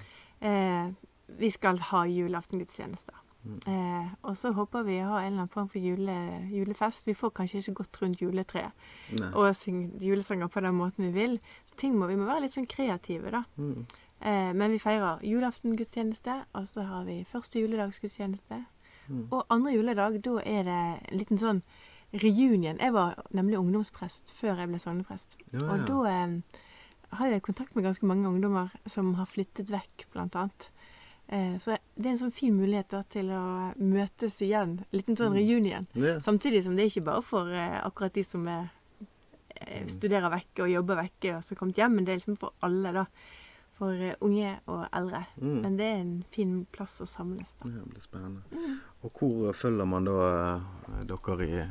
Eh, 0.49 1.09
vi 1.39 1.49
skal 1.53 1.81
ha 1.89 2.03
julaftengudstjenester. 2.09 3.17
Mm. 3.39 3.59
Eh, 3.71 4.07
og 4.27 4.35
så 4.37 4.51
håper 4.51 4.83
vi 4.83 4.97
å 4.99 5.13
ha 5.13 5.21
en 5.21 5.31
eller 5.31 5.45
annen 5.45 5.53
form 5.53 5.69
for 5.71 5.81
jule, 5.81 6.15
julefest. 6.51 7.07
Vi 7.07 7.15
får 7.17 7.31
kanskje 7.37 7.61
ikke 7.63 7.77
gått 7.81 8.01
rundt 8.01 8.21
juletreet 8.21 8.87
og 9.31 9.55
synge 9.55 10.01
julesanger 10.03 10.51
på 10.51 10.63
den 10.65 10.75
måten 10.75 11.07
vi 11.07 11.13
vil. 11.15 11.37
Så 11.65 11.77
ting 11.79 11.95
må, 11.97 12.09
vi 12.11 12.19
må 12.19 12.27
være 12.27 12.45
litt 12.45 12.55
sånn 12.57 12.69
kreative, 12.69 13.31
da. 13.33 13.45
Mm. 13.57 13.87
Eh, 14.21 14.53
men 14.53 14.71
vi 14.71 14.79
feirer 14.79 15.21
julaftengudstjeneste, 15.23 16.33
og 16.53 16.67
så 16.67 16.83
har 16.83 17.05
vi 17.07 17.21
første 17.31 17.59
juledagsgudstjeneste. 17.61 18.65
Mm. 19.09 19.27
Og 19.31 19.45
andre 19.49 19.71
juledag, 19.73 20.19
da 20.25 20.39
er 20.45 20.63
det 20.67 20.79
en 21.11 21.17
liten 21.17 21.37
sånn 21.41 21.61
reunion. 22.13 22.77
Jeg 22.81 22.93
var 22.93 23.15
nemlig 23.31 23.57
ungdomsprest 23.59 24.31
før 24.37 24.57
jeg 24.59 24.69
ble 24.71 24.79
sogneprest. 24.81 25.37
Ja, 25.53 25.61
Og 25.71 25.85
da 25.87 26.01
eh, 26.09 26.35
har 27.19 27.27
jeg 27.31 27.41
kontakt 27.45 27.75
med 27.75 27.83
ganske 27.87 28.05
mange 28.05 28.27
ungdommer 28.29 28.69
som 28.89 29.13
har 29.15 29.25
flyttet 29.29 29.71
vekk, 29.73 30.07
blant 30.13 30.35
annet. 30.35 30.69
Eh, 31.29 31.55
så 31.61 31.77
det 31.95 32.05
er 32.05 32.15
en 32.15 32.21
sånn 32.25 32.33
fin 32.33 32.55
mulighet 32.57 32.89
da, 32.89 33.01
til 33.05 33.29
å 33.33 33.43
møtes 33.77 34.39
igjen. 34.41 34.79
En 34.81 34.97
liten 34.99 35.15
sånn 35.17 35.33
Mm. 35.33 35.39
reunion. 35.39 35.87
Ja. 35.93 36.19
Samtidig 36.19 36.63
som 36.65 36.75
det 36.75 36.83
er 36.85 36.89
ikke 36.91 37.05
bare 37.05 37.21
for 37.21 37.49
eh, 37.53 37.79
akkurat 37.85 38.13
de 38.13 38.23
som 38.23 38.47
er, 38.47 38.69
eh, 39.61 39.85
studerer 39.85 40.29
vekke 40.29 40.63
og 40.63 40.69
jobber 40.73 40.95
vekke 41.03 41.35
og 41.37 41.43
så 41.43 41.55
kommet 41.55 41.75
hjem, 41.77 41.95
men 41.95 42.05
det 42.05 42.13
er 42.13 42.17
liksom 42.19 42.37
for 42.37 42.53
alle, 42.61 42.91
da. 42.93 43.05
For 43.79 43.95
eh, 43.95 44.15
unge 44.21 44.57
og 44.67 44.85
eldre. 44.93 45.21
Mm. 45.39 45.59
Men 45.63 45.77
det 45.79 45.85
er 45.87 45.99
en 46.03 46.15
fin 46.35 46.55
plass 46.75 46.97
å 47.01 47.07
samles, 47.07 47.53
da. 47.61 47.69
Ja, 47.71 47.79
det 47.79 47.89
blir 47.93 48.03
spennende. 48.03 48.41
Og 49.07 49.11
hvor 49.21 49.53
følger 49.55 49.87
man 49.87 50.05
da 50.09 50.17
eh, 50.27 51.05
dere 51.07 51.47
i 51.47 51.61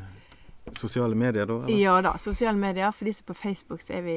sosiale 0.76 1.14
medier, 1.16 1.46
da? 1.48 1.54
eller? 1.64 1.78
Ja 1.80 1.94
da, 2.04 2.14
sosiale 2.20 2.58
medier. 2.60 2.90
For 2.92 3.08
de 3.08 3.12
som 3.16 3.24
er 3.24 3.28
på 3.32 3.36
Facebook, 3.42 3.80
så 3.84 3.94
er 3.98 4.02
vi 4.04 4.16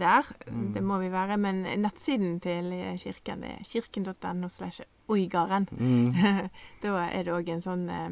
der. 0.00 0.26
Mm. 0.50 0.72
Det 0.74 0.82
må 0.86 0.98
vi 1.02 1.10
være. 1.14 1.36
Men 1.38 1.62
nettsiden 1.82 2.40
til 2.42 2.70
kirken 3.02 3.42
det 3.46 3.52
er 3.58 3.64
kirken.no 3.66 4.48
slash 4.50 4.82
oigaren. 5.10 5.66
Mm. 5.70 6.48
da 6.82 6.96
er 7.08 7.24
det 7.26 7.34
òg 7.34 7.48
en 7.54 7.62
sånn 7.64 7.86
eh, 7.90 8.10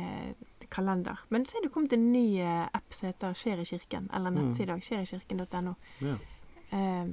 eh, 0.00 0.30
kalender. 0.72 1.20
Men 1.32 1.44
så 1.48 1.56
er 1.60 1.66
det 1.66 1.72
kommet 1.74 1.92
en 1.96 2.08
ny 2.12 2.26
app 2.44 2.92
som 2.96 3.08
heter 3.10 3.36
Skjer 3.36 3.60
i 3.64 3.68
kirken. 3.68 4.08
Eller 4.12 4.32
Mm. 4.32 4.40
nettside 4.48 4.72
òg. 4.76 4.84
Skjerikirken.no. 4.84 5.76
Ja. 6.04 6.16
Eh, 6.76 7.04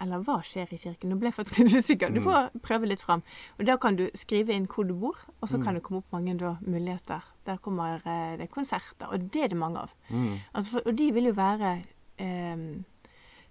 eller 0.00 0.18
hva 0.24 0.40
skjer 0.42 0.72
i 0.72 0.76
kirken? 0.76 1.10
Nå 1.10 1.18
ble 1.18 1.30
jeg 1.30 1.34
faktisk 1.38 1.58
litt 1.58 1.74
usikker. 1.76 2.12
Du 2.14 2.20
Mm. 2.20 2.24
får 2.26 2.50
prøve 2.62 2.86
litt 2.88 3.00
fram. 3.00 3.22
Og 3.58 3.66
Da 3.66 3.76
kan 3.76 3.96
du 3.96 4.08
skrive 4.14 4.50
inn 4.52 4.66
hvor 4.66 4.86
du 4.86 4.94
bor, 4.94 5.16
og 5.42 5.48
så 5.48 5.56
Mm. 5.58 5.64
kan 5.64 5.74
det 5.74 5.82
komme 5.82 5.98
opp 5.98 6.12
mange 6.12 6.36
da, 6.38 6.56
muligheter. 6.66 7.22
Der 7.46 7.56
kommer 7.58 8.00
eh, 8.06 8.36
det 8.36 8.50
konserter, 8.50 9.06
og 9.12 9.30
det 9.30 9.44
er 9.44 9.48
det 9.48 9.56
mange 9.58 9.78
av. 9.78 9.90
Mm. 10.10 10.38
Altså 10.54 10.70
for, 10.70 10.80
og 10.86 10.96
de 10.96 11.12
vil 11.12 11.24
jo 11.24 11.32
være 11.32 11.82
eh, 12.18 12.56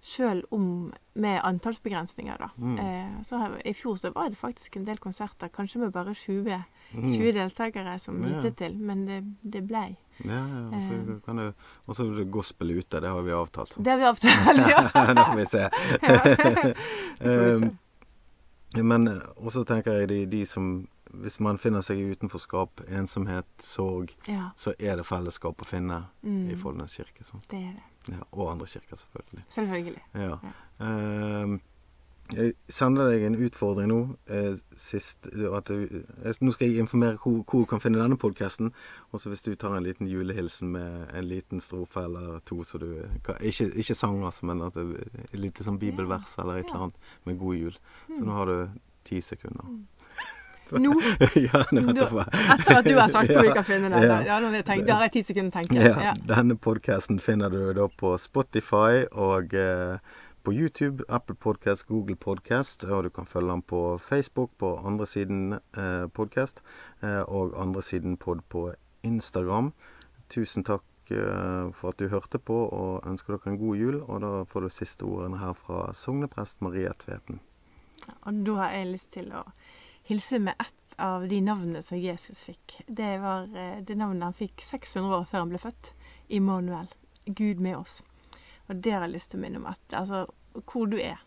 Sjøl 0.04 0.42
om 0.52 0.92
med 1.16 1.40
antallsbegrensninger, 1.42 2.36
da. 2.38 2.48
Mm. 2.58 2.78
Eh, 2.78 3.22
så 3.22 3.38
I 3.64 3.72
fjor 3.72 3.96
så 3.96 4.10
var 4.12 4.28
det 4.28 4.36
faktisk 4.36 4.76
en 4.76 4.84
del 4.84 4.98
konserter, 4.98 5.48
kanskje 5.48 5.78
med 5.80 5.92
bare 5.92 6.12
20, 6.14 6.44
Mm. 6.44 6.64
20 6.94 7.32
deltakere 7.32 7.98
som 7.98 8.22
Ja. 8.22 8.28
lyttet 8.36 8.56
til, 8.56 8.76
men 8.78 9.04
det, 9.06 9.20
det 9.42 9.62
blei. 9.68 9.96
Ja, 10.24 10.40
ja. 10.46 10.62
Og 10.76 10.82
så 10.82 10.92
Eh. 10.94 11.20
kan 11.26 11.36
du 11.36 11.52
Og 11.88 11.96
så 11.96 12.04
er 12.06 12.16
det 12.20 12.30
gospel 12.30 12.70
ute, 12.78 13.00
det 13.00 13.08
har 13.10 13.22
vi 13.22 13.30
avtalt. 13.34 13.76
Det 13.84 13.90
har 13.92 13.98
vi 13.98 14.04
avtalt, 14.04 14.58
ja. 14.74 14.82
det 15.14 15.24
får 15.26 15.36
vi 15.36 15.46
se. 15.46 16.74
Um, 17.24 17.78
men 18.88 19.08
eh, 19.08 19.20
også 19.36 19.64
tenker 19.64 19.92
jeg 19.92 20.08
de, 20.08 20.26
de 20.26 20.46
som 20.46 20.88
Hvis 21.14 21.36
man 21.40 21.58
finner 21.62 21.80
seg 21.80 21.98
i 22.02 22.08
utenforskap, 22.10 22.80
ensomhet, 22.90 23.46
sorg, 23.62 24.10
ja. 24.26 24.48
så 24.58 24.72
er 24.80 24.96
det 24.98 25.04
fellesskap 25.06 25.60
å 25.62 25.64
finne 25.68 26.00
Mm, 26.24 26.48
i 26.50 26.56
Foldenes 26.56 26.96
kirke. 26.96 27.22
Sant? 27.24 27.44
det 27.50 27.58
er 27.60 27.74
det. 27.76 28.14
Ja, 28.16 28.22
og 28.32 28.50
andre 28.50 28.66
kirker, 28.66 28.96
selvfølgelig. 28.96 29.44
Selvfølgelig. 29.48 30.02
Ja. 30.14 30.38
Um, 30.80 31.60
jeg 32.32 32.54
sender 32.72 33.10
deg 33.12 33.26
en 33.26 33.36
utfordring 33.44 33.90
nå. 33.90 33.98
Eh, 34.32 34.54
sist, 34.80 35.26
at 35.28 35.68
du, 35.68 35.82
jeg, 36.24 36.36
nå 36.40 36.54
skal 36.54 36.70
jeg 36.70 36.80
informere 36.80 37.18
hvor, 37.20 37.42
hvor 37.44 37.66
du 37.66 37.70
kan 37.74 37.82
finne 37.84 38.00
denne 38.00 38.16
podkasten. 38.20 38.72
Og 39.12 39.20
så 39.20 39.28
hvis 39.28 39.44
du 39.44 39.52
tar 39.60 39.76
en 39.76 39.84
liten 39.84 40.08
julehilsen 40.08 40.72
med 40.72 41.12
en 41.12 41.28
liten 41.28 41.60
strofe 41.60 42.06
eller 42.08 42.40
to 42.48 42.62
så 42.64 42.80
du 42.80 42.88
kan, 43.26 43.36
ikke, 43.44 43.68
ikke 43.76 43.98
sang, 43.98 44.22
altså, 44.24 44.48
men 44.48 44.64
at 44.64 44.78
det, 44.78 45.04
et 45.28 45.36
lite 45.38 45.66
sånn 45.66 45.78
bibelvers 45.82 46.38
eller 46.40 46.62
et 46.62 46.72
eller 46.72 46.88
annet 46.88 47.12
med 47.28 47.38
god 47.42 47.60
jul. 47.60 47.76
Så 48.16 48.24
nå 48.24 48.38
har 48.40 48.48
du 48.48 48.80
ti 49.04 49.20
sekunder. 49.20 49.68
Nå, 50.74 50.94
ja, 51.36 51.60
nå 51.76 51.82
nettopp. 51.84 52.22
etter 52.32 52.78
at 52.78 52.86
du 52.88 52.94
har 52.96 53.10
sagt 53.12 53.28
hvor 53.36 53.44
vi 53.44 53.50
kan 53.54 53.66
finne 53.68 53.90
den, 53.92 54.06
ja. 54.08 54.14
ja, 54.24 54.38
nå 54.40 54.48
har 54.48 54.56
jeg 54.56 54.64
tenkt, 54.66 54.86
da 54.88 54.96
har 54.96 55.06
jeg 55.06 55.12
ti 55.18 55.22
sekunder 55.28 55.52
å 55.52 55.58
tenke. 55.60 55.76
Ja, 55.76 55.92
Ja. 56.08 56.14
Denne 56.30 56.56
podkasten 56.56 57.20
finner 57.22 57.52
du 57.52 57.60
da 57.76 57.84
på 58.00 58.14
Spotify 58.18 59.04
og 59.12 59.52
eh, 59.60 60.00
på 60.44 60.52
YouTube, 60.52 61.04
Apple 61.08 61.34
Podcast, 61.34 61.86
Google 61.88 62.16
Podcast, 62.16 62.84
og 62.84 63.04
du 63.04 63.08
kan 63.08 63.26
følge 63.26 63.52
den 63.52 63.62
på 63.62 63.98
Facebook 63.98 64.50
på 64.60 64.76
andre 64.76 65.06
siden 65.06 65.52
eh, 65.52 66.06
podcast, 66.12 66.60
eh, 67.02 67.22
og 67.22 67.54
andre 67.56 67.82
siden 67.82 68.16
pod 68.16 68.42
på 68.52 68.66
Instagram. 69.02 69.72
Tusen 70.28 70.64
takk 70.64 70.84
eh, 71.10 71.72
for 71.72 71.94
at 71.94 71.98
du 71.98 72.10
hørte 72.12 72.38
på, 72.38 72.58
og 72.68 73.08
ønsker 73.08 73.38
dere 73.38 73.54
en 73.54 73.58
god 73.58 73.80
jul. 73.80 73.98
Og 74.02 74.20
da 74.20 74.44
får 74.44 74.66
du 74.66 74.72
siste 74.72 75.08
ordene 75.08 75.40
her 75.40 75.56
fra 75.56 75.88
sogneprest 75.96 76.60
Maria 76.60 76.92
Tveten. 77.00 77.40
Og 78.28 78.44
da 78.44 78.60
har 78.60 78.76
jeg 78.76 78.92
lyst 78.92 79.14
til 79.16 79.32
å 79.32 79.46
hilse 80.04 80.42
med 80.44 80.60
ett 80.60 80.98
av 81.00 81.24
de 81.28 81.40
navnene 81.40 81.82
som 81.82 81.98
Jesus 81.98 82.44
fikk. 82.44 82.82
Det 82.86 83.14
var 83.22 83.48
eh, 83.56 83.80
det 83.80 83.96
navnet 83.96 84.28
han 84.28 84.36
fikk 84.36 84.60
600 84.60 85.22
år 85.22 85.30
før 85.30 85.46
han 85.46 85.54
ble 85.54 85.62
født. 85.62 85.94
Immanuel. 86.28 86.90
Gud 87.24 87.64
med 87.64 87.80
oss. 87.80 88.02
Og 88.68 88.84
det 88.84 88.92
har 88.92 89.04
jeg 89.04 89.14
lyst 89.14 89.30
til 89.32 89.40
å 89.40 89.44
minne 89.44 89.60
om 89.60 89.68
at 89.70 89.96
altså, 89.96 90.24
hvor 90.72 90.86
du 90.88 90.96
er, 91.00 91.20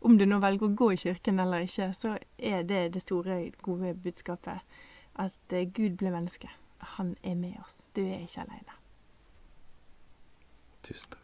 om 0.00 0.16
du 0.18 0.24
nå 0.26 0.40
velger 0.40 0.70
å 0.70 0.74
gå 0.74 0.90
i 0.94 1.00
kirken 1.00 1.40
eller 1.42 1.66
ikke, 1.66 1.90
så 1.94 2.16
er 2.38 2.64
det 2.66 2.82
det 2.94 3.04
store, 3.04 3.42
gode 3.62 3.94
budskapet. 3.94 4.64
At 5.20 5.52
eh, 5.52 5.68
Gud 5.68 5.98
ble 6.00 6.14
menneske. 6.14 6.48
Han 6.96 7.16
er 7.22 7.36
med 7.36 7.60
oss. 7.64 7.82
Du 7.96 8.00
er 8.06 8.24
ikke 8.24 8.46
aleine. 8.46 8.78
Tusen 10.86 11.12
takk. 11.12 11.19